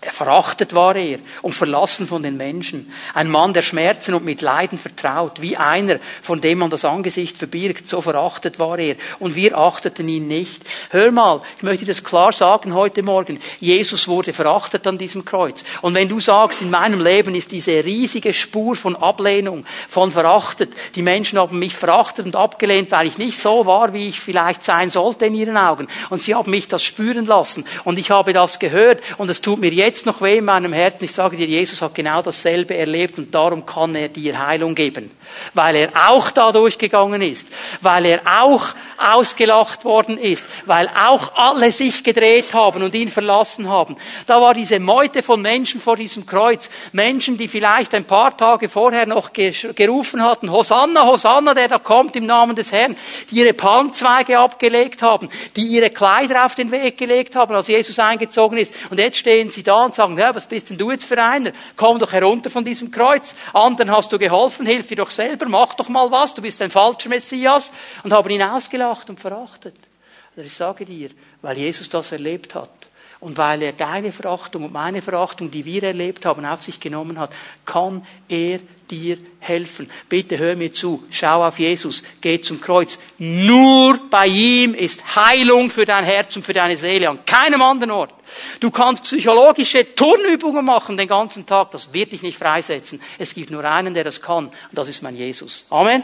Verachtet 0.10 0.76
war 0.76 0.95
er 0.95 1.20
und 1.41 1.56
verlassen 1.56 2.08
von 2.08 2.24
den 2.24 2.36
Menschen. 2.36 2.91
Ein 3.14 3.30
Mann, 3.30 3.54
der 3.54 3.62
Schmerzen 3.62 4.14
und 4.14 4.26
mit 4.26 4.41
Leiden 4.41 4.78
vertraut, 4.78 5.41
wie 5.41 5.56
einer, 5.56 5.99
von 6.22 6.41
dem 6.41 6.60
man 6.60 6.70
das 6.70 6.84
Angesicht 6.84 7.38
verbirgt, 7.38 7.88
so 7.88 8.01
verachtet 8.01 8.60
war 8.60 8.78
er. 8.80 8.95
Und 9.20 9.36
wir 9.36 9.58
achteten 9.58 10.10
ihn 10.10 10.28
nicht. 10.28 10.64
Hör 10.89 11.12
mal, 11.12 11.41
ich 11.58 11.64
möchte 11.64 11.86
das 11.86 12.04
klar 12.04 12.34
sagen 12.34 12.74
heute 12.74 13.04
Morgen. 13.04 13.39
Jesus 13.60 14.08
wurde 14.08 14.34
verachtet 14.34 14.86
an 14.88 14.97
diesem 14.97 15.24
Kreuz. 15.24 15.64
Und 15.82 15.95
wenn 15.95 16.10
du 16.10 16.20
sagst, 16.20 16.62
in 16.62 16.70
meinem 16.70 17.01
Leben 17.01 17.36
ist 17.36 17.51
diese 17.51 17.84
riesige 17.86 18.34
Spur 18.34 18.76
von 18.76 18.95
Ablehnung, 18.95 19.66
von 19.88 20.12
verachtet, 20.12 20.74
die 20.95 21.01
Menschen 21.01 21.39
haben 21.39 21.60
mich 21.60 21.76
verachtet 21.76 22.26
und 22.26 22.36
abgelehnt, 22.36 22.91
weil 22.91 23.08
ich 23.08 23.18
nicht 23.18 23.39
so 23.39 23.66
war, 23.66 23.93
wie 23.93 24.10
ich 24.10 24.20
vielleicht 24.20 24.64
sein 24.64 24.89
sollte 24.89 25.28
in 25.28 25.36
ihren 25.36 25.58
Augen. 25.58 25.88
Und 26.10 26.22
sie 26.22 26.36
haben 26.36 26.51
mich 26.51 26.68
das 26.68 26.84
spüren 26.84 27.26
lassen. 27.26 27.66
Und 27.84 27.97
ich 27.99 28.12
habe 28.12 28.34
das 28.34 28.60
gehört. 28.60 29.01
Und 29.18 29.30
es 29.30 29.41
tut 29.41 29.60
mir 29.60 29.72
jetzt 29.72 29.93
jetzt 29.94 30.08
noch 30.08 30.22
weh 30.22 30.38
in 30.38 30.46
meinem 30.46 30.74
Herzen. 30.74 31.06
Ich 31.06 31.12
sage 31.12 31.38
dir, 31.38 31.46
Jesus 31.46 31.82
hat 31.82 31.94
genau 31.94 32.24
dasselbe 32.24 32.76
erlebt 32.76 33.20
und 33.20 33.34
darum 33.34 33.64
kann 33.64 33.94
er 33.94 34.08
dir 34.08 34.44
Heilung 34.44 34.74
geben. 34.74 35.12
Weil 35.54 35.76
er 35.76 35.89
auch 36.10 36.32
da 36.32 36.52
durchgegangen 36.52 37.22
ist. 37.22 37.48
Weil 37.82 38.06
er 38.08 38.22
auch 38.26 38.66
ausgelacht 38.98 39.86
worden 39.86 40.18
ist. 40.18 40.46
Weil 40.66 40.89
auch 40.89 41.36
alle 41.36 41.72
sich 41.72 42.04
gedreht 42.04 42.54
haben 42.54 42.82
und 42.82 42.96
ihn 42.96 43.10
verlassen 43.10 43.70
haben. 43.70 43.96
Da 44.26 44.41
war 44.41 44.56
diese 44.56 44.80
Meute 44.80 45.22
von 45.22 45.41
Menschen 45.41 45.80
vor 45.80 45.96
diesem 45.96 46.26
Kreuz. 46.26 46.72
Menschen, 46.91 47.38
die 47.38 47.48
vielleicht 47.48 47.94
ein 47.94 48.06
paar 48.06 48.36
Tage 48.36 48.70
vorher 48.70 49.06
noch 49.06 49.32
gerufen 49.32 50.24
hatten, 50.24 50.52
Hosanna, 50.52 51.06
Hosanna, 51.06 51.54
der 51.54 51.68
da 51.68 51.78
kommt 51.78 52.16
im 52.16 52.26
Namen 52.26 52.56
des 52.56 52.72
Herrn. 52.72 52.96
Die 53.30 53.36
ihre 53.36 53.54
Palmzweige 53.54 54.39
abgelegt 54.39 55.04
haben. 55.04 55.30
Die 55.56 55.68
ihre 55.68 55.91
Kleider 55.91 56.46
auf 56.46 56.56
den 56.56 56.72
Weg 56.72 56.98
gelegt 56.98 57.36
haben, 57.36 57.54
als 57.54 57.68
Jesus 57.68 58.00
eingezogen 58.00 58.58
ist. 58.58 58.74
Und 58.89 59.00
jetzt 59.00 59.18
stehen 59.18 59.52
sie 59.52 59.62
da 59.62 59.83
und 59.86 59.96
sagen, 59.96 60.18
ja, 60.18 60.34
was 60.34 60.48
bist 60.48 60.70
denn 60.70 60.78
du 60.78 60.92
jetzt 60.92 61.06
für 61.06 61.22
einer? 61.22 61.52
Komm 61.76 62.00
doch 62.00 62.12
herunter 62.12 62.50
von 62.50 62.66
diesem 62.66 62.92
Kreuz. 62.92 63.36
Anderen 63.54 63.92
hast 63.92 64.12
du 64.12 64.20
geholfen, 64.20 64.66
hilf 64.66 64.88
dir 64.88 64.98
doch 64.98 65.12
selber, 65.12 65.48
mach 65.48 65.74
doch 65.76 65.90
mal 65.90 66.10
was, 66.12 66.34
du 66.34 66.42
bist 66.42 66.62
ein 66.62 66.72
falscher 66.72 67.10
Messias. 67.10 67.72
Und 68.04 68.14
haben 68.14 68.30
ihn 68.30 68.42
ausgelacht 68.42 69.10
und 69.10 69.20
verachtet. 69.20 69.76
Und 70.36 70.46
ich 70.46 70.54
sage 70.54 70.86
dir, 70.86 71.10
weil 71.42 71.58
Jesus 71.58 71.90
das 71.90 72.12
erlebt 72.12 72.56
hat, 72.56 72.70
und 73.24 73.38
weil 73.38 73.62
er 73.62 73.72
deine 73.72 74.12
Verachtung 74.12 74.66
und 74.66 74.74
meine 74.74 75.02
Verachtung, 75.02 75.50
die 75.50 75.64
wir 75.64 75.82
erlebt 75.82 76.26
haben, 76.26 76.46
auf 76.46 76.62
sich 76.62 76.82
genommen 76.82 77.18
hat, 77.18 77.34
kann 77.64 78.06
er 78.28 78.60
dir 78.90 79.18
helfen. 79.40 79.90
Bitte 80.10 80.38
hör 80.38 80.56
mir 80.56 80.72
zu, 80.72 81.04
schau 81.12 81.46
auf 81.46 81.60
Jesus, 81.60 82.04
geh 82.22 82.40
zum 82.40 82.62
Kreuz. 82.62 83.00
Nur 83.18 84.00
bei 84.10 84.28
ihm 84.28 84.74
ist 84.74 85.16
Heilung 85.16 85.70
für 85.70 85.86
dein 85.86 86.04
Herz 86.04 86.36
und 86.36 86.46
für 86.46 86.54
deine 86.54 86.78
Seele, 86.78 87.10
an 87.10 87.26
keinem 87.26 87.62
anderen 87.62 87.92
Ort. 87.92 88.14
Du 88.60 88.72
kannst 88.72 89.04
psychologische 89.04 89.96
Turnübungen 89.96 90.66
machen 90.66 90.98
den 90.98 91.08
ganzen 91.08 91.46
Tag, 91.46 91.72
das 91.72 91.94
wird 91.94 92.12
dich 92.12 92.22
nicht 92.22 92.38
freisetzen. 92.38 93.02
Es 93.18 93.34
gibt 93.34 93.52
nur 93.52 93.64
einen, 93.64 93.94
der 93.94 94.04
das 94.04 94.22
kann, 94.22 94.46
und 94.48 94.54
das 94.72 94.88
ist 94.88 95.04
mein 95.04 95.16
Jesus. 95.16 95.66
Amen. 95.70 96.04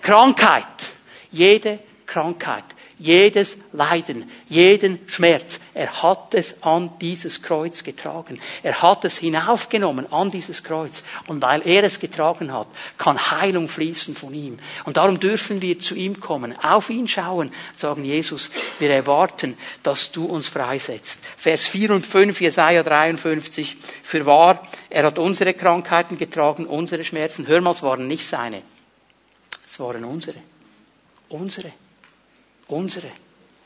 Krankheit. 0.00 0.66
Jede 1.30 1.80
Krankheit 2.06 2.73
jedes 2.98 3.56
Leiden, 3.72 4.30
jeden 4.48 4.98
Schmerz. 5.06 5.58
Er 5.74 6.02
hat 6.02 6.34
es 6.34 6.62
an 6.62 6.90
dieses 7.00 7.42
Kreuz 7.42 7.82
getragen. 7.82 8.40
Er 8.62 8.80
hat 8.82 9.04
es 9.04 9.18
hinaufgenommen 9.18 10.12
an 10.12 10.30
dieses 10.30 10.62
Kreuz. 10.62 11.02
Und 11.26 11.42
weil 11.42 11.66
er 11.66 11.82
es 11.84 11.98
getragen 11.98 12.52
hat, 12.52 12.68
kann 12.96 13.18
Heilung 13.30 13.68
fließen 13.68 14.14
von 14.14 14.32
ihm. 14.32 14.58
Und 14.84 14.96
darum 14.96 15.18
dürfen 15.18 15.60
wir 15.60 15.78
zu 15.78 15.94
ihm 15.94 16.20
kommen, 16.20 16.56
auf 16.62 16.90
ihn 16.90 17.08
schauen, 17.08 17.52
sagen, 17.76 18.04
Jesus, 18.04 18.50
wir 18.78 18.90
erwarten, 18.90 19.56
dass 19.82 20.12
du 20.12 20.26
uns 20.26 20.46
freisetzt. 20.46 21.18
Vers 21.36 21.66
4 21.66 21.90
und 21.90 22.06
5, 22.06 22.40
Jesaja 22.40 22.82
53. 22.82 23.76
Für 24.02 24.24
wahr, 24.26 24.66
er 24.88 25.04
hat 25.04 25.18
unsere 25.18 25.54
Krankheiten 25.54 26.16
getragen, 26.16 26.66
unsere 26.66 27.04
Schmerzen. 27.04 27.46
Hör 27.46 27.60
mal, 27.60 27.72
es 27.72 27.82
waren 27.82 28.06
nicht 28.06 28.26
seine. 28.26 28.62
Es 29.66 29.80
waren 29.80 30.04
unsere. 30.04 30.38
Unsere. 31.28 31.72
Unsere. 32.68 33.08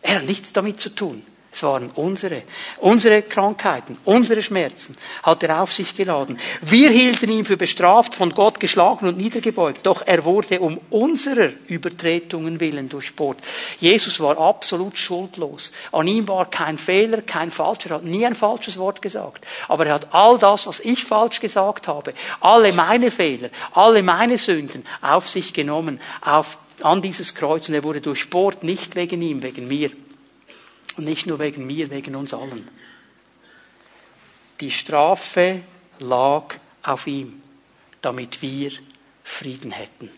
Er 0.03 0.17
hat 0.17 0.25
nichts 0.25 0.53
damit 0.53 0.81
zu 0.81 0.95
tun. 0.95 1.23
Es 1.51 1.63
waren 1.63 1.91
unsere. 1.95 2.43
Unsere 2.77 3.23
Krankheiten, 3.23 3.97
unsere 4.05 4.43
Schmerzen 4.43 4.97
hat 5.23 5.43
er 5.43 5.63
auf 5.63 5.73
sich 5.73 5.97
geladen. 5.97 6.39
Wir 6.61 6.91
hielten 6.91 7.31
ihn 7.31 7.45
für 7.45 7.57
bestraft, 7.57 8.15
von 8.15 8.35
Gott 8.35 8.61
geschlagen 8.61 9.09
und 9.09 9.17
niedergebeugt. 9.17 9.85
Doch 9.85 10.03
er 10.07 10.25
wurde 10.25 10.61
um 10.61 10.79
unserer 10.91 11.51
Übertretungen 11.67 12.61
willen 12.61 12.89
durchbohrt. 12.89 13.39
Jesus 13.81 14.21
war 14.21 14.39
absolut 14.39 14.99
schuldlos. 14.99 15.73
An 15.91 16.07
ihm 16.07 16.29
war 16.29 16.49
kein 16.49 16.79
Fehler, 16.79 17.23
kein 17.23 17.51
Falscher. 17.51 17.91
Er 17.91 17.97
hat 17.97 18.05
nie 18.05 18.27
ein 18.27 18.37
falsches 18.37 18.79
Wort 18.79 19.01
gesagt. 19.03 19.45
Aber 19.69 19.87
er 19.87 19.95
hat 19.95 20.15
all 20.15 20.39
das, 20.39 20.67
was 20.67 20.81
ich 20.81 21.03
falsch 21.03 21.41
gesagt 21.41 21.89
habe, 21.89 22.13
alle 22.41 22.73
meine 22.73 23.11
Fehler, 23.11 23.49
alle 23.73 24.03
meine 24.03 24.39
Sünden 24.39 24.87
auf 25.01 25.29
sich 25.29 25.55
genommen, 25.55 25.99
auf 26.21 26.59
an 26.83 27.03
dieses 27.03 27.35
Kreuz 27.35 27.69
und 27.69 27.75
er 27.75 27.85
wurde 27.85 28.01
durchbohrt, 28.01 28.63
nicht 28.63 28.95
wegen 28.97 29.21
ihm, 29.23 29.43
wegen 29.43 29.69
mir. 29.69 29.91
Und 30.97 31.05
nicht 31.05 31.27
nur 31.27 31.39
wegen 31.39 31.67
mir, 31.67 31.91
wegen 31.91 32.17
uns 32.17 32.35
allen. 32.35 32.69
Die 34.61 34.71
Strafe 34.71 35.61
lag 36.01 36.55
auf 36.83 37.07
ihm, 37.07 37.41
damit 38.03 38.43
wir 38.43 38.73
Frieden 39.23 39.71
hätten. 39.71 40.11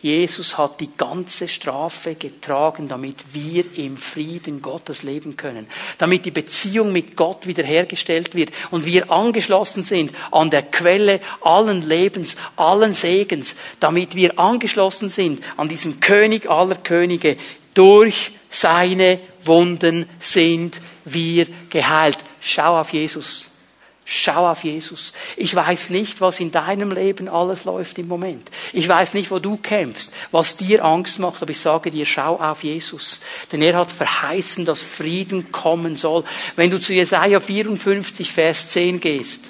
Jesus 0.00 0.58
hat 0.58 0.80
die 0.80 0.90
ganze 0.96 1.48
Strafe 1.48 2.14
getragen, 2.14 2.88
damit 2.88 3.34
wir 3.34 3.64
im 3.76 3.96
Frieden 3.96 4.62
Gottes 4.62 5.02
leben 5.02 5.36
können, 5.36 5.66
damit 5.98 6.24
die 6.24 6.30
Beziehung 6.30 6.92
mit 6.92 7.16
Gott 7.16 7.46
wiederhergestellt 7.46 8.34
wird 8.34 8.50
und 8.70 8.86
wir 8.86 9.10
angeschlossen 9.10 9.84
sind 9.84 10.12
an 10.30 10.50
der 10.50 10.62
Quelle 10.62 11.20
allen 11.40 11.86
Lebens, 11.88 12.36
allen 12.56 12.94
Segens, 12.94 13.56
damit 13.80 14.14
wir 14.14 14.38
angeschlossen 14.38 15.08
sind 15.08 15.42
an 15.56 15.68
diesem 15.68 16.00
König 16.00 16.48
aller 16.48 16.76
Könige. 16.76 17.36
Durch 17.74 18.32
seine 18.48 19.20
Wunden 19.44 20.06
sind 20.18 20.80
wir 21.04 21.46
geheilt. 21.68 22.18
Schau 22.40 22.80
auf 22.80 22.92
Jesus. 22.92 23.48
Schau 24.08 24.48
auf 24.48 24.62
Jesus. 24.62 25.12
Ich 25.36 25.52
weiß 25.52 25.90
nicht, 25.90 26.20
was 26.20 26.38
in 26.38 26.52
deinem 26.52 26.92
Leben 26.92 27.28
alles 27.28 27.64
läuft 27.64 27.98
im 27.98 28.06
Moment. 28.06 28.48
Ich 28.72 28.88
weiß 28.88 29.14
nicht, 29.14 29.32
wo 29.32 29.40
du 29.40 29.56
kämpfst, 29.56 30.12
was 30.30 30.56
dir 30.56 30.84
Angst 30.84 31.18
macht, 31.18 31.42
aber 31.42 31.50
ich 31.50 31.58
sage 31.58 31.90
dir, 31.90 32.06
schau 32.06 32.36
auf 32.36 32.62
Jesus. 32.62 33.20
Denn 33.50 33.62
er 33.62 33.76
hat 33.76 33.90
verheißen, 33.90 34.64
dass 34.64 34.80
Frieden 34.80 35.50
kommen 35.50 35.96
soll. 35.96 36.22
Wenn 36.54 36.70
du 36.70 36.78
zu 36.78 36.94
Jesaja 36.94 37.40
54, 37.40 38.30
Vers 38.30 38.70
10 38.70 39.00
gehst. 39.00 39.40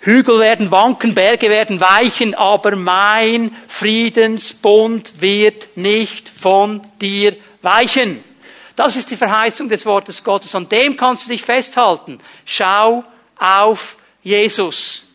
Hügel 0.00 0.40
werden 0.40 0.72
wanken, 0.72 1.14
Berge 1.14 1.48
werden 1.48 1.80
weichen, 1.80 2.34
aber 2.34 2.74
mein 2.74 3.54
Friedensbund 3.68 5.20
wird 5.20 5.76
nicht 5.76 6.28
von 6.28 6.80
dir 7.00 7.36
weichen. 7.62 8.24
Das 8.76 8.94
ist 8.94 9.10
die 9.10 9.16
Verheißung 9.16 9.68
des 9.68 9.86
Wortes 9.86 10.22
Gottes. 10.22 10.54
An 10.54 10.68
dem 10.68 10.96
kannst 10.96 11.24
du 11.24 11.30
dich 11.30 11.42
festhalten. 11.42 12.20
Schau 12.44 13.04
auf 13.38 13.96
Jesus. 14.22 15.06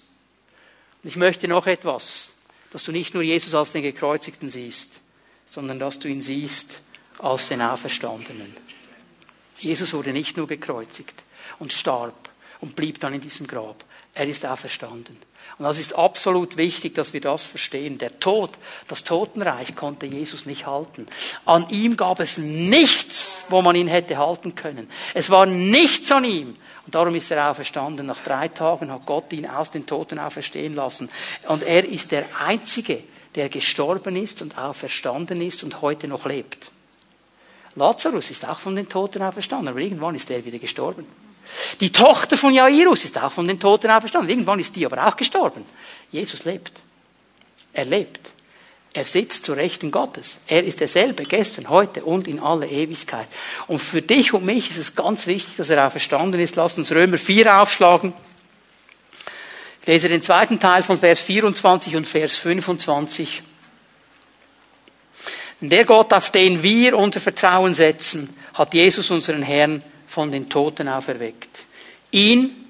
Und 1.03 1.09
ich 1.09 1.15
möchte 1.15 1.47
noch 1.47 1.67
etwas, 1.67 2.31
dass 2.71 2.83
du 2.83 2.91
nicht 2.91 3.13
nur 3.13 3.23
Jesus 3.23 3.53
als 3.53 3.71
den 3.71 3.83
Gekreuzigten 3.83 4.49
siehst, 4.49 4.99
sondern 5.45 5.77
dass 5.77 5.99
du 5.99 6.07
ihn 6.07 6.21
siehst 6.21 6.81
als 7.19 7.47
den 7.47 7.61
Auferstandenen. 7.61 8.55
Jesus 9.59 9.93
wurde 9.93 10.11
nicht 10.11 10.37
nur 10.37 10.47
gekreuzigt 10.47 11.23
und 11.59 11.71
starb 11.71 12.29
und 12.61 12.75
blieb 12.75 12.99
dann 12.99 13.13
in 13.13 13.21
diesem 13.21 13.45
Grab. 13.45 13.85
Er 14.13 14.27
ist 14.27 14.45
auferstanden. 14.45 15.17
Und 15.57 15.65
das 15.65 15.77
ist 15.77 15.93
absolut 15.95 16.57
wichtig, 16.57 16.95
dass 16.95 17.13
wir 17.13 17.21
das 17.21 17.45
verstehen. 17.45 17.97
Der 17.97 18.19
Tod, 18.19 18.51
das 18.87 19.03
Totenreich 19.03 19.75
konnte 19.75 20.05
Jesus 20.05 20.45
nicht 20.45 20.65
halten. 20.65 21.07
An 21.45 21.67
ihm 21.69 21.97
gab 21.97 22.19
es 22.19 22.37
nichts, 22.37 23.43
wo 23.49 23.61
man 23.61 23.75
ihn 23.75 23.87
hätte 23.87 24.17
halten 24.17 24.55
können. 24.55 24.89
Es 25.13 25.29
war 25.29 25.45
nichts 25.45 26.11
an 26.11 26.25
ihm. 26.25 26.55
Und 26.85 26.95
darum 26.95 27.13
ist 27.15 27.29
er 27.31 27.51
auferstanden. 27.51 28.07
Nach 28.07 28.21
drei 28.21 28.47
Tagen 28.47 28.91
hat 28.91 29.05
Gott 29.05 29.31
ihn 29.33 29.45
aus 29.45 29.71
den 29.71 29.85
Toten 29.85 30.19
auferstehen 30.19 30.75
lassen. 30.75 31.09
Und 31.47 31.63
er 31.63 31.85
ist 31.85 32.11
der 32.11 32.25
Einzige, 32.39 33.03
der 33.35 33.49
gestorben 33.49 34.15
ist 34.15 34.41
und 34.41 34.57
auferstanden 34.57 35.41
ist 35.41 35.63
und 35.63 35.81
heute 35.81 36.07
noch 36.07 36.25
lebt. 36.25 36.71
Lazarus 37.75 38.29
ist 38.31 38.47
auch 38.47 38.59
von 38.59 38.75
den 38.75 38.89
Toten 38.89 39.21
auferstanden, 39.21 39.69
aber 39.69 39.79
irgendwann 39.79 40.15
ist 40.15 40.29
er 40.29 40.43
wieder 40.43 40.59
gestorben. 40.59 41.05
Die 41.79 41.91
Tochter 41.91 42.37
von 42.37 42.53
Jairus 42.53 43.05
ist 43.05 43.21
auch 43.21 43.31
von 43.31 43.47
den 43.47 43.59
Toten 43.59 43.89
auferstanden. 43.89 44.29
Irgendwann 44.29 44.59
ist 44.59 44.75
die 44.75 44.85
aber 44.85 45.07
auch 45.07 45.15
gestorben. 45.15 45.65
Jesus 46.11 46.45
lebt. 46.45 46.81
Er 47.73 47.85
lebt. 47.85 48.31
Er 48.93 49.05
sitzt 49.05 49.45
zu 49.45 49.53
Rechten 49.53 49.89
Gottes. 49.89 50.37
Er 50.47 50.63
ist 50.65 50.81
derselbe 50.81 51.23
gestern, 51.23 51.69
heute 51.69 52.03
und 52.03 52.27
in 52.27 52.39
aller 52.39 52.69
Ewigkeit. 52.69 53.27
Und 53.67 53.79
für 53.79 54.01
dich 54.01 54.33
und 54.33 54.45
mich 54.45 54.69
ist 54.69 54.77
es 54.77 54.95
ganz 54.95 55.27
wichtig, 55.27 55.55
dass 55.55 55.69
er 55.69 55.87
auferstanden 55.87 56.41
ist. 56.41 56.57
Lass 56.57 56.77
uns 56.77 56.91
Römer 56.91 57.17
4 57.17 57.61
aufschlagen. 57.61 58.13
Ich 59.81 59.87
lese 59.87 60.09
den 60.09 60.21
zweiten 60.21 60.59
Teil 60.59 60.83
von 60.83 60.97
Vers 60.97 61.21
24 61.21 61.95
und 61.95 62.05
Vers 62.05 62.37
25. 62.37 63.43
Der 65.61 65.85
Gott, 65.85 66.11
auf 66.13 66.31
den 66.31 66.61
wir 66.61 66.97
unser 66.97 67.21
Vertrauen 67.21 67.73
setzen, 67.73 68.35
hat 68.53 68.73
Jesus 68.73 69.09
unseren 69.09 69.41
Herrn 69.41 69.83
von 70.11 70.29
den 70.29 70.49
Toten 70.49 70.89
auferweckt. 70.89 71.63
Ihn, 72.11 72.65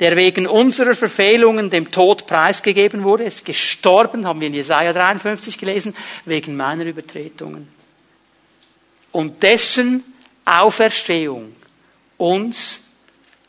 der 0.00 0.16
wegen 0.16 0.46
unserer 0.46 0.94
Verfehlungen 0.94 1.68
dem 1.68 1.90
Tod 1.90 2.26
preisgegeben 2.26 3.04
wurde, 3.04 3.24
ist 3.24 3.44
gestorben, 3.44 4.26
haben 4.26 4.40
wir 4.40 4.46
in 4.46 4.54
Jesaja 4.54 4.94
53 4.94 5.58
gelesen, 5.58 5.94
wegen 6.24 6.56
meiner 6.56 6.86
Übertretungen. 6.86 7.68
Und 9.12 9.42
dessen 9.42 10.02
Auferstehung 10.46 11.54
uns 12.16 12.80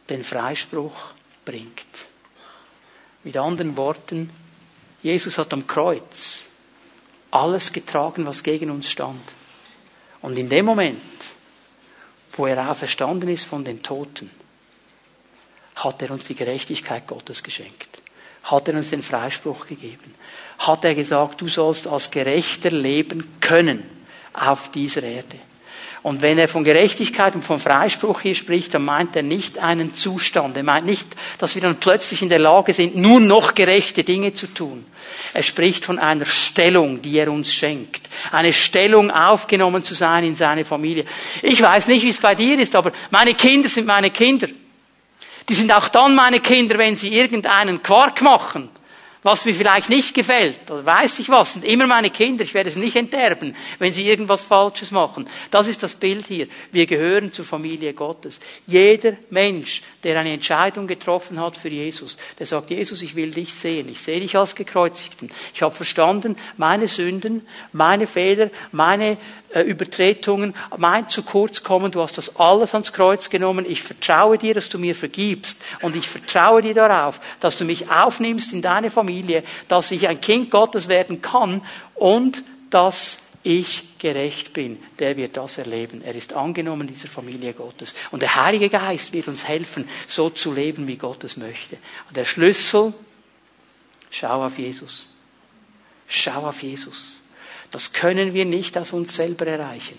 den 0.10 0.24
Freispruch 0.26 1.14
bringt. 1.46 1.86
Mit 3.24 3.38
anderen 3.38 3.78
Worten, 3.78 4.32
Jesus 5.02 5.38
hat 5.38 5.54
am 5.54 5.66
Kreuz 5.66 6.44
alles 7.32 7.72
getragen, 7.72 8.26
was 8.26 8.44
gegen 8.44 8.70
uns 8.70 8.90
stand. 8.90 9.22
Und 10.22 10.38
in 10.38 10.50
dem 10.50 10.66
Moment, 10.66 11.00
wo 12.40 12.48
er 12.48 12.72
auferstanden 12.72 13.30
ist 13.30 13.46
von 13.46 13.66
den 13.66 13.84
Toten, 13.84 14.32
hat 15.76 16.02
er 16.02 16.12
uns 16.12 16.26
die 16.26 16.36
Gerechtigkeit 16.36 17.06
Gottes 17.06 17.44
geschenkt. 17.44 18.02
Hat 18.44 18.68
er 18.68 18.76
uns 18.76 18.90
den 18.90 19.04
Freispruch 19.04 19.68
gegeben. 19.68 20.16
Hat 20.60 20.86
er 20.86 20.96
gesagt, 20.96 21.42
du 21.42 21.48
sollst 21.48 21.86
als 21.86 22.10
Gerechter 22.10 22.72
leben 22.72 23.40
können 23.42 23.84
auf 24.34 24.72
dieser 24.72 25.04
Erde. 25.04 25.38
Und 26.02 26.22
wenn 26.22 26.38
er 26.38 26.48
von 26.48 26.64
Gerechtigkeit 26.64 27.36
und 27.36 27.44
von 27.44 27.60
Freispruch 27.60 28.22
hier 28.22 28.36
spricht, 28.36 28.74
dann 28.74 28.86
meint 28.86 29.16
er 29.18 29.24
nicht 29.24 29.58
einen 29.58 29.94
Zustand. 29.94 30.56
Er 30.56 30.64
meint 30.64 30.86
nicht, 30.86 31.06
dass 31.40 31.56
wir 31.56 31.62
dann 31.62 31.76
plötzlich 31.76 32.22
in 32.22 32.30
der 32.30 32.40
Lage 32.40 32.74
sind, 32.74 32.96
nur 32.96 33.20
noch 33.20 33.54
gerechte 33.54 34.06
Dinge 34.06 34.34
zu 34.34 34.48
tun. 34.48 34.86
Er 35.34 35.44
spricht 35.44 35.84
von 35.84 36.00
einer 36.00 36.26
Stellung, 36.26 37.02
die 37.02 37.18
er 37.18 37.30
uns 37.30 37.52
schenkt. 37.52 38.10
Eine 38.32 38.54
Stellung, 38.54 39.12
aufgenommen 39.12 39.84
zu 39.84 39.94
sein 39.94 40.24
in 40.24 40.36
seine 40.36 40.64
Familie. 40.64 41.04
Ich 41.42 41.62
weiß 41.62 41.88
nicht, 41.88 42.06
wie 42.06 42.10
es 42.10 42.20
bei 42.20 42.34
dir 42.34 42.58
ist, 42.58 42.76
aber 42.76 42.94
meine 43.12 43.34
Kinder 43.34 43.68
sind 43.68 43.86
meine 43.86 44.10
Kinder. 44.10 44.48
Die 45.50 45.54
sind 45.54 45.74
auch 45.74 45.90
dann 45.90 46.16
meine 46.16 46.40
Kinder, 46.40 46.78
wenn 46.78 46.96
sie 46.96 47.10
irgendeinen 47.10 47.84
Quark 47.84 48.22
machen 48.22 48.70
was 49.24 49.46
mir 49.46 49.54
vielleicht 49.54 49.90
nicht 49.90 50.14
gefällt, 50.14 50.72
oder 50.72 50.86
weiß 50.86 51.20
ich 51.20 51.30
was, 51.30 51.54
sind 51.54 51.66
immer 51.66 51.88
meine 51.88 52.10
Kinder, 52.10 52.44
ich 52.44 52.54
werde 52.54 52.70
es 52.70 52.78
nicht 52.78 52.96
enterben, 52.96 53.56
wenn 53.78 53.94
sie 53.94 54.08
irgendwas 54.08 54.44
Falsches 54.44 54.92
machen. 54.92 55.28
Das 55.52 55.68
ist 55.68 55.84
das 55.84 55.96
Bild 55.96 56.28
hier. 56.28 56.48
Wir 56.72 56.86
gehören 56.86 57.32
zur 57.32 57.44
Familie 57.44 57.94
Gottes. 57.94 58.40
Jeder 58.66 59.14
Mensch, 59.30 59.82
der 60.04 60.20
eine 60.20 60.32
Entscheidung 60.32 60.88
getroffen 60.88 61.40
hat 61.40 61.58
für 61.58 61.70
Jesus, 61.70 62.18
der 62.38 62.46
sagt, 62.46 62.70
Jesus, 62.70 63.02
ich 63.02 63.16
will 63.16 63.32
dich 63.32 63.54
sehen, 63.54 63.90
ich 63.90 64.02
sehe 64.02 64.22
dich 64.22 64.38
als 64.38 64.56
Gekreuzigten. 64.56 65.30
Ich 65.54 65.62
habe 65.62 65.76
verstanden, 65.76 66.38
meine 66.56 66.88
Sünden, 66.88 67.46
meine 67.74 68.08
Fehler, 68.08 68.50
meine 68.72 69.18
Übertretungen, 69.54 70.54
mein 70.78 71.10
zu 71.10 71.24
kurz 71.24 71.64
kommen, 71.64 71.92
du 71.92 72.02
hast 72.02 72.18
das 72.18 72.36
alles 72.36 72.74
ans 72.74 72.94
Kreuz 72.94 73.30
genommen, 73.30 73.66
ich 73.68 73.82
vertraue 73.82 74.38
dir, 74.38 74.54
dass 74.54 74.70
du 74.70 74.78
mir 74.78 74.94
vergibst 74.94 75.64
und 75.82 75.96
ich 75.96 76.08
vertraue 76.08 76.62
dir 76.62 76.76
darauf, 76.76 77.20
dass 77.40 77.58
du 77.58 77.66
mich 77.66 77.90
aufnimmst 77.90 78.54
in 78.54 78.62
deine 78.62 78.92
Familie, 78.92 79.44
dass 79.68 79.92
ich 79.92 80.08
ein 80.08 80.22
Kind 80.22 80.52
Gottes 80.52 80.88
werden 80.88 81.22
kann 81.22 81.64
und 81.96 82.44
dass 82.70 83.18
ich 83.44 83.98
gerecht 84.00 84.54
bin, 84.54 84.78
der 85.00 85.18
wird 85.18 85.38
das 85.38 85.58
erleben. 85.58 86.02
Er 86.04 86.14
ist 86.14 86.34
angenommen 86.34 86.88
in 86.88 86.94
dieser 86.94 87.08
Familie 87.08 87.54
Gottes. 87.54 87.94
Und 88.12 88.22
der 88.22 88.36
Heilige 88.36 88.70
Geist 88.70 89.14
wird 89.14 89.28
uns 89.28 89.48
helfen, 89.48 89.88
so 90.08 90.30
zu 90.30 90.54
leben, 90.54 90.88
wie 90.88 90.98
Gott 90.98 91.24
es 91.24 91.38
möchte. 91.38 91.78
Und 92.08 92.18
der 92.18 92.26
Schlüssel, 92.26 92.94
schau 94.10 94.46
auf 94.46 94.58
Jesus. 94.60 95.08
Schau 96.08 96.48
auf 96.48 96.62
Jesus. 96.62 97.19
Das 97.72 97.94
können 97.94 98.34
wir 98.34 98.46
nicht 98.46 98.78
aus 98.78 98.94
uns 98.94 99.16
selber 99.16 99.48
erreichen. 99.48 99.98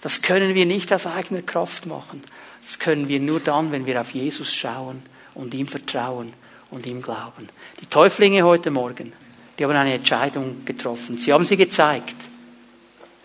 Das 0.00 0.22
können 0.22 0.54
wir 0.54 0.66
nicht 0.66 0.92
aus 0.92 1.06
eigener 1.06 1.42
Kraft 1.42 1.86
machen. 1.86 2.24
Das 2.64 2.78
können 2.78 3.08
wir 3.08 3.20
nur 3.20 3.40
dann, 3.40 3.72
wenn 3.72 3.86
wir 3.86 4.00
auf 4.00 4.12
Jesus 4.12 4.52
schauen 4.52 5.02
und 5.34 5.54
ihm 5.54 5.66
vertrauen 5.66 6.32
und 6.70 6.86
ihm 6.86 7.02
glauben. 7.02 7.48
Die 7.80 7.86
Täuflinge 7.86 8.42
heute 8.44 8.70
Morgen, 8.70 9.12
die 9.58 9.64
haben 9.64 9.76
eine 9.76 9.94
Entscheidung 9.94 10.64
getroffen. 10.64 11.18
Sie 11.18 11.32
haben 11.32 11.44
sie 11.44 11.56
gezeigt. 11.56 12.16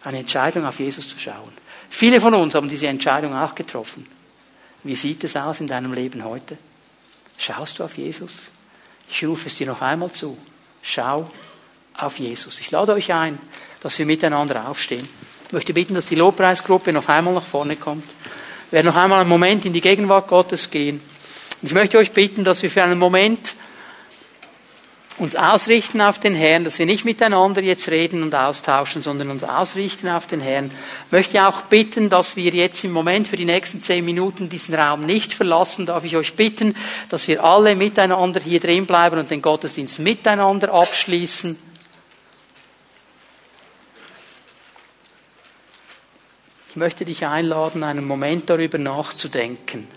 Eine 0.04 0.20
Entscheidung 0.20 0.66
auf 0.66 0.80
Jesus 0.80 1.08
zu 1.08 1.18
schauen. 1.18 1.52
Viele 1.90 2.20
von 2.20 2.34
uns 2.34 2.54
haben 2.54 2.70
diese 2.70 2.88
Entscheidung 2.88 3.34
auch 3.34 3.56
getroffen. 3.56 4.06
Wie 4.84 4.96
sieht 4.96 5.24
es 5.24 5.36
aus 5.36 5.60
in 5.60 5.68
deinem 5.68 5.94
Leben 5.94 6.24
heute? 6.24 6.58
Schaust 7.38 7.80
du 7.80 7.84
auf 7.84 7.98
Jesus? 7.98 8.50
Ich 9.10 9.26
rufe 9.26 9.48
es 9.48 9.56
dir 9.56 9.68
noch 9.68 9.82
einmal 9.82 10.12
zu. 10.12 10.38
Schau 10.82 11.30
auf 11.96 12.20
Jesus. 12.20 12.60
Ich 12.60 12.72
lade 12.72 12.94
euch 12.94 13.12
ein, 13.14 13.40
dass 13.82 13.98
wir 14.00 14.06
miteinander 14.06 14.70
aufstehen. 14.70 15.08
Ich 15.48 15.54
möchte 15.54 15.74
bitten, 15.74 15.96
dass 15.96 16.08
die 16.08 16.16
Lobpreisgruppe 16.16 16.92
noch 16.92 17.08
einmal 17.08 17.34
nach 17.34 17.46
vorne 17.46 17.76
kommt. 17.76 18.06
Wir 18.70 18.78
werden 18.78 18.88
noch 18.88 18.96
einmal 18.96 19.22
einen 19.22 19.30
Moment 19.30 19.66
in 19.66 19.74
die 19.74 19.82
Gegenwart 19.82 20.28
Gottes 20.28 20.70
gehen. 20.70 21.00
Ich 21.62 21.74
möchte 21.74 21.98
euch 21.98 22.12
bitten, 22.12 22.44
dass 22.44 22.62
wir 22.62 22.70
für 22.70 22.84
einen 22.84 23.00
Moment 23.00 23.56
uns 25.20 25.36
ausrichten 25.36 26.02
auf 26.02 26.20
den 26.20 26.36
Herrn, 26.36 26.64
dass 26.64 26.78
wir 26.78 26.86
nicht 26.86 27.04
miteinander 27.04 27.62
jetzt 27.62 27.90
reden 27.90 28.22
und 28.22 28.36
austauschen, 28.36 29.02
sondern 29.02 29.32
uns 29.32 29.44
ausrichten 29.44 30.10
auf 30.10 30.28
den 30.28 30.42
Herrn. 30.42 30.70
Ich 31.08 31.12
möchte 31.12 31.48
auch 31.48 31.62
bitten, 31.64 32.10
dass 32.10 32.36
wir 32.36 32.52
jetzt 32.52 32.84
im 32.84 32.92
Moment 32.92 33.28
für 33.28 33.38
die 33.38 33.46
nächsten 33.46 33.82
zehn 33.82 34.06
Minuten 34.06 34.50
diesen 34.50 34.76
Raum 34.76 35.06
nicht 35.06 35.34
verlassen. 35.34 35.88
Darf 35.88 36.04
ich 36.04 36.16
euch 36.16 36.36
bitten, 36.36 36.76
dass 37.10 37.28
wir 37.28 37.44
alle 37.44 37.76
miteinander 37.76 38.40
hier 38.40 38.60
drin 38.60 38.86
bleiben 38.86 39.18
und 39.18 39.32
den 39.32 39.42
Gottesdienst 39.42 40.00
miteinander 40.00 40.72
abschließen. 40.72 41.58
Möchte 46.78 47.04
dich 47.04 47.26
einladen, 47.26 47.84
einen 47.84 48.08
Moment 48.08 48.50
darüber 48.50 48.78
nachzudenken. 48.78 49.88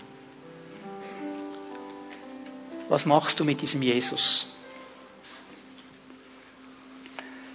Was 2.89 3.05
machst 3.05 3.39
du 3.39 3.45
mit 3.45 3.61
diesem 3.61 3.81
Jesus? 3.81 4.47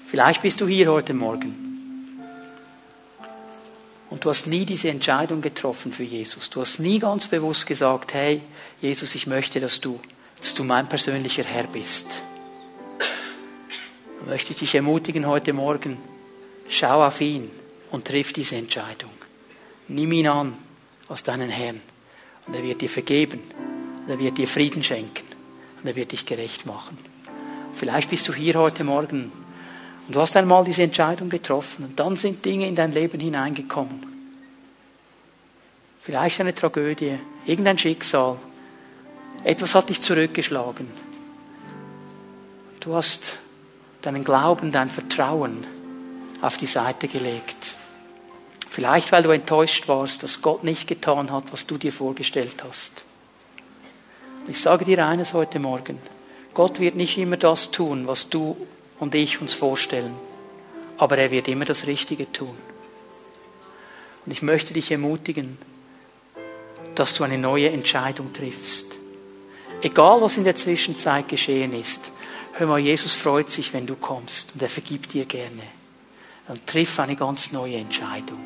Vielleicht 0.09 0.41
bist 0.41 0.61
du 0.61 0.66
hier 0.66 0.91
heute 0.91 1.12
Morgen 1.12 1.55
und 4.09 4.24
du 4.24 4.31
hast 4.31 4.47
nie 4.47 4.64
diese 4.64 4.89
Entscheidung 4.89 5.43
getroffen 5.43 5.93
für 5.93 6.05
Jesus. 6.05 6.49
Du 6.49 6.61
hast 6.61 6.79
nie 6.79 7.01
ganz 7.01 7.27
bewusst 7.27 7.66
gesagt, 7.66 8.14
hey, 8.14 8.41
Jesus, 8.81 9.14
ich 9.14 9.27
möchte, 9.27 9.61
dass 9.61 9.81
du, 9.81 10.01
dass 10.39 10.55
du 10.55 10.64
mein 10.64 10.89
persönlicher 10.89 11.43
Herr 11.43 11.66
bist. 11.66 12.22
Dann 14.20 14.29
möchte 14.29 14.53
ich 14.53 14.61
dich 14.61 14.74
ermutigen 14.74 15.27
heute 15.27 15.53
Morgen, 15.53 15.99
schau 16.68 17.05
auf 17.05 17.20
ihn 17.20 17.51
und 17.91 18.07
triff 18.07 18.32
diese 18.32 18.57
Entscheidung. 18.57 19.11
Nimm 19.89 20.12
ihn 20.12 20.28
an 20.28 20.55
als 21.09 21.22
deinen 21.22 21.51
Herrn 21.51 21.80
und 22.47 22.55
er 22.55 22.62
wird 22.62 22.80
dir 22.80 22.89
vergeben 22.89 23.41
und 24.05 24.11
er 24.11 24.18
wird 24.18 24.39
dir 24.39 24.49
Frieden 24.49 24.82
schenken 24.82 25.24
und 25.80 25.89
er 25.89 25.97
wird 25.97 26.12
dich 26.12 26.26
gerecht 26.26 26.66
machen. 26.66 26.99
Vielleicht 27.74 28.11
bist 28.11 28.26
du 28.28 28.32
hier 28.32 28.55
heute 28.55 28.84
Morgen 28.84 29.30
und 30.07 30.14
du 30.14 30.20
hast 30.20 30.37
einmal 30.37 30.64
diese 30.64 30.82
Entscheidung 30.82 31.28
getroffen 31.28 31.84
und 31.84 32.01
dann 32.01 32.16
sind 32.16 32.45
Dinge 32.45 32.66
in 32.66 32.74
dein 32.74 32.93
Leben 32.93 33.20
hineingekommen. 33.20 34.14
Vielleicht 36.01 36.41
eine 36.41 36.55
Tragödie, 36.55 37.18
irgendein 37.47 37.78
Schicksal. 37.78 38.39
Etwas 39.45 39.74
hat 39.74 39.89
dich 39.89 40.01
zurückgeschlagen. 40.01 40.89
Du 42.80 42.95
hast 42.95 43.39
deinen 44.03 44.22
Glauben, 44.22 44.70
dein 44.70 44.89
Vertrauen 44.89 45.66
auf 46.41 46.57
die 46.57 46.66
Seite 46.66 47.09
gelegt. 47.09 47.74
Vielleicht 48.68 49.12
weil 49.12 49.22
du 49.22 49.30
enttäuscht 49.30 49.89
warst, 49.89 50.22
dass 50.22 50.43
Gott 50.43 50.62
nicht 50.62 50.87
getan 50.87 51.30
hat, 51.32 51.53
was 51.53 51.66
du 51.66 51.78
dir 51.78 51.93
vorgestellt 51.93 52.62
hast. 52.66 52.93
Ich 54.49 54.61
sage 54.61 54.84
dir 54.84 55.05
eines 55.07 55.32
heute 55.32 55.59
Morgen. 55.59 55.99
Gott 56.55 56.78
wird 56.78 56.95
nicht 56.95 57.18
immer 57.18 57.37
das 57.37 57.70
tun, 57.70 58.07
was 58.07 58.28
du 58.28 58.57
und 58.99 59.14
ich 59.14 59.41
uns 59.41 59.55
vorstellen. 59.55 60.14
Aber 60.99 61.18
er 61.18 61.30
wird 61.30 61.49
immer 61.49 61.64
das 61.64 61.87
Richtige 61.87 62.30
tun. 62.32 62.57
Und 64.24 64.32
ich 64.32 64.43
möchte 64.43 64.74
dich 64.74 64.91
ermutigen, 64.91 65.59
dass 66.95 67.14
du 67.14 67.24
eine 67.24 67.39
neue 67.39 67.70
Entscheidung 67.70 68.32
triffst. 68.32 68.87
Egal, 69.82 70.20
was 70.20 70.37
in 70.37 70.45
der 70.45 70.57
Zwischenzeit 70.57 71.28
geschehen 71.28 71.74
ist, 71.74 72.01
hör 72.55 72.66
mal, 72.66 72.78
Jesus 72.78 73.14
freut 73.14 73.51
sich, 73.51 73.72
wenn 73.72 73.87
du 73.87 73.95
kommst 73.95 74.55
und 74.55 74.62
er 74.62 74.68
vergibt 74.68 75.12
dir 75.12 75.26
gerne. 75.26 75.62
Dann 76.49 76.65
triff 76.65 76.99
eine 77.01 77.17
ganz 77.17 77.53
neue 77.53 77.77
Entscheidung. 77.77 78.39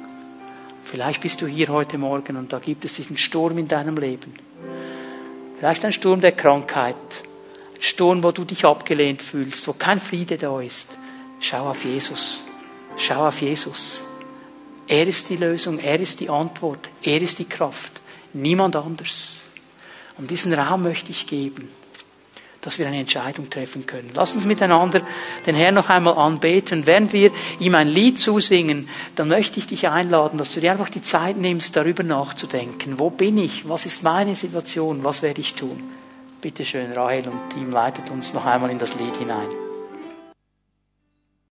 Vielleicht 0.85 1.21
bist 1.21 1.41
du 1.41 1.47
hier 1.47 1.69
heute 1.69 1.99
Morgen 1.99 2.37
und 2.37 2.53
da 2.53 2.59
gibt 2.59 2.85
es 2.85 2.95
diesen 2.95 3.17
Sturm 3.17 3.59
in 3.59 3.69
deinem 3.69 3.97
Leben. 3.97 4.35
Vielleicht 5.59 5.85
ein 5.85 5.93
Sturm 5.93 6.21
der 6.21 6.33
Krankheit, 6.33 6.97
Sturm, 7.79 8.23
wo 8.23 8.33
du 8.33 8.45
dich 8.45 8.65
abgelehnt 8.65 9.23
fühlst, 9.23 9.67
wo 9.69 9.73
kein 9.73 10.01
Friede 10.01 10.37
da 10.37 10.61
ist, 10.61 10.89
schau 11.41 11.71
auf 11.71 11.85
Jesus. 11.85 12.43
Schau 12.97 13.27
auf 13.27 13.41
Jesus. 13.41 14.03
Er 14.89 15.07
ist 15.07 15.29
die 15.29 15.37
Lösung, 15.37 15.79
er 15.79 16.01
ist 16.01 16.21
die 16.21 16.29
Antwort, 16.29 16.91
er 17.03 17.23
ist 17.23 17.39
die 17.39 17.49
Kraft, 17.49 17.93
niemand 18.33 18.77
anders. 18.77 19.43
Und 20.19 20.31
diesen 20.31 20.53
Raum 20.53 20.83
möchte 20.83 21.11
ich 21.11 21.27
geben, 21.27 21.69
dass 22.63 22.79
wir 22.79 22.87
eine 22.87 22.99
Entscheidung 22.99 23.49
treffen 23.49 23.87
können. 23.87 24.11
Lass 24.15 24.35
uns 24.35 24.45
miteinander 24.45 25.03
den 25.47 25.55
Herrn 25.55 25.75
noch 25.75 25.89
einmal 25.89 26.15
anbeten. 26.15 26.87
Während 26.87 27.13
wir 27.13 27.31
ihm 27.59 27.75
ein 27.75 27.89
Lied 27.89 28.19
zusingen, 28.19 28.89
dann 29.15 29.29
möchte 29.29 29.59
ich 29.59 29.67
dich 29.67 29.89
einladen, 29.89 30.39
dass 30.39 30.53
du 30.53 30.61
dir 30.61 30.73
einfach 30.73 30.91
die 30.91 31.03
Zeit 31.03 31.37
nimmst, 31.37 31.77
darüber 31.77 32.03
nachzudenken. 32.03 32.99
Wo 32.99 33.11
bin 33.11 33.39
ich? 33.39 33.69
Was 33.69 33.87
ist 33.87 34.03
meine 34.03 34.37
Situation? 34.37 35.05
Was 35.05 35.23
werde 35.23 35.41
ich 35.41 35.55
tun? 35.55 35.83
Bitte 36.41 36.65
schön, 36.65 36.93
Rahel 36.93 37.29
und 37.29 37.51
Team 37.51 37.71
leitet 37.71 38.11
uns 38.11 38.33
noch 38.33 38.47
einmal 38.47 38.71
in 38.71 38.79
das 38.79 38.95
Lied 38.95 39.17
hinein. 39.17 39.70